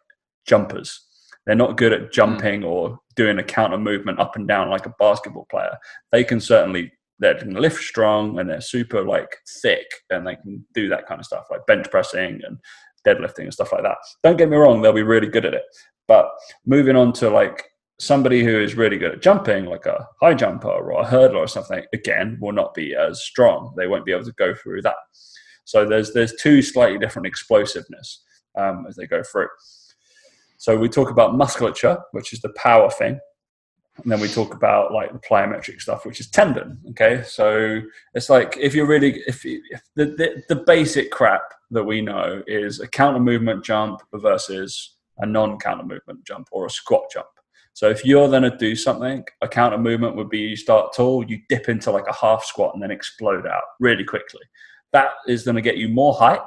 jumpers. 0.47 1.07
They're 1.45 1.55
not 1.55 1.77
good 1.77 1.93
at 1.93 2.11
jumping 2.11 2.61
mm. 2.61 2.67
or 2.67 2.99
doing 3.15 3.39
a 3.39 3.43
counter 3.43 3.77
movement 3.77 4.19
up 4.19 4.35
and 4.35 4.47
down 4.47 4.69
like 4.69 4.85
a 4.85 4.93
basketball 4.99 5.47
player. 5.49 5.77
They 6.11 6.23
can 6.23 6.39
certainly 6.39 6.91
they 7.19 7.33
can 7.33 7.53
lift 7.53 7.83
strong 7.83 8.39
and 8.39 8.49
they're 8.49 8.61
super 8.61 9.03
like 9.03 9.35
thick 9.61 9.87
and 10.09 10.25
they 10.25 10.35
can 10.35 10.65
do 10.73 10.87
that 10.89 11.05
kind 11.05 11.19
of 11.19 11.25
stuff 11.25 11.47
like 11.51 11.65
bench 11.65 11.89
pressing 11.91 12.39
and 12.45 12.57
deadlifting 13.05 13.43
and 13.43 13.53
stuff 13.53 13.73
like 13.73 13.83
that. 13.83 13.97
Don't 14.23 14.37
get 14.37 14.49
me 14.49 14.57
wrong, 14.57 14.81
they'll 14.81 14.93
be 14.93 15.03
really 15.03 15.27
good 15.27 15.45
at 15.45 15.53
it. 15.53 15.63
But 16.07 16.29
moving 16.65 16.95
on 16.95 17.13
to 17.13 17.29
like 17.29 17.65
somebody 17.99 18.43
who 18.43 18.59
is 18.59 18.75
really 18.75 18.97
good 18.97 19.11
at 19.11 19.21
jumping, 19.21 19.65
like 19.65 19.85
a 19.85 20.07
high 20.21 20.33
jumper 20.33 20.69
or 20.69 21.01
a 21.01 21.05
hurdler 21.05 21.35
or 21.35 21.47
something, 21.47 21.83
again, 21.93 22.37
will 22.41 22.53
not 22.53 22.73
be 22.73 22.95
as 22.95 23.23
strong. 23.23 23.73
They 23.77 23.87
won't 23.87 24.05
be 24.05 24.13
able 24.13 24.25
to 24.25 24.33
go 24.33 24.53
through 24.55 24.81
that. 24.83 24.95
So 25.65 25.85
there's 25.85 26.13
there's 26.13 26.33
two 26.35 26.61
slightly 26.61 26.97
different 26.97 27.27
explosiveness 27.27 28.23
um, 28.57 28.85
as 28.87 28.95
they 28.95 29.05
go 29.05 29.21
through. 29.21 29.49
So 30.59 30.77
we 30.77 30.87
talk 30.87 31.09
about 31.09 31.35
musculature, 31.35 31.97
which 32.11 32.31
is 32.31 32.41
the 32.41 32.53
power 32.55 32.91
thing, 32.91 33.19
and 34.03 34.11
then 34.11 34.19
we 34.19 34.27
talk 34.27 34.53
about 34.53 34.93
like 34.93 35.11
the 35.11 35.19
plyometric 35.19 35.81
stuff, 35.81 36.05
which 36.05 36.19
is 36.19 36.29
tendon. 36.29 36.79
Okay, 36.91 37.23
so 37.25 37.81
it's 38.13 38.29
like 38.29 38.55
if 38.57 38.75
you're 38.75 38.85
really 38.85 39.23
if, 39.25 39.43
if 39.43 39.81
the, 39.95 40.05
the 40.05 40.43
the 40.47 40.63
basic 40.67 41.09
crap 41.09 41.41
that 41.71 41.83
we 41.83 42.01
know 42.01 42.43
is 42.45 42.79
a 42.79 42.87
counter 42.87 43.19
movement 43.19 43.65
jump 43.65 44.01
versus 44.13 44.97
a 45.17 45.25
non 45.25 45.57
counter 45.57 45.83
movement 45.83 46.23
jump 46.23 46.47
or 46.51 46.67
a 46.67 46.69
squat 46.69 47.05
jump 47.11 47.27
so 47.79 47.89
if 47.89 48.03
you're 48.03 48.27
to 48.27 48.57
do 48.57 48.75
something, 48.75 49.23
a 49.41 49.47
counter 49.47 49.77
movement 49.77 50.17
would 50.17 50.29
be 50.29 50.39
you 50.39 50.57
start 50.57 50.93
tall, 50.93 51.23
you 51.25 51.39
dip 51.47 51.69
into 51.69 51.91
like 51.91 52.07
a 52.09 52.13
half 52.13 52.43
squat 52.43 52.73
and 52.73 52.83
then 52.83 52.91
explode 52.91 53.47
out 53.47 53.63
really 53.79 54.03
quickly. 54.03 54.41
That 54.91 55.11
is 55.27 55.43
going 55.43 55.55
to 55.55 55.61
get 55.61 55.77
you 55.77 55.87
more 55.87 56.13
height 56.13 56.41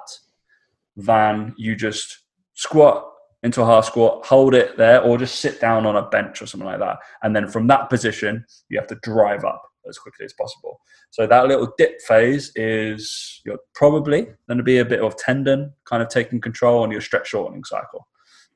than 0.95 1.55
you 1.57 1.75
just 1.75 2.19
squat 2.53 3.12
into 3.43 3.63
a 3.63 3.67
half 3.67 3.87
squat, 3.87 4.25
hold 4.25 4.55
it 4.55 4.77
there, 4.77 5.03
or 5.03 5.19
just 5.19 5.41
sit 5.41 5.61
down 5.61 5.85
on 5.85 5.97
a 5.97 6.09
bench 6.09 6.41
or 6.41 6.47
something 6.47 6.67
like 6.67 6.79
that. 6.79 6.99
And 7.23 7.35
then 7.35 7.49
from 7.49 7.67
that 7.69 7.91
position, 7.91 8.45
you 8.69 8.79
have 8.79 8.89
to 8.89 8.99
drive 9.03 9.45
up 9.45 9.63
as 9.89 9.99
quickly 9.99 10.25
as 10.25 10.33
possible. 10.33 10.81
So 11.11 11.27
that 11.27 11.49
little 11.49 11.73
dip 11.77 12.01
phase 12.03 12.53
is 12.55 13.41
you're 13.45 13.59
probably 13.75 14.29
going 14.47 14.59
to 14.59 14.63
be 14.63 14.79
a 14.79 14.85
bit 14.85 15.01
of 15.01 15.17
tendon 15.17 15.73
kind 15.85 16.03
of 16.03 16.09
taking 16.09 16.41
control 16.41 16.83
on 16.83 16.91
your 16.91 17.01
stretch 17.01 17.29
shortening 17.29 17.65
cycle. 17.65 18.07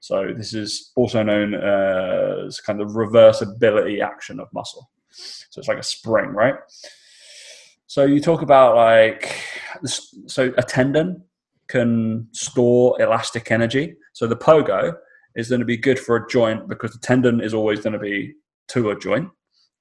So 0.01 0.33
this 0.37 0.55
is 0.55 0.93
also 0.95 1.23
known 1.23 1.55
uh, 1.55 2.45
as 2.47 2.61
kind 2.61 2.81
of 2.81 2.91
reversibility 2.91 4.01
action 4.01 4.39
of 4.39 4.49
muscle. 4.53 4.89
So 5.11 5.59
it's 5.59 5.69
like 5.69 5.79
a 5.79 5.83
spring, 5.83 6.31
right? 6.31 6.55
So 7.89 8.05
you 8.05 8.21
talk 8.21 8.43
about 8.43 8.77
like 8.77 9.43
so 10.27 10.53
a 10.57 10.63
tendon 10.63 11.25
can 11.69 12.29
store 12.33 13.01
elastic 13.01 13.51
energy. 13.51 13.97
So 14.17 14.27
the 14.27 14.35
pogo 14.35 14.97
is 15.35 15.51
going 15.51 15.61
to 15.61 15.67
be 15.67 15.77
good 15.77 15.99
for 15.99 16.17
a 16.17 16.27
joint 16.27 16.69
because 16.69 16.93
the 16.93 16.99
tendon 16.99 17.43
is 17.43 17.53
always 17.53 17.81
going 17.81 17.93
to 17.93 17.99
be 17.99 18.33
to 18.69 18.89
a 18.89 18.99
joint. 18.99 19.29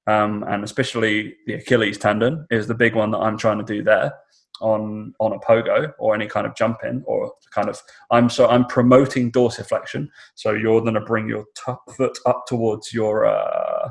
Um, 0.08 0.44
and 0.50 0.62
especially 0.62 1.38
the 1.48 1.54
Achilles 1.54 1.98
tendon 1.98 2.46
is 2.52 2.68
the 2.68 2.74
big 2.74 2.96
one 2.96 3.12
that 3.12 3.20
I'm 3.20 3.38
trying 3.38 3.60
to 3.60 3.64
do 3.64 3.82
there 3.82 4.12
on 4.60 5.14
on 5.22 5.32
a 5.32 5.40
pogo 5.40 5.94
or 6.00 6.14
any 6.14 6.28
kind 6.28 6.46
of 6.46 6.54
jump 6.54 6.80
in 6.84 7.02
or 7.06 7.32
kind 7.54 7.70
of 7.70 7.82
I'm 8.12 8.30
so 8.30 8.50
I'm 8.50 8.66
promoting 8.66 9.32
dorsiflexion. 9.32 10.10
So 10.36 10.52
you're 10.52 10.82
going 10.82 10.96
to 10.96 11.02
bring 11.02 11.30
your 11.30 11.46
top 11.56 11.90
foot 11.96 12.18
up 12.26 12.44
towards 12.46 12.92
your 12.92 13.26
uh, 13.26 13.90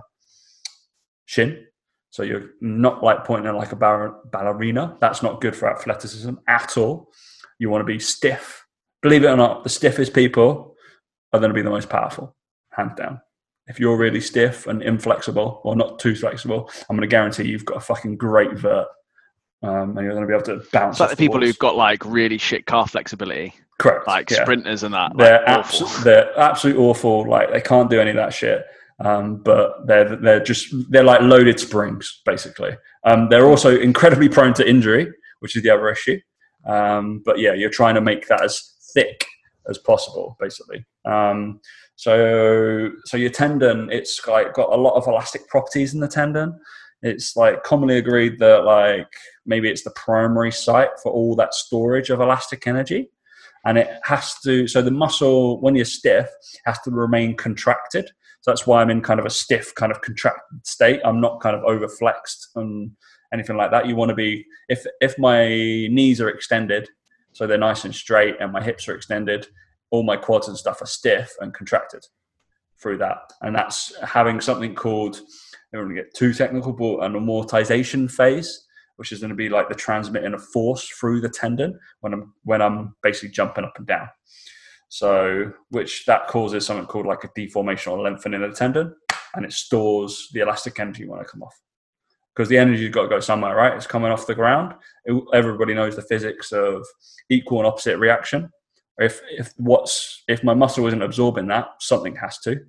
shin. 1.24 1.64
So 2.10 2.22
you're 2.22 2.50
not 2.60 3.02
like 3.02 3.24
pointing 3.24 3.54
like 3.54 3.72
a 3.72 3.76
ballerina. 3.76 4.98
That's 5.00 5.22
not 5.22 5.40
good 5.40 5.56
for 5.56 5.70
athleticism 5.70 6.34
at 6.48 6.76
all. 6.76 7.08
You 7.58 7.70
want 7.70 7.80
to 7.80 7.90
be 7.90 7.98
stiff. 7.98 8.63
Believe 9.04 9.22
it 9.22 9.28
or 9.28 9.36
not, 9.36 9.64
the 9.64 9.68
stiffest 9.68 10.14
people 10.14 10.74
are 11.34 11.38
going 11.38 11.50
to 11.50 11.54
be 11.54 11.60
the 11.60 11.68
most 11.68 11.90
powerful, 11.90 12.34
hands 12.72 12.94
down. 12.96 13.20
If 13.66 13.78
you're 13.78 13.98
really 13.98 14.22
stiff 14.22 14.66
and 14.66 14.82
inflexible 14.82 15.60
or 15.62 15.76
not 15.76 15.98
too 15.98 16.14
flexible, 16.14 16.70
I'm 16.88 16.96
going 16.96 17.06
to 17.06 17.06
guarantee 17.06 17.44
you've 17.44 17.66
got 17.66 17.76
a 17.76 17.80
fucking 17.80 18.16
great 18.16 18.52
vert 18.52 18.88
um, 19.62 19.96
and 19.96 20.06
you're 20.06 20.14
going 20.14 20.22
to 20.22 20.26
be 20.26 20.32
able 20.32 20.44
to 20.44 20.70
bounce. 20.72 20.94
It's 20.94 21.00
like 21.00 21.10
the 21.10 21.16
people 21.16 21.38
who've 21.38 21.58
got 21.58 21.76
like 21.76 22.02
really 22.06 22.38
shit 22.38 22.64
calf 22.64 22.92
flexibility. 22.92 23.54
Correct. 23.78 24.06
Like 24.06 24.30
yeah. 24.30 24.42
sprinters 24.42 24.84
and 24.84 24.94
that. 24.94 25.12
They're 25.18 25.42
like, 25.46 25.66
abso- 25.66 26.02
they're 26.02 26.38
absolutely 26.38 26.82
awful. 26.82 27.28
Like 27.28 27.52
they 27.52 27.60
can't 27.60 27.90
do 27.90 28.00
any 28.00 28.08
of 28.08 28.16
that 28.16 28.32
shit. 28.32 28.64
Um, 29.00 29.42
but 29.42 29.86
they're 29.86 30.16
they're 30.16 30.42
just 30.42 30.74
they're 30.88 31.04
like 31.04 31.20
loaded 31.20 31.60
springs 31.60 32.22
basically. 32.24 32.76
Um, 33.04 33.28
they're 33.28 33.46
also 33.46 33.78
incredibly 33.78 34.30
prone 34.30 34.54
to 34.54 34.66
injury, 34.66 35.12
which 35.40 35.56
is 35.56 35.62
the 35.62 35.70
other 35.70 35.90
issue. 35.90 36.20
Um, 36.66 37.20
but 37.24 37.38
yeah, 37.38 37.52
you're 37.52 37.70
trying 37.70 37.96
to 37.96 38.00
make 38.00 38.28
that 38.28 38.42
as 38.42 38.73
thick 38.94 39.26
as 39.68 39.78
possible, 39.78 40.36
basically. 40.40 40.84
Um, 41.04 41.60
so 41.96 42.90
so 43.04 43.16
your 43.16 43.30
tendon, 43.30 43.90
it's 43.90 44.26
like 44.26 44.54
got 44.54 44.72
a 44.72 44.80
lot 44.80 44.94
of 44.94 45.06
elastic 45.06 45.48
properties 45.48 45.94
in 45.94 46.00
the 46.00 46.08
tendon. 46.08 46.58
It's 47.02 47.36
like 47.36 47.62
commonly 47.62 47.98
agreed 47.98 48.38
that 48.38 48.64
like 48.64 49.12
maybe 49.46 49.68
it's 49.68 49.84
the 49.84 49.90
primary 49.90 50.50
site 50.50 50.98
for 51.02 51.12
all 51.12 51.36
that 51.36 51.54
storage 51.54 52.10
of 52.10 52.20
elastic 52.20 52.66
energy. 52.66 53.10
And 53.66 53.78
it 53.78 53.88
has 54.04 54.34
to 54.44 54.66
so 54.66 54.82
the 54.82 54.90
muscle 54.90 55.60
when 55.60 55.74
you're 55.74 55.84
stiff 55.84 56.28
has 56.64 56.80
to 56.80 56.90
remain 56.90 57.36
contracted. 57.36 58.10
So 58.40 58.50
that's 58.50 58.66
why 58.66 58.82
i'm 58.82 58.90
in 58.90 59.00
kind 59.00 59.18
of 59.18 59.24
a 59.24 59.30
stiff 59.30 59.74
kind 59.74 59.90
of 59.90 60.02
contracted 60.02 60.66
state. 60.66 61.00
I'm 61.04 61.20
not 61.20 61.40
kind 61.40 61.56
of 61.56 61.62
overflexed 61.62 62.48
and 62.56 62.90
anything 63.32 63.56
like 63.56 63.70
that. 63.70 63.86
You 63.86 63.96
want 63.96 64.10
to 64.10 64.14
be 64.14 64.44
if 64.68 64.84
if 65.00 65.18
my 65.18 65.46
knees 65.48 66.20
are 66.20 66.28
extended 66.28 66.88
so 67.34 67.46
they're 67.46 67.58
nice 67.58 67.84
and 67.84 67.94
straight 67.94 68.36
and 68.40 68.52
my 68.52 68.62
hips 68.62 68.88
are 68.88 68.94
extended 68.94 69.46
all 69.90 70.02
my 70.02 70.16
quads 70.16 70.48
and 70.48 70.56
stuff 70.56 70.80
are 70.80 70.86
stiff 70.86 71.34
and 71.40 71.52
contracted 71.52 72.04
through 72.80 72.96
that 72.96 73.18
and 73.42 73.54
that's 73.54 73.94
having 74.02 74.40
something 74.40 74.74
called 74.74 75.20
don't 75.76 75.86
want 75.86 75.96
to 75.96 76.02
get 76.02 76.14
too 76.14 76.32
technical, 76.32 76.72
but 76.72 77.00
an 77.00 77.14
amortization 77.14 78.10
phase, 78.10 78.64
which 78.96 79.12
is 79.12 79.20
going 79.20 79.30
to 79.30 79.36
be 79.36 79.48
like 79.48 79.68
the 79.68 79.74
transmitting 79.74 80.34
of 80.34 80.44
force 80.44 80.88
through 80.88 81.20
the 81.20 81.28
tendon 81.28 81.78
when 82.00 82.12
I'm 82.12 82.32
when 82.44 82.62
I'm 82.62 82.94
basically 83.02 83.30
jumping 83.30 83.64
up 83.64 83.74
and 83.76 83.86
down. 83.86 84.08
So, 84.88 85.52
which 85.70 86.04
that 86.06 86.28
causes 86.28 86.64
something 86.64 86.86
called 86.86 87.06
like 87.06 87.24
a 87.24 87.30
deformation 87.34 87.92
or 87.92 88.00
lengthening 88.00 88.42
of 88.42 88.50
the 88.50 88.56
tendon, 88.56 88.94
and 89.34 89.44
it 89.44 89.52
stores 89.52 90.28
the 90.32 90.40
elastic 90.40 90.78
energy 90.78 91.06
when 91.06 91.20
I 91.20 91.24
come 91.24 91.42
off. 91.42 91.60
Because 92.34 92.48
the 92.48 92.58
energy's 92.58 92.90
got 92.90 93.02
to 93.02 93.08
go 93.08 93.20
somewhere, 93.20 93.54
right? 93.54 93.74
It's 93.74 93.86
coming 93.86 94.10
off 94.10 94.26
the 94.26 94.34
ground. 94.34 94.74
It, 95.04 95.22
everybody 95.32 95.74
knows 95.74 95.94
the 95.96 96.02
physics 96.02 96.52
of 96.52 96.86
equal 97.28 97.58
and 97.58 97.66
opposite 97.66 97.98
reaction. 97.98 98.50
If 98.98 99.20
if 99.30 99.52
what's 99.56 100.22
if 100.28 100.44
my 100.44 100.54
muscle 100.54 100.86
isn't 100.86 101.02
absorbing 101.02 101.46
that, 101.48 101.68
something 101.80 102.16
has 102.16 102.38
to, 102.40 102.60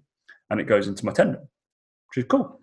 and 0.49 0.59
it 0.59 0.65
goes 0.65 0.87
into 0.87 1.05
my 1.05 1.13
tendon, 1.13 1.47
which 2.07 2.23
is 2.23 2.29
cool. 2.29 2.59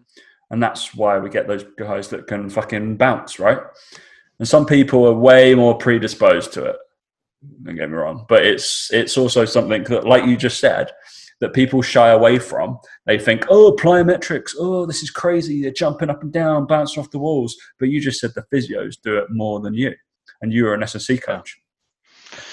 And 0.50 0.62
that's 0.62 0.94
why 0.94 1.18
we 1.18 1.30
get 1.30 1.48
those 1.48 1.64
guys 1.78 2.08
that 2.08 2.26
can 2.26 2.50
fucking 2.50 2.96
bounce, 2.96 3.38
right? 3.38 3.58
And 4.38 4.46
some 4.46 4.66
people 4.66 5.06
are 5.06 5.14
way 5.14 5.54
more 5.54 5.76
predisposed 5.78 6.52
to 6.54 6.64
it. 6.66 6.76
Don't 7.62 7.76
get 7.76 7.88
me 7.88 7.96
wrong, 7.96 8.26
but 8.28 8.44
it's 8.44 8.92
it's 8.92 9.16
also 9.16 9.44
something 9.44 9.84
that, 9.84 10.06
like 10.06 10.26
you 10.26 10.36
just 10.36 10.60
said, 10.60 10.90
that 11.42 11.52
people 11.52 11.82
shy 11.82 12.08
away 12.08 12.38
from. 12.38 12.78
They 13.04 13.18
think, 13.18 13.44
oh, 13.50 13.76
plyometrics, 13.78 14.52
oh, 14.56 14.86
this 14.86 15.02
is 15.02 15.10
crazy. 15.10 15.60
They're 15.60 15.72
jumping 15.72 16.08
up 16.08 16.22
and 16.22 16.32
down, 16.32 16.68
bouncing 16.68 17.02
off 17.02 17.10
the 17.10 17.18
walls. 17.18 17.56
But 17.80 17.88
you 17.88 18.00
just 18.00 18.20
said 18.20 18.30
the 18.34 18.46
physios 18.54 18.94
do 19.02 19.18
it 19.18 19.26
more 19.28 19.58
than 19.58 19.74
you, 19.74 19.92
and 20.40 20.52
you 20.52 20.68
are 20.68 20.74
an 20.74 20.82
SSC 20.82 21.20
coach 21.20 21.58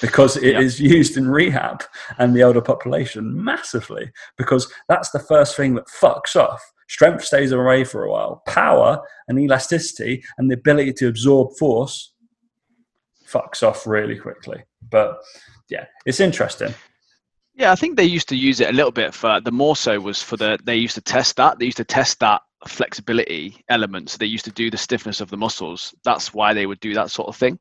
because 0.01 0.35
it 0.37 0.59
is 0.59 0.81
used 0.81 1.15
in 1.17 1.29
rehab 1.29 1.83
and 2.17 2.35
the 2.35 2.43
older 2.43 2.61
population 2.61 3.41
massively 3.41 4.11
because 4.37 4.69
that's 4.89 5.11
the 5.11 5.19
first 5.19 5.55
thing 5.55 5.75
that 5.75 5.87
fucks 5.87 6.35
off. 6.35 6.61
Strength 6.89 7.23
stays 7.23 7.51
away 7.51 7.83
for 7.83 8.03
a 8.03 8.11
while. 8.11 8.41
Power 8.47 8.99
and 9.27 9.39
elasticity 9.39 10.23
and 10.37 10.49
the 10.49 10.55
ability 10.55 10.93
to 10.93 11.07
absorb 11.07 11.55
force 11.57 12.11
fucks 13.25 13.61
off 13.61 13.85
really 13.85 14.17
quickly. 14.17 14.63
But 14.89 15.19
yeah, 15.69 15.85
it's 16.05 16.19
interesting. 16.19 16.73
Yeah, 17.59 17.73
I 17.73 17.75
think 17.75 17.97
they 17.97 18.05
used 18.05 18.29
to 18.29 18.37
use 18.37 18.61
it 18.61 18.69
a 18.69 18.73
little 18.73 18.91
bit 18.91 19.13
for 19.13 19.41
the 19.41 19.51
more 19.51 19.75
so 19.75 19.99
was 19.99 20.23
for 20.23 20.37
the 20.37 20.57
they 20.63 20.77
used 20.77 20.95
to 20.95 21.01
test 21.01 21.35
that. 21.35 21.59
They 21.59 21.65
used 21.65 21.77
to 21.77 21.83
test 21.83 22.17
that 22.21 22.41
flexibility 22.65 23.61
element. 23.67 24.09
So 24.09 24.17
they 24.17 24.27
used 24.27 24.45
to 24.45 24.51
do 24.51 24.71
the 24.71 24.77
stiffness 24.77 25.19
of 25.19 25.29
the 25.29 25.35
muscles. 25.35 25.93
That's 26.05 26.33
why 26.33 26.53
they 26.53 26.65
would 26.65 26.79
do 26.79 26.93
that 26.93 27.11
sort 27.11 27.27
of 27.27 27.35
thing. 27.35 27.59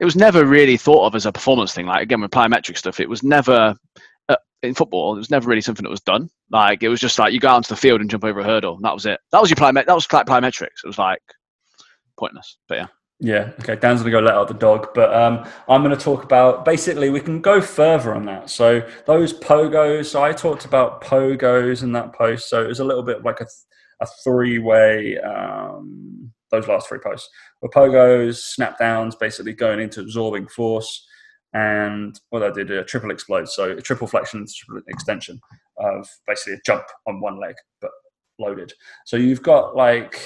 It 0.00 0.04
was 0.04 0.16
never 0.16 0.44
really 0.44 0.76
thought 0.76 1.06
of 1.06 1.14
as 1.14 1.26
a 1.26 1.32
performance 1.32 1.72
thing. 1.72 1.86
Like 1.86 2.02
again 2.02 2.20
with 2.20 2.32
plyometric 2.32 2.76
stuff, 2.76 2.98
it 2.98 3.08
was 3.08 3.22
never 3.22 3.76
uh, 4.28 4.36
in 4.64 4.74
football. 4.74 5.14
It 5.14 5.18
was 5.18 5.30
never 5.30 5.48
really 5.48 5.60
something 5.60 5.84
that 5.84 5.90
was 5.90 6.00
done. 6.00 6.28
Like 6.50 6.82
it 6.82 6.88
was 6.88 6.98
just 6.98 7.20
like 7.20 7.32
you 7.32 7.38
go 7.38 7.50
out 7.50 7.56
onto 7.56 7.68
the 7.68 7.76
field 7.76 8.00
and 8.00 8.10
jump 8.10 8.24
over 8.24 8.40
a 8.40 8.44
hurdle. 8.44 8.74
And 8.74 8.84
that 8.84 8.94
was 8.94 9.06
it. 9.06 9.20
That 9.30 9.40
was 9.40 9.48
your 9.48 9.58
plyomet. 9.58 9.86
That 9.86 9.94
was 9.94 10.08
plyometrics. 10.08 10.82
It 10.82 10.88
was 10.88 10.98
like 10.98 11.22
pointless. 12.18 12.58
But 12.68 12.78
yeah. 12.78 12.86
Yeah, 13.22 13.50
okay. 13.60 13.76
Dan's 13.76 14.02
to 14.02 14.10
go 14.10 14.18
let 14.18 14.34
out 14.34 14.48
the 14.48 14.54
dog, 14.54 14.94
but 14.94 15.14
um, 15.14 15.46
I'm 15.68 15.82
to 15.84 15.96
talk 15.96 16.24
about 16.24 16.64
basically 16.64 17.10
we 17.10 17.20
can 17.20 17.42
go 17.42 17.60
further 17.60 18.14
on 18.14 18.24
that. 18.24 18.48
So 18.48 18.80
those 19.06 19.34
pogos, 19.34 20.06
so 20.06 20.24
I 20.24 20.32
talked 20.32 20.64
about 20.64 21.04
pogos 21.04 21.82
in 21.82 21.92
that 21.92 22.14
post. 22.14 22.48
So 22.48 22.64
it 22.64 22.68
was 22.68 22.80
a 22.80 22.84
little 22.84 23.02
bit 23.02 23.22
like 23.22 23.42
a, 23.42 23.46
a 24.00 24.06
three 24.24 24.58
way, 24.58 25.18
um, 25.18 26.32
those 26.50 26.66
last 26.66 26.88
three 26.88 26.98
posts 26.98 27.28
were 27.60 27.68
pogos, 27.68 28.36
snap 28.36 28.78
downs, 28.78 29.14
basically 29.14 29.52
going 29.52 29.80
into 29.80 30.00
absorbing 30.00 30.48
force. 30.48 31.06
And 31.52 32.18
what 32.30 32.42
I 32.42 32.50
did 32.50 32.70
a 32.70 32.84
triple 32.84 33.10
explode, 33.10 33.50
so 33.50 33.72
a 33.72 33.82
triple 33.82 34.06
flexion, 34.06 34.46
triple 34.48 34.82
extension 34.88 35.38
of 35.76 36.08
basically 36.26 36.54
a 36.54 36.60
jump 36.64 36.84
on 37.06 37.20
one 37.20 37.38
leg, 37.38 37.56
but 37.82 37.90
loaded. 38.38 38.72
So 39.04 39.18
you've 39.18 39.42
got 39.42 39.76
like 39.76 40.18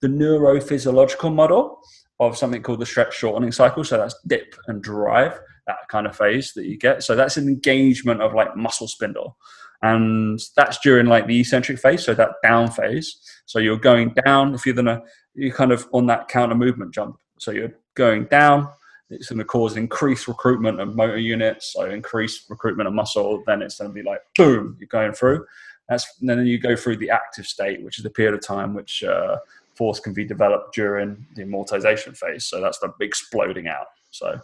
the 0.00 0.08
neurophysiological 0.08 1.34
model 1.34 1.80
of 2.20 2.36
something 2.36 2.62
called 2.62 2.80
the 2.80 2.86
stretch 2.86 3.14
shortening 3.14 3.52
cycle. 3.52 3.84
So 3.84 3.98
that's 3.98 4.14
dip 4.26 4.54
and 4.68 4.82
drive, 4.82 5.38
that 5.66 5.76
kind 5.88 6.06
of 6.06 6.16
phase 6.16 6.52
that 6.54 6.66
you 6.66 6.78
get. 6.78 7.02
So 7.02 7.14
that's 7.14 7.36
an 7.36 7.48
engagement 7.48 8.22
of 8.22 8.34
like 8.34 8.56
muscle 8.56 8.88
spindle. 8.88 9.36
And 9.82 10.40
that's 10.56 10.78
during 10.78 11.06
like 11.06 11.26
the 11.26 11.40
eccentric 11.40 11.78
phase, 11.78 12.04
so 12.04 12.14
that 12.14 12.36
down 12.42 12.70
phase. 12.70 13.20
So 13.44 13.58
you're 13.58 13.76
going 13.76 14.14
down 14.24 14.54
if 14.54 14.64
you're 14.64 14.74
gonna 14.74 15.02
you're 15.34 15.54
kind 15.54 15.70
of 15.70 15.86
on 15.92 16.06
that 16.06 16.28
counter 16.28 16.54
movement 16.54 16.94
jump. 16.94 17.18
So 17.38 17.50
you're 17.50 17.74
going 17.94 18.24
down, 18.24 18.68
it's 19.10 19.28
going 19.28 19.38
to 19.38 19.44
cause 19.44 19.76
increased 19.76 20.26
recruitment 20.26 20.80
of 20.80 20.96
motor 20.96 21.18
units, 21.18 21.74
so 21.74 21.88
increased 21.90 22.48
recruitment 22.48 22.88
of 22.88 22.94
muscle. 22.94 23.42
Then 23.46 23.62
it's 23.62 23.78
going 23.78 23.90
to 23.90 23.94
be 23.94 24.02
like 24.02 24.20
boom, 24.36 24.76
you're 24.80 24.88
going 24.88 25.12
through. 25.12 25.44
That's 25.88 26.06
then 26.20 26.44
you 26.46 26.58
go 26.58 26.74
through 26.74 26.96
the 26.96 27.10
active 27.10 27.46
state, 27.46 27.84
which 27.84 27.98
is 27.98 28.02
the 28.02 28.10
period 28.10 28.34
of 28.34 28.40
time 28.40 28.74
which 28.74 29.04
uh, 29.04 29.36
force 29.76 30.00
can 30.00 30.12
be 30.12 30.24
developed 30.24 30.74
during 30.74 31.26
the 31.34 31.42
amortization 31.42 32.16
phase. 32.16 32.46
So 32.46 32.60
that's 32.60 32.78
the 32.78 32.92
exploding 33.00 33.68
out. 33.68 33.86
So 34.10 34.40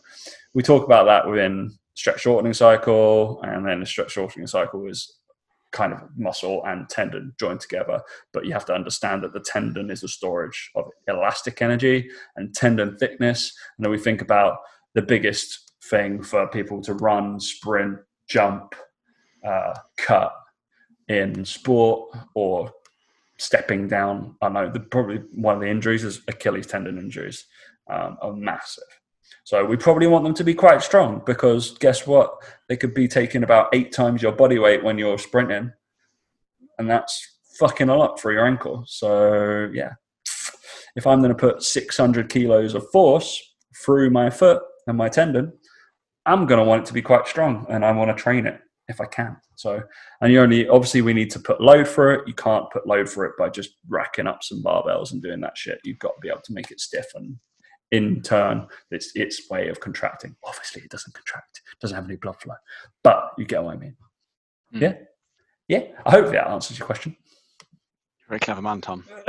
we 0.54 0.62
talk 0.62 0.84
about 0.84 1.04
that 1.06 1.28
within 1.28 1.72
stretch 1.94 2.20
shortening 2.20 2.54
cycle, 2.54 3.40
and 3.42 3.66
then 3.66 3.80
the 3.80 3.86
stretch 3.86 4.12
shortening 4.12 4.46
cycle 4.46 4.86
is 4.86 5.18
kind 5.72 5.92
of 5.92 6.00
muscle 6.16 6.62
and 6.66 6.88
tendon 6.88 7.34
joined 7.40 7.60
together. 7.60 8.00
But 8.32 8.44
you 8.44 8.52
have 8.52 8.66
to 8.66 8.74
understand 8.74 9.22
that 9.22 9.32
the 9.32 9.40
tendon 9.40 9.90
is 9.90 10.02
the 10.02 10.08
storage 10.08 10.70
of 10.74 10.90
elastic 11.08 11.62
energy 11.62 12.10
and 12.36 12.54
tendon 12.54 12.96
thickness. 12.98 13.54
And 13.76 13.84
then 13.84 13.90
we 13.90 13.98
think 13.98 14.20
about 14.20 14.58
the 14.94 15.02
biggest 15.02 15.72
thing 15.84 16.22
for 16.22 16.46
people 16.48 16.82
to 16.82 16.94
run, 16.94 17.40
sprint, 17.40 17.98
jump, 18.28 18.74
uh, 19.46 19.74
cut 19.96 20.32
in 21.08 21.44
sport 21.44 22.16
or 22.34 22.70
stepping 23.42 23.88
down. 23.88 24.36
I 24.40 24.48
know 24.48 24.70
the, 24.70 24.80
probably 24.80 25.18
one 25.34 25.56
of 25.56 25.60
the 25.60 25.68
injuries 25.68 26.04
is 26.04 26.22
Achilles 26.28 26.66
tendon 26.66 26.98
injuries 26.98 27.44
um, 27.90 28.16
are 28.22 28.32
massive. 28.32 28.84
So 29.44 29.64
we 29.64 29.76
probably 29.76 30.06
want 30.06 30.24
them 30.24 30.34
to 30.34 30.44
be 30.44 30.54
quite 30.54 30.82
strong 30.82 31.22
because 31.26 31.76
guess 31.78 32.06
what? 32.06 32.34
They 32.68 32.76
could 32.76 32.94
be 32.94 33.08
taking 33.08 33.42
about 33.42 33.74
eight 33.74 33.90
times 33.90 34.22
your 34.22 34.32
body 34.32 34.58
weight 34.58 34.84
when 34.84 34.98
you're 34.98 35.18
sprinting, 35.18 35.72
and 36.78 36.88
that's 36.88 37.28
fucking 37.58 37.88
a 37.88 37.96
lot 37.96 38.20
for 38.20 38.32
your 38.32 38.46
ankle. 38.46 38.84
So 38.86 39.68
yeah, 39.74 39.94
if 40.94 41.06
I'm 41.06 41.18
going 41.18 41.34
to 41.34 41.38
put 41.38 41.62
600 41.62 42.28
kilos 42.28 42.74
of 42.74 42.88
force 42.90 43.42
through 43.84 44.10
my 44.10 44.30
foot 44.30 44.62
and 44.86 44.96
my 44.96 45.08
tendon, 45.08 45.52
I'm 46.24 46.46
going 46.46 46.58
to 46.58 46.64
want 46.64 46.84
it 46.84 46.86
to 46.86 46.94
be 46.94 47.02
quite 47.02 47.26
strong, 47.26 47.66
and 47.68 47.84
I 47.84 47.90
want 47.90 48.16
to 48.16 48.22
train 48.22 48.46
it 48.46 48.60
if 48.92 49.00
I 49.00 49.06
can. 49.06 49.36
So, 49.56 49.82
and 50.20 50.32
you 50.32 50.40
only 50.40 50.68
obviously 50.68 51.02
we 51.02 51.14
need 51.14 51.30
to 51.30 51.40
put 51.40 51.60
load 51.60 51.88
for 51.88 52.12
it. 52.12 52.28
You 52.28 52.34
can't 52.34 52.70
put 52.70 52.86
load 52.86 53.08
for 53.08 53.24
it 53.24 53.32
by 53.38 53.48
just 53.48 53.70
racking 53.88 54.26
up 54.26 54.42
some 54.42 54.62
barbells 54.62 55.12
and 55.12 55.20
doing 55.20 55.40
that 55.40 55.58
shit. 55.58 55.80
You've 55.84 55.98
got 55.98 56.14
to 56.14 56.20
be 56.20 56.28
able 56.28 56.42
to 56.44 56.52
make 56.52 56.70
it 56.70 56.80
stiff 56.80 57.06
and 57.14 57.36
in 57.92 58.22
turn, 58.22 58.66
it's 58.90 59.12
its 59.14 59.48
way 59.50 59.68
of 59.68 59.78
contracting. 59.78 60.34
Obviously, 60.44 60.82
it 60.82 60.90
doesn't 60.90 61.12
contract, 61.12 61.60
it 61.70 61.78
doesn't 61.78 61.94
have 61.94 62.06
any 62.06 62.16
blood 62.16 62.40
flow, 62.40 62.54
but 63.04 63.32
you 63.38 63.44
get 63.44 63.62
what 63.62 63.74
I 63.74 63.78
mean. 63.78 63.96
Mm. 64.74 64.80
Yeah, 64.80 64.94
yeah. 65.68 65.84
I 66.04 66.10
hope 66.10 66.32
that 66.32 66.48
answers 66.48 66.78
your 66.78 66.86
question. 66.86 67.14
Very 68.28 68.40
clever 68.40 68.62
man, 68.62 68.80
Tom. 68.80 69.04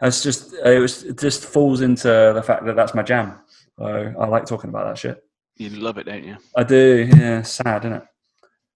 it's 0.00 0.22
just 0.22 0.54
it 0.64 0.80
was 0.80 1.04
it 1.04 1.18
just 1.18 1.44
falls 1.44 1.82
into 1.82 2.08
the 2.34 2.42
fact 2.42 2.64
that 2.64 2.74
that's 2.74 2.94
my 2.94 3.02
jam. 3.02 3.38
So 3.78 4.14
I 4.18 4.26
like 4.26 4.46
talking 4.46 4.70
about 4.70 4.86
that 4.86 4.98
shit. 4.98 5.22
You 5.56 5.68
love 5.70 5.98
it, 5.98 6.06
don't 6.06 6.24
you? 6.24 6.36
I 6.56 6.64
do. 6.64 7.08
Yeah, 7.14 7.42
sad, 7.42 7.84
isn't 7.84 7.98
it? 7.98 8.04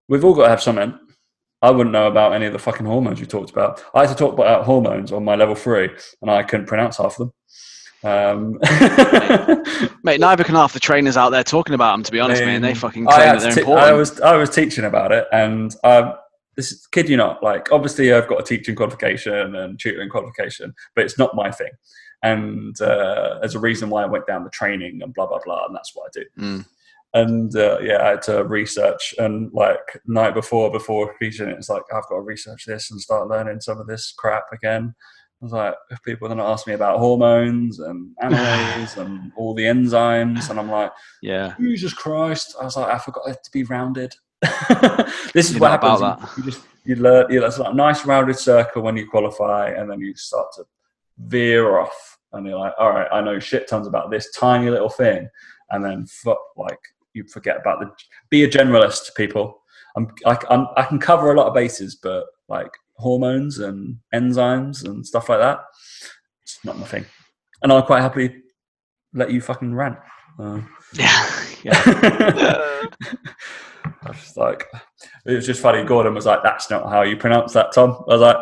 We've 0.09 0.25
all 0.25 0.35
got 0.35 0.45
to 0.45 0.51
have 0.51 0.63
something. 0.63 0.99
I 1.61 1.71
wouldn't 1.71 1.93
know 1.93 2.07
about 2.07 2.35
any 2.35 2.47
of 2.47 2.53
the 2.53 2.59
fucking 2.59 2.87
hormones 2.87 3.19
you 3.19 3.27
talked 3.27 3.51
about. 3.51 3.85
I 3.95 4.01
had 4.01 4.11
to 4.11 4.15
talk 4.15 4.33
about 4.33 4.65
hormones 4.65 5.13
on 5.13 5.25
my 5.25 5.35
level 5.35 5.55
three, 5.55 5.91
and 6.23 6.31
I 6.31 6.43
couldn't 6.45 6.67
pronounce 6.67 6.99
half 6.99 7.19
of 7.19 7.29
them. 7.29 7.33
Um, 8.05 8.59
mate, 8.63 9.91
mate, 10.05 10.21
neither 10.21 10.45
can 10.45 10.55
half 10.55 10.73
the 10.73 10.79
trainers 10.79 11.17
out 11.17 11.31
there 11.31 11.43
talking 11.43 11.75
about 11.75 11.95
them. 11.95 12.05
To 12.05 12.13
be 12.13 12.21
honest, 12.21 12.43
I 12.43 12.45
mean, 12.45 12.55
man, 12.55 12.63
they 12.63 12.75
fucking 12.75 13.07
claim 13.07 13.19
that 13.19 13.41
they're 13.41 13.59
important. 13.59 13.87
I 13.87 13.93
was 13.93 14.21
I 14.21 14.37
was 14.37 14.51
teaching 14.51 14.85
about 14.85 15.11
it, 15.11 15.27
and 15.33 15.75
um, 15.83 16.15
this 16.55 16.71
is, 16.71 16.87
kid 16.87 17.09
you 17.09 17.17
not, 17.17 17.43
like 17.43 17.73
obviously 17.73 18.13
I've 18.13 18.29
got 18.29 18.41
a 18.41 18.45
teaching 18.45 18.77
qualification 18.77 19.57
and 19.57 19.81
tutoring 19.81 20.11
qualification, 20.11 20.73
but 20.95 21.05
it's 21.05 21.19
not 21.19 21.35
my 21.35 21.51
thing. 21.51 21.71
And 22.23 22.81
uh, 22.81 23.41
there's 23.41 23.57
a 23.57 23.61
reason 23.61 23.91
why 23.91 24.05
I 24.05 24.07
went 24.07 24.29
down 24.29 24.45
the 24.45 24.51
training 24.51 25.01
and 25.03 25.13
blah 25.13 25.27
blah 25.27 25.41
blah, 25.45 25.67
and 25.67 25.75
that's 25.75 25.91
what 25.95 26.07
I 26.07 26.21
do. 26.21 26.25
Mm 26.41 26.67
and 27.15 27.55
uh, 27.57 27.79
yeah, 27.81 28.03
I 28.03 28.09
had 28.11 28.23
to 28.23 28.45
research. 28.45 29.15
And 29.19 29.51
like 29.53 30.01
night 30.07 30.35
before, 30.35 30.71
before 30.71 31.15
teaching, 31.21 31.49
it's 31.49 31.69
like 31.69 31.83
I've 31.93 32.07
got 32.09 32.17
to 32.17 32.21
research 32.21 32.65
this 32.67 32.91
and 32.91 33.01
start 33.01 33.29
learning 33.29 33.61
some 33.61 33.79
of 33.81 33.87
this 33.87 34.13
crap 34.17 34.45
again. 34.53 34.95
I 35.41 35.45
was 35.45 35.53
like, 35.53 35.75
if 35.91 36.03
people 36.03 36.27
are 36.27 36.35
going 36.35 36.39
to 36.39 36.45
ask 36.45 36.67
me 36.67 36.75
about 36.75 36.99
hormones 36.99 37.79
and 37.79 38.15
amylase 38.23 38.97
and 38.97 39.33
all 39.37 39.55
the 39.55 39.65
enzymes, 39.65 40.51
and 40.51 40.59
I'm 40.59 40.71
like, 40.71 40.93
yeah, 41.23 41.55
Jesus 41.61 41.95
Christ! 41.95 42.57
I 42.61 42.65
was 42.65 42.77
like, 42.77 42.93
I 42.93 42.99
forgot 42.99 43.29
it 43.29 43.39
to 43.45 43.51
be 43.53 43.63
rounded. 43.65 44.15
this 45.33 45.47
is 45.47 45.53
You're 45.53 45.61
what 45.61 45.71
happens. 45.71 46.01
You, 46.01 46.43
you, 46.45 46.51
just 46.51 46.65
you 46.85 46.97
learn. 46.97 47.31
You 47.31 47.41
know, 47.41 47.47
it's 47.47 47.59
like 47.59 47.73
a 47.73 47.77
nice 47.77 48.05
rounded 48.05 48.39
circle 48.39 48.83
when 48.83 48.97
you 48.97 49.09
qualify, 49.09 49.71
and 49.71 49.91
then 49.91 50.01
you 50.01 50.15
start 50.15 50.49
to 50.57 50.65
veer 51.19 51.79
off, 51.79 52.19
and 52.33 52.45
you're 52.47 52.59
like, 52.59 52.75
all 52.77 52.91
right, 52.91 53.09
I 53.13 53.21
know 53.21 53.39
shit 53.39 53.69
tons 53.69 53.87
about 53.87 54.11
this 54.11 54.33
tiny 54.33 54.69
little 54.69 54.91
thing, 54.91 55.29
and 55.71 55.85
then 55.85 56.05
fuck, 56.07 56.41
like 56.57 56.81
you 57.19 57.25
forget 57.25 57.57
about 57.57 57.81
the 57.81 57.91
be 58.31 58.45
a 58.45 58.49
generalist 58.49 59.15
people 59.17 59.63
I'm, 59.97 60.09
I, 60.27 60.39
I'm, 60.51 60.67
I 60.77 60.85
can 60.85 60.99
cover 60.99 61.33
a 61.33 61.37
lot 61.37 61.49
of 61.49 61.55
bases 61.55 61.97
but 61.97 62.27
like 62.49 62.71
hormones 62.97 63.59
and 63.59 63.99
enzymes 64.15 64.85
and 64.85 65.07
stuff 65.07 65.29
like 65.29 65.41
that 65.41 65.61
it's 66.43 66.59
not 66.65 66.79
my 66.79 66.87
thing 66.87 67.05
and 67.63 67.73
i'll 67.73 67.83
quite 67.83 68.03
happily 68.03 68.37
let 69.13 69.31
you 69.31 69.41
fucking 69.41 69.75
rant 69.75 69.99
uh, 70.39 70.61
yeah, 70.95 71.45
yeah. 71.65 71.83
I 74.03 74.09
was 74.09 74.19
just 74.19 74.37
like, 74.37 74.67
it 75.27 75.33
was 75.35 75.47
just 75.47 75.61
funny. 75.61 75.83
Gordon 75.85 76.15
was 76.15 76.27
like, 76.27 76.43
"That's 76.43 76.71
not 76.71 76.89
how 76.89 77.03
you 77.03 77.17
pronounce 77.17 77.53
that, 77.55 77.73
Tom." 77.73 78.05
I 78.09 78.15
was 78.15 78.21
like, 78.21 78.37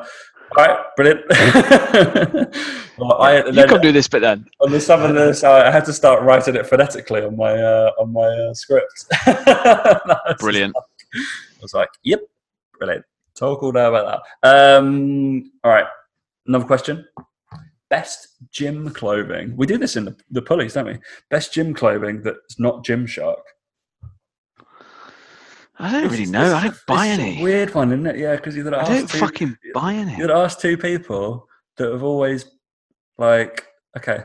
All 0.56 0.64
right, 0.64 0.78
brilliant. 0.96 1.20
well, 2.98 3.14
I, 3.20 3.44
you 3.46 3.64
come 3.66 3.80
do 3.80 3.92
this 3.92 4.08
bit 4.08 4.20
then. 4.20 4.46
on 4.60 4.70
the 4.70 4.80
some 4.80 5.02
of 5.02 5.14
this, 5.14 5.42
I 5.42 5.70
had 5.70 5.84
to 5.86 5.92
start 5.92 6.22
writing 6.22 6.54
it 6.54 6.66
phonetically 6.66 7.22
on 7.22 7.36
my 7.36 7.52
uh, 7.52 7.90
on 7.98 8.12
my 8.12 8.26
uh, 8.26 8.54
script. 8.54 9.06
Brilliant. 10.38 10.74
I 10.76 11.62
was 11.62 11.74
like, 11.74 11.88
"Yep, 12.04 12.20
brilliant." 12.78 13.04
Talk 13.34 13.62
all 13.62 13.72
day 13.72 13.84
about 13.84 14.22
that. 14.42 14.78
Um, 14.78 15.50
all 15.64 15.72
right, 15.72 15.86
another 16.46 16.64
question. 16.64 17.06
Best 17.90 18.28
gym 18.50 18.90
clothing. 18.90 19.56
We 19.56 19.66
do 19.66 19.78
this 19.78 19.96
in 19.96 20.04
the, 20.04 20.16
the 20.30 20.42
pulleys, 20.42 20.74
don't 20.74 20.86
we? 20.86 20.98
Best 21.30 21.52
gym 21.52 21.74
clothing 21.74 22.22
that's 22.22 22.58
not 22.58 22.84
Gymshark. 22.84 23.42
I 25.78 25.92
don't 25.92 26.10
really 26.10 26.26
know. 26.26 26.54
I 26.54 26.64
don't 26.64 26.76
buy 26.86 27.06
it's 27.08 27.18
a 27.18 27.22
any. 27.22 27.42
weird 27.42 27.74
one, 27.74 27.92
isn't 27.92 28.06
it? 28.06 28.16
Yeah, 28.18 28.36
because 28.36 28.56
got 28.56 28.70
to 28.70 28.78
I 28.80 28.84
don't 28.84 29.08
two, 29.10 29.18
fucking 29.18 29.56
buy 29.74 29.94
any. 29.94 30.16
you'd 30.16 30.30
ask 30.30 30.58
two 30.58 30.76
people 30.78 31.46
that 31.76 31.92
have 31.92 32.02
always 32.02 32.46
like 33.18 33.66
okay 33.96 34.24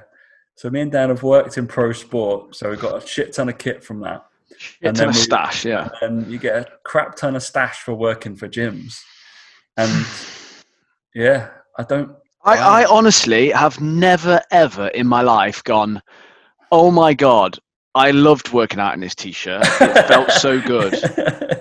so 0.55 0.69
me 0.69 0.81
and 0.81 0.91
dan 0.91 1.09
have 1.09 1.23
worked 1.23 1.57
in 1.57 1.67
pro 1.67 1.91
sport 1.93 2.55
so 2.55 2.69
we've 2.69 2.79
got 2.79 3.03
a 3.03 3.07
shit 3.07 3.33
ton 3.33 3.49
of 3.49 3.57
kit 3.57 3.83
from 3.83 3.99
that 4.01 4.25
Shit 4.57 4.77
and 4.83 4.95
ton 4.97 5.05
then 5.07 5.09
of 5.09 5.15
we- 5.15 5.21
stash, 5.21 5.65
yeah. 5.65 5.89
and 6.01 6.27
you 6.27 6.37
get 6.37 6.55
a 6.55 6.67
crap 6.83 7.15
ton 7.15 7.35
of 7.35 7.43
stash 7.43 7.79
for 7.79 7.93
working 7.93 8.35
for 8.35 8.47
gyms 8.47 8.99
and 9.77 10.05
yeah 11.15 11.49
i 11.77 11.83
don't 11.83 12.15
I, 12.43 12.81
I 12.81 12.85
honestly 12.85 13.49
have 13.51 13.79
never 13.79 14.41
ever 14.49 14.87
in 14.87 15.05
my 15.07 15.21
life 15.21 15.63
gone, 15.63 16.01
oh 16.71 16.89
my 16.89 17.13
god, 17.13 17.59
I 17.93 18.11
loved 18.11 18.53
working 18.53 18.79
out 18.79 18.93
in 18.93 19.01
this 19.01 19.15
t-shirt. 19.15 19.63
It 19.81 20.07
felt 20.07 20.31
so 20.31 20.61
good. 20.61 20.93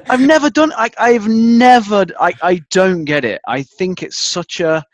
I've 0.10 0.20
never 0.20 0.48
done. 0.48 0.72
I, 0.76 0.90
I've 0.98 1.26
never. 1.26 2.06
I, 2.20 2.32
I 2.42 2.62
don't 2.70 3.04
get 3.04 3.24
it. 3.24 3.40
I 3.48 3.62
think 3.62 4.02
it's 4.02 4.16
such 4.16 4.60
a 4.60 4.84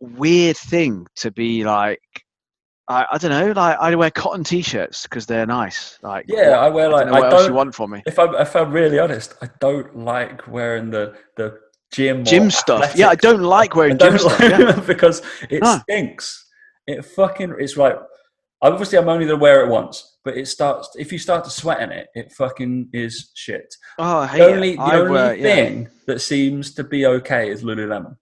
weird 0.00 0.56
thing 0.56 1.06
to 1.16 1.30
be 1.30 1.64
like. 1.64 2.00
I, 2.88 3.06
I 3.12 3.18
don't 3.18 3.30
know. 3.30 3.52
Like 3.52 3.78
I 3.78 3.94
wear 3.94 4.10
cotton 4.10 4.42
t-shirts 4.42 5.04
because 5.04 5.24
they're 5.26 5.46
nice. 5.46 5.96
Like 6.02 6.24
yeah 6.26 6.50
what- 6.50 6.58
i 6.58 6.68
wear 6.68 6.86
I 6.86 6.92
like 6.92 7.04
don't 7.04 7.12
know 7.12 7.16
i 7.16 7.20
what 7.20 7.32
else 7.32 7.42
you 7.42 7.48
don't 7.48 7.56
want 7.56 7.74
from 7.76 7.90
me. 7.92 8.02
if 8.04 8.18
i'm 8.18 8.34
if 8.34 8.56
i'm 8.56 8.72
really 8.72 8.98
honest 8.98 9.34
i 9.42 9.48
don't 9.60 9.96
like 9.96 10.48
wearing 10.48 10.90
the 10.90 11.14
the 11.36 11.56
gym 11.94 12.24
Gym 12.24 12.50
stuff. 12.50 12.96
Yeah, 12.96 13.08
I 13.10 13.14
don't 13.14 13.42
like 13.42 13.76
wearing 13.76 13.96
don't 13.96 14.12
gym 14.12 14.18
stuff. 14.18 14.40
like- 14.40 14.50
Yeah. 14.58 14.80
because 14.86 15.22
it 15.50 15.62
No. 15.62 15.78
stinks. 15.82 16.46
It 16.88 17.04
fucking 17.04 17.54
it's 17.60 17.76
like 17.76 17.96
obviously 18.62 18.98
I'm 18.98 19.08
only 19.08 19.26
gonna 19.26 19.38
wear 19.38 19.64
it 19.64 19.68
once, 19.68 20.18
but 20.24 20.36
it 20.36 20.46
starts 20.48 20.90
if 20.98 21.12
you 21.12 21.18
start 21.18 21.44
to 21.44 21.50
sweat 21.50 21.80
in 21.82 21.90
it, 21.92 22.08
it 22.14 22.32
fucking 22.32 22.88
is 22.92 23.30
shit. 23.34 23.74
Oh, 23.98 24.18
I 24.18 24.26
hate 24.26 24.38
The 24.38 24.44
only 24.52 24.70
it. 24.72 24.76
the 24.76 24.82
I 24.82 24.96
only 24.98 25.10
wear- 25.10 25.34
yeah. 25.34 25.42
thing 25.54 25.88
that 26.06 26.20
seems 26.20 26.74
to 26.74 26.84
be 26.84 27.06
okay 27.06 27.50
is 27.50 27.62
Lululemon. 27.62 28.16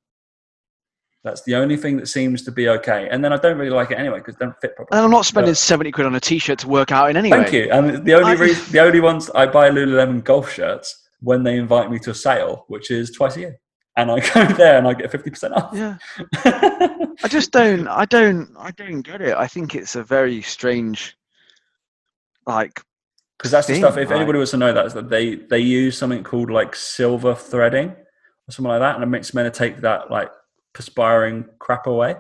That's 1.24 1.43
the 1.43 1.57
only 1.57 1.76
thing 1.76 1.97
that 1.97 2.07
seems 2.07 2.43
to 2.45 2.53
be 2.53 2.68
okay, 2.68 3.09
and 3.11 3.24
then 3.24 3.32
I 3.32 3.36
don't 3.39 3.59
really 3.59 3.70
like 3.74 3.91
it 3.91 3.99
anyway 3.99 4.18
because 4.18 4.36
they 4.36 4.47
don't 4.47 4.55
fit 4.61 4.76
properly. 4.76 4.97
And 4.97 5.05
I'm 5.05 5.11
not 5.11 5.26
spending 5.26 5.51
But- 5.51 5.59
seventy 5.59 5.91
quid 5.91 6.07
on 6.07 6.14
a 6.14 6.20
t-shirt 6.20 6.61
to 6.61 6.68
work 6.68 6.93
out 6.93 7.11
in 7.11 7.16
anyway. 7.16 7.39
Thank 7.43 7.53
you. 7.53 7.68
And 7.72 8.05
the 8.05 8.14
only 8.14 8.30
I- 8.32 8.34
reason, 8.34 8.64
the 8.72 8.78
only 8.80 9.01
ones 9.01 9.28
I 9.30 9.47
buy 9.47 9.68
Lululemon 9.70 10.22
golf 10.22 10.51
shirts 10.53 11.09
when 11.20 11.43
they 11.43 11.57
invite 11.57 11.91
me 11.91 11.99
to 12.01 12.11
a 12.12 12.14
sale, 12.14 12.64
which 12.68 12.91
is 12.93 13.11
twice 13.11 13.36
a 13.36 13.41
year, 13.41 13.61
and 13.99 14.12
I 14.12 14.20
go 14.34 14.46
there 14.55 14.78
and 14.78 14.86
I 14.86 14.94
get 14.94 15.11
fifty 15.11 15.28
percent 15.28 15.55
off. 15.55 15.74
Yeah. 15.74 15.99
I 16.44 17.28
just 17.28 17.51
don't. 17.51 17.88
I 17.88 18.05
don't. 18.05 18.49
I 18.57 18.70
don't 18.70 19.03
get 19.03 19.20
it. 19.20 19.36
I 19.36 19.46
think 19.46 19.74
it's 19.74 19.96
a 19.96 20.05
very 20.05 20.40
strange, 20.40 21.16
like, 22.46 22.80
Because 23.36 23.51
that's 23.51 23.66
the 23.66 23.74
stuff. 23.74 23.99
If 23.99 24.12
anybody 24.12 24.38
was 24.38 24.53
to 24.53 24.57
know 24.57 24.72
that, 24.72 24.86
is 24.86 24.94
that 24.94 25.11
they 25.11 25.34
they 25.34 25.59
use 25.59 25.99
something 25.99 26.22
called 26.22 26.51
like 26.51 26.76
silver 26.76 27.34
threading 27.34 27.88
or 27.90 28.51
something 28.51 28.70
like 28.70 28.80
that, 28.80 28.94
and 28.94 29.03
it 29.03 29.09
makes 29.09 29.34
men 29.34 29.44
to 29.44 29.51
take 29.51 29.78
that 29.78 30.11
like 30.11 30.30
perspiring 30.72 31.44
crap 31.59 31.88
away, 31.88 32.14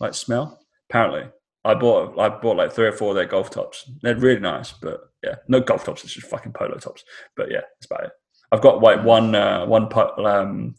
like 0.00 0.14
smell. 0.14 0.58
Apparently, 0.90 1.30
I 1.64 1.74
bought 1.74 2.18
I 2.18 2.28
bought 2.28 2.56
like 2.56 2.72
three 2.72 2.88
or 2.88 2.92
four 2.92 3.10
of 3.10 3.16
their 3.16 3.26
golf 3.26 3.50
tops. 3.50 3.88
They're 4.02 4.16
really 4.16 4.40
nice, 4.40 4.72
but 4.72 5.00
yeah, 5.22 5.36
no 5.46 5.60
golf 5.60 5.84
tops. 5.84 6.02
It's 6.02 6.12
just 6.12 6.26
fucking 6.26 6.52
polo 6.54 6.76
tops. 6.78 7.04
But 7.36 7.52
yeah, 7.52 7.60
that's 7.60 7.86
about 7.86 8.06
it. 8.06 8.12
I've 8.52 8.60
got 8.60 8.80
like 8.80 9.04
one 9.04 9.34
uh, 9.34 9.66
one 9.66 9.88
po- 9.88 10.14
um, 10.24 10.74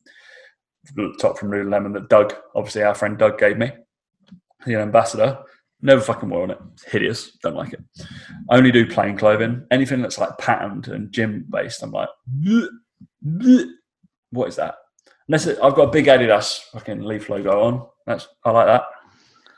top 1.20 1.38
from 1.38 1.52
Lululemon 1.52 1.94
that 1.94 2.10
Doug, 2.10 2.36
obviously 2.56 2.84
our 2.84 2.96
friend 2.96 3.18
Doug, 3.18 3.38
gave 3.38 3.58
me. 3.58 3.72
The 4.66 4.76
ambassador. 4.76 5.40
Never 5.82 6.02
fucking 6.02 6.30
worn 6.30 6.52
it. 6.52 6.60
It's 6.74 6.84
hideous. 6.84 7.38
Don't 7.42 7.56
like 7.56 7.72
it. 7.74 7.80
I 8.50 8.58
only 8.58 8.72
do 8.72 8.86
plain 8.86 9.16
clothing. 9.18 9.66
Anything 9.72 10.02
that's 10.02 10.18
like 10.18 10.38
patterned 10.38 10.90
and 10.90 11.12
gym 11.12 11.46
based, 11.50 11.82
I'm 11.82 11.92
like, 11.92 12.10
"Bleh, 12.42 12.68
bleh." 13.26 13.66
what 14.32 14.50
is 14.50 14.58
that? 14.58 14.76
Unless 15.28 15.48
it, 15.48 15.60
I've 15.64 15.76
got 15.76 15.88
a 15.90 15.92
big 15.92 16.06
Adidas 16.08 16.60
fucking 16.74 17.02
leaf 17.02 17.30
logo 17.30 17.62
on. 17.62 17.88
That's 18.06 18.28
I 18.44 18.52
like 18.52 18.68
that. 18.68 18.86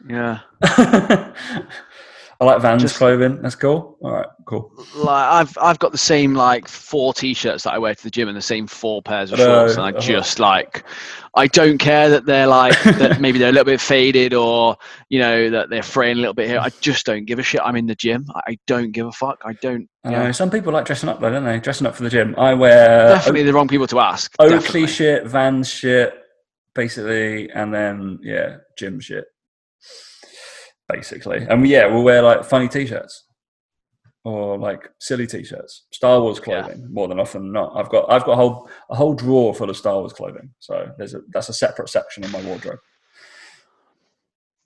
yeah. 0.08 1.32
I 2.42 2.46
like 2.46 2.60
Vans 2.60 2.82
Just- 2.82 2.96
clothing. 2.96 3.40
That's 3.44 3.54
cool. 3.54 4.00
All 4.02 4.12
right, 4.14 4.26
cool. 4.48 4.72
Like 4.96 5.32
I've 5.32 5.58
I've 5.62 5.78
got 5.78 5.92
the 5.92 5.98
same 6.00 6.34
like 6.34 6.68
four 6.68 7.14
t-shirts 7.14 7.64
that 7.66 7.74
I 7.74 7.78
wear 7.78 7.94
to 7.94 8.04
the 8.04 8.10
gym 8.10 8.28
and 8.28 8.36
the 8.36 8.42
same 8.42 8.66
four 8.66 9.04
pairs 9.04 9.32
of 9.32 9.38
shorts, 9.38 9.76
and 9.76 9.84
I 9.84 9.92
just 9.92 10.40
like, 10.40 10.84
I 11.36 11.46
don't 11.46 11.78
care 11.78 12.10
that 12.10 12.26
they're 12.26 12.48
like 12.48 12.82
that 12.84 13.22
maybe 13.22 13.38
they're 13.38 13.50
a 13.50 13.52
little 13.52 13.66
bit 13.66 13.80
faded 13.80 14.34
or 14.34 14.76
you 15.10 15.20
know 15.20 15.52
that 15.52 15.70
they're 15.70 15.84
fraying 15.84 16.18
a 16.18 16.20
little 16.20 16.34
bit 16.34 16.48
here. 16.48 16.58
I 16.60 16.70
just 16.82 17.06
don't 17.06 17.26
give 17.26 17.38
a 17.38 17.44
shit. 17.44 17.62
I'm 17.64 17.76
in 17.76 17.86
the 17.86 17.94
gym. 17.94 18.26
I 18.48 18.58
don't 18.66 18.92
give 18.92 19.06
a 19.06 19.12
fuck. 19.12 19.40
I 19.46 19.54
don't. 19.54 19.88
Know, 20.04 20.10
Yeah. 20.12 20.32
some 20.32 20.50
people 20.50 20.74
like 20.74 20.86
dressing 20.86 21.10
up 21.10 21.20
though, 21.22 21.30
don't 21.30 21.46
they? 21.46 21.60
Dressing 21.60 21.86
up 21.86 21.96
for 21.96 22.02
the 22.02 22.10
gym. 22.10 22.34
I 22.40 22.56
wear 22.56 23.10
Definitely 23.10 23.44
the 23.44 23.54
wrong 23.54 23.68
people 23.68 23.86
to 23.86 24.00
ask. 24.00 24.34
Oakley 24.40 24.58
definitely. 24.58 24.88
shit, 24.88 25.28
Vans 25.28 25.70
shit, 25.70 26.12
basically, 26.74 27.52
and 27.52 27.72
then 27.72 28.18
yeah, 28.24 28.58
gym 28.80 29.00
shit, 29.00 29.26
basically. 30.92 31.46
And 31.50 31.66
yeah, 31.68 31.86
we'll 31.88 32.04
wear 32.04 32.22
like 32.22 32.44
funny 32.44 32.68
t-shirts 32.68 33.26
or 34.24 34.58
like 34.58 34.90
silly 35.00 35.26
t-shirts, 35.28 35.86
Star 35.92 36.22
Wars 36.22 36.38
Yeah. 36.46 36.62
clothing 36.64 36.88
more 36.92 37.08
than 37.08 37.20
often 37.20 37.44
than 37.44 37.52
not. 37.54 37.74
I've 37.76 37.90
got 37.90 38.12
I've 38.12 38.24
got 38.26 38.34
a 38.34 38.36
whole 38.36 38.70
a 38.90 38.96
whole 38.96 39.14
drawer 39.14 39.54
full 39.54 39.70
of 39.70 39.78
Star 39.78 39.96
Wars 40.00 40.14
clothing, 40.14 40.52
so 40.60 40.92
there's 40.98 41.14
a 41.16 41.22
that's 41.34 41.50
a 41.50 41.54
separate 41.54 41.90
section 41.90 42.24
in 42.24 42.32
my 42.32 42.42
wardrobe. 42.44 42.80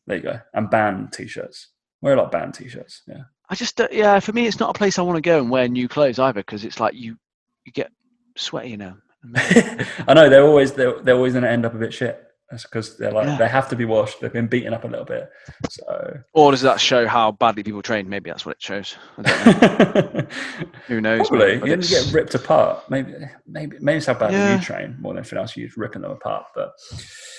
There 0.07 0.17
you 0.17 0.23
go, 0.23 0.39
and 0.53 0.69
band 0.69 1.13
t-shirts. 1.13 1.69
Wear 2.01 2.13
a 2.13 2.17
lot 2.17 2.26
of 2.26 2.32
band 2.32 2.53
t-shirts. 2.53 3.01
Yeah. 3.07 3.23
I 3.49 3.55
just 3.55 3.76
don't- 3.78 3.91
yeah. 3.93 4.19
For 4.19 4.34
me, 4.34 4.45
it's 4.47 4.59
not 4.59 4.69
a 4.76 4.78
place 4.78 4.99
I 4.99 5.03
want 5.03 5.15
to 5.17 5.21
go 5.21 5.39
and 5.39 5.49
wear 5.49 5.67
new 5.67 5.88
clothes 5.88 6.19
either 6.19 6.41
because 6.41 6.65
it's 6.65 6.80
like 6.80 6.93
you 6.95 7.17
you 7.65 7.71
get 7.71 7.91
sweaty 8.38 8.76
them. 8.76 9.01
I 9.36 10.13
know 10.13 10.30
they're 10.30 10.43
always 10.45 10.73
they're, 10.73 10.99
they're 11.01 11.15
always 11.15 11.34
going 11.34 11.43
to 11.43 11.49
end 11.49 11.65
up 11.65 11.73
a 11.73 11.78
bit 11.80 11.93
shit. 11.93 12.21
That's 12.51 12.61
because 12.63 12.97
they're 12.97 13.11
like 13.11 13.25
Yeah. 13.27 13.37
they 13.37 13.47
have 13.47 13.67
to 13.69 13.75
be 13.75 13.85
washed. 13.85 14.21
They've 14.21 14.31
been 14.31 14.45
beaten 14.47 14.71
up 14.73 14.83
a 14.83 14.87
little 14.87 15.03
bit. 15.05 15.29
So 15.69 16.19
Or 16.33 16.51
does 16.51 16.61
that 16.61 16.79
show 16.79 17.07
how 17.07 17.31
badly 17.31 17.63
people 17.63 17.81
train? 17.81 18.07
Maybe 18.07 18.29
that's 18.29 18.45
what 18.45 18.55
it 18.57 18.61
shows. 18.61 18.95
I 19.17 19.21
don't 19.23 20.15
know. 20.15 20.27
Who 20.87 21.01
knows? 21.01 21.27
probably 21.27 21.53
mate, 21.57 21.59
but 21.61 21.69
you 21.69 21.77
get 21.77 22.13
ripped 22.13 22.35
apart. 22.35 22.87
Maybe 22.89 23.13
maybe 23.47 23.77
maybe 23.81 23.97
it's 23.97 24.05
how 24.05 24.13
badly 24.13 24.37
Yeah. 24.37 24.57
you 24.57 24.61
train 24.61 24.95
more 24.99 25.13
than 25.13 25.19
anything 25.21 25.39
else. 25.39 25.57
You're 25.57 25.69
ripping 25.75 26.03
them 26.03 26.11
apart. 26.11 26.45
But 26.53 26.71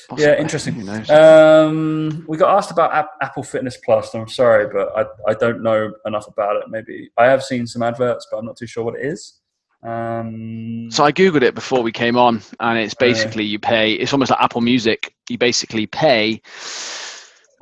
possibly, 0.09 0.25
yeah, 0.25 0.41
interesting. 0.41 0.75
Who 0.75 0.83
knows? 0.83 1.09
Um, 1.09 2.25
we 2.29 2.37
got 2.37 2.57
asked 2.57 2.73
about 2.73 2.93
App- 2.93 3.17
Apple 3.23 3.45
Fitness 3.45 3.77
Plus. 3.77 4.13
and 4.13 4.23
I'm 4.23 4.29
sorry, 4.29 4.67
but 4.73 4.89
I 4.97 5.31
I 5.31 5.35
don't 5.35 5.63
know 5.63 5.93
enough 6.05 6.27
about 6.27 6.57
it. 6.57 6.65
Maybe 6.69 7.11
I 7.17 7.27
have 7.27 7.45
seen 7.45 7.69
some 7.69 7.83
adverts, 7.83 8.27
but 8.29 8.39
I'm 8.39 8.45
not 8.47 8.57
too 8.57 8.67
sure 8.67 8.83
what 8.83 8.97
it 8.99 9.07
is. 9.07 9.41
Um, 9.83 10.91
So 10.91 11.05
I 11.05 11.13
googled 11.13 11.43
it 11.43 11.55
before 11.55 11.83
we 11.83 11.93
came 11.93 12.17
on, 12.17 12.43
and 12.61 12.79
it's 12.79 12.95
basically 12.95 13.45
you 13.45 13.59
pay. 13.59 13.93
It's 13.93 14.13
almost 14.13 14.31
like 14.31 14.41
Apple 14.41 14.61
Music. 14.61 15.15
You 15.29 15.39
basically 15.39 15.87
pay 15.87 16.41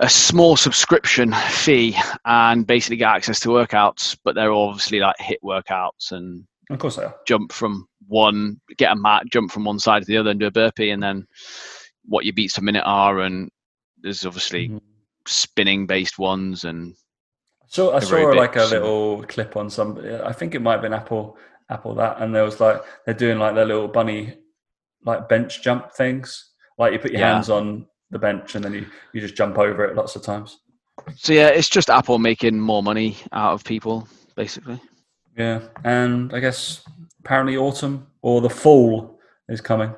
a 0.00 0.08
small 0.08 0.56
subscription 0.56 1.32
fee 1.32 1.96
and 2.24 2.66
basically 2.66 2.96
get 2.96 3.08
access 3.14 3.40
to 3.40 3.48
workouts, 3.50 4.16
but 4.24 4.34
they're 4.34 4.52
obviously 4.52 4.98
like 4.98 5.16
HIIT 5.20 5.36
workouts 5.44 6.10
and 6.10 6.44
of 6.68 6.80
course 6.80 6.96
they 6.96 7.04
are. 7.04 7.14
jump 7.26 7.52
from 7.52 7.86
one, 8.08 8.60
get 8.76 8.90
a 8.90 8.96
mat, 8.96 9.22
jump 9.30 9.52
from 9.52 9.64
one 9.64 9.78
side 9.78 10.02
to 10.02 10.06
the 10.06 10.16
other, 10.16 10.30
and 10.30 10.40
do 10.40 10.46
a 10.46 10.50
burpee, 10.50 10.90
and 10.90 11.02
then 11.02 11.26
what 12.06 12.24
your 12.24 12.34
beats 12.34 12.58
per 12.58 12.62
minute 12.64 12.82
are, 12.84 13.20
and 13.20 13.50
there's 14.02 14.26
obviously 14.26 14.68
Mhm. 14.68 14.80
spinning 15.26 15.86
based 15.86 16.18
ones, 16.18 16.64
and 16.64 16.94
So 17.68 17.94
I 17.94 18.00
saw 18.00 18.16
like 18.30 18.56
a 18.56 18.64
little 18.64 19.24
clip 19.28 19.56
on 19.56 19.70
some. 19.70 19.98
I 20.24 20.32
think 20.32 20.54
it 20.54 20.60
might 20.60 20.72
have 20.72 20.82
been 20.82 20.92
Apple, 20.92 21.36
Apple 21.70 21.94
that, 21.96 22.20
and 22.20 22.34
there 22.34 22.44
was 22.44 22.60
like 22.60 22.82
they're 23.04 23.14
doing 23.14 23.38
like 23.38 23.54
their 23.54 23.64
little 23.64 23.88
bunny, 23.88 24.34
like 25.04 25.28
bench 25.28 25.62
jump 25.62 25.92
things. 25.92 26.50
Like 26.78 26.92
you 26.92 26.98
put 26.98 27.12
your 27.12 27.20
Yeah. 27.20 27.34
hands 27.34 27.50
on 27.50 27.86
the 28.10 28.18
bench 28.18 28.54
and 28.54 28.64
then 28.64 28.74
you 28.74 28.86
you 29.12 29.20
just 29.20 29.34
jump 29.36 29.58
over 29.58 29.84
it 29.84 29.96
lots 29.96 30.14
of 30.16 30.22
times. 30.22 30.58
so 31.16 31.32
yeah, 31.32 31.48
it's 31.48 31.68
just 31.68 31.90
Apple 31.90 32.18
making 32.18 32.60
more 32.60 32.82
money 32.82 33.16
out 33.32 33.52
of 33.52 33.64
people, 33.64 34.06
basically. 34.36 34.80
Yeah, 35.36 35.60
and 35.84 36.32
I 36.32 36.40
guess 36.40 36.84
apparently 37.20 37.56
autumn 37.56 38.06
or 38.22 38.40
the 38.40 38.50
fall 38.50 39.18
is 39.48 39.60
coming. 39.60 39.94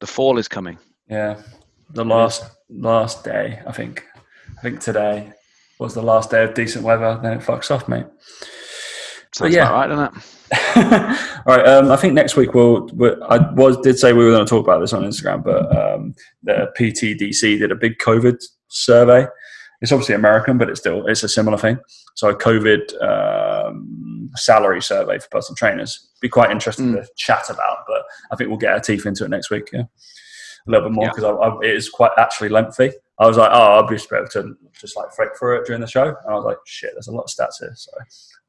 The 0.00 0.06
fall 0.06 0.38
is 0.38 0.48
coming. 0.48 0.78
Yeah, 1.08 1.40
the 1.90 2.04
last 2.04 2.44
last 2.68 3.24
day. 3.24 3.60
I 3.66 3.72
think. 3.72 4.06
I 4.58 4.62
think 4.62 4.80
today 4.80 5.32
was 5.78 5.94
the 5.94 6.02
last 6.02 6.30
day 6.30 6.44
of 6.44 6.54
decent 6.54 6.84
weather. 6.84 7.18
Then 7.22 7.38
it 7.38 7.40
fucks 7.42 7.70
off, 7.70 7.88
mate. 7.88 8.06
Sounds 9.32 9.54
yeah. 9.54 9.70
right, 9.70 9.86
doesn't 9.86 10.16
it? 10.16 11.18
All 11.46 11.56
right. 11.56 11.66
Um, 11.66 11.90
I 11.92 11.96
think 11.96 12.14
next 12.14 12.36
week 12.36 12.52
we'll. 12.54 12.88
we'll 12.94 13.22
I 13.24 13.38
was 13.52 13.76
did 13.78 13.98
say 13.98 14.12
we 14.12 14.24
were 14.24 14.32
going 14.32 14.44
to 14.44 14.50
talk 14.50 14.64
about 14.66 14.80
this 14.80 14.92
on 14.92 15.04
Instagram, 15.04 15.44
but 15.44 15.70
um, 15.76 16.14
the 16.42 16.68
PTDC 16.78 17.58
did 17.60 17.70
a 17.70 17.76
big 17.76 17.98
COVID 17.98 18.36
survey. 18.68 19.26
It's 19.80 19.92
obviously 19.92 20.14
American, 20.16 20.58
but 20.58 20.68
it's 20.68 20.80
still 20.80 21.06
it's 21.06 21.22
a 21.22 21.28
similar 21.28 21.56
thing. 21.56 21.78
So 22.16 22.28
a 22.28 22.34
COVID 22.36 23.00
um, 23.02 24.30
salary 24.34 24.82
survey 24.82 25.18
for 25.20 25.28
personal 25.30 25.56
trainers. 25.56 26.08
Be 26.20 26.28
quite 26.28 26.50
interesting 26.50 26.92
Mm. 26.92 27.02
to 27.02 27.08
chat 27.16 27.48
about, 27.48 27.84
but 27.86 28.02
I 28.32 28.36
think 28.36 28.48
we'll 28.50 28.58
get 28.58 28.72
our 28.72 28.80
teeth 28.80 29.06
into 29.06 29.24
it 29.24 29.28
next 29.30 29.50
week. 29.50 29.70
Yeah, 29.72 29.82
a 29.82 30.70
little 30.70 30.88
bit 30.88 30.94
more 30.94 31.04
Yeah. 31.04 31.10
because 31.14 31.24
I, 31.24 31.30
I, 31.30 31.58
it 31.62 31.76
is 31.76 31.88
quite 31.88 32.10
actually 32.18 32.48
lengthy. 32.48 32.90
I 33.20 33.26
was 33.26 33.36
like, 33.36 33.50
oh, 33.52 33.74
I'll 33.74 33.86
be 33.86 33.94
able 33.94 34.26
to 34.28 34.54
just 34.80 34.96
like 34.96 35.12
flick 35.12 35.30
through 35.38 35.60
it 35.60 35.66
during 35.66 35.80
the 35.80 35.86
show, 35.86 36.02
and 36.08 36.16
I 36.28 36.34
was 36.34 36.44
like, 36.44 36.58
shit, 36.66 36.90
there's 36.94 37.08
a 37.08 37.12
lot 37.12 37.22
of 37.22 37.30
stats 37.30 37.60
here, 37.60 37.72
so 37.76 37.90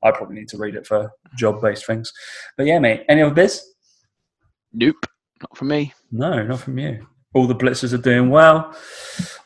I 0.03 0.11
probably 0.11 0.35
need 0.35 0.47
to 0.49 0.57
read 0.57 0.75
it 0.75 0.85
for 0.87 1.11
job 1.37 1.61
based 1.61 1.85
things. 1.85 2.11
But 2.57 2.65
yeah, 2.65 2.79
mate, 2.79 3.03
any 3.09 3.21
other 3.21 3.33
biz? 3.33 3.61
Nope, 4.73 5.05
not 5.41 5.55
for 5.57 5.65
me. 5.65 5.93
No, 6.11 6.43
not 6.43 6.59
from 6.61 6.77
you. 6.77 7.07
All 7.33 7.47
the 7.47 7.55
blitzers 7.55 7.93
are 7.93 7.97
doing 7.97 8.29
well, 8.29 8.75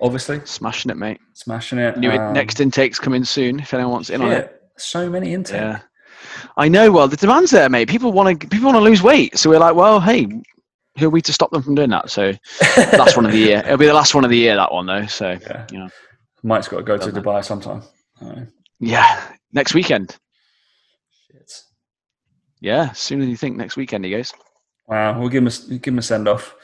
obviously, 0.01 0.41
Smashing 0.45 0.89
it, 0.91 0.97
mate. 0.97 1.19
smashing 1.33 1.77
it. 1.77 1.97
New 1.97 2.09
Um, 2.11 2.33
next 2.33 2.59
intake's 2.59 2.97
coming 2.99 3.23
soon. 3.23 3.59
If 3.59 3.73
anyone 3.73 3.91
wants 3.93 4.09
in 4.09 4.21
on 4.21 4.31
it, 4.31 4.59
so 4.77 5.09
many 5.09 5.33
intake. 5.33 5.61
yeah. 5.61 5.79
I 6.57 6.67
know. 6.67 6.91
Well, 6.91 7.07
the 7.07 7.15
demand's 7.15 7.51
there, 7.51 7.69
mate. 7.69 7.87
People 7.87 8.11
want 8.11 8.41
to. 8.41 8.47
People 8.47 8.67
want 8.71 8.77
to 8.77 8.81
lose 8.83 9.03
weight. 9.03 9.37
So 9.37 9.49
we're 9.51 9.59
like, 9.59 9.75
well, 9.75 9.99
hey, 9.99 10.27
who 10.97 11.07
are 11.07 11.09
we 11.11 11.21
to 11.21 11.31
stop 11.33 11.51
them 11.51 11.61
from 11.61 11.75
doing 11.75 11.91
that? 11.91 12.09
So 12.09 12.33
last 12.97 13.15
one 13.15 13.25
of 13.25 13.31
the 13.31 13.37
year. 13.37 13.59
It'll 13.65 13.77
be 13.77 13.85
the 13.85 13.93
last 13.93 14.15
one 14.15 14.23
of 14.23 14.29
the 14.31 14.37
year. 14.37 14.55
That 14.55 14.71
one 14.73 14.85
though. 14.87 15.05
So 15.05 15.37
Yeah. 15.41 15.67
you 15.71 15.79
know. 15.79 15.89
Mike's 16.43 16.67
got 16.67 16.77
to 16.77 16.83
go 16.83 16.97
to? 16.97 17.11
Dubai 17.11 17.43
sometime. 17.43 17.83
Oh, 18.21 18.35
yeah, 18.79 19.21
next 19.53 19.73
weekend. 19.73 20.17
Yeah, 22.65 22.93
sooner 22.93 23.21
than 23.21 23.29
you 23.29 23.37
think. 23.37 23.57
Next 23.57 23.77
weekend, 23.77 24.05
he 24.05 24.09
goes. 24.09 24.33
Wow, 24.87 25.19
we'll 25.19 25.29
give 25.29 25.43
him 25.43 25.47
a, 25.47 25.77
give 25.77 25.93
him 25.93 25.99
a 25.99 26.01
send 26.01 26.27
off. 26.27 26.55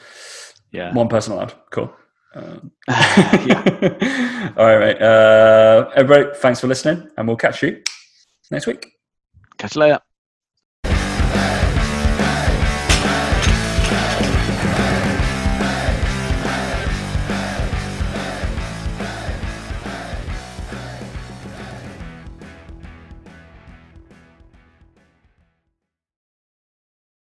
Yeah. 0.72 0.92
One 0.92 1.08
person 1.08 1.34
allowed. 1.34 1.54
Cool. 1.70 1.94
Um, 2.34 2.72
yeah. 2.88 4.52
All 4.56 4.64
right, 4.64 4.78
mate. 4.78 5.02
Uh, 5.02 5.90
everybody, 5.94 6.34
thanks 6.36 6.60
for 6.60 6.66
listening, 6.66 7.10
and 7.18 7.28
we'll 7.28 7.36
catch 7.36 7.62
you 7.62 7.82
next 8.50 8.66
week. 8.66 8.90
Catch 9.58 9.74
you 9.74 9.82
later. 9.82 10.00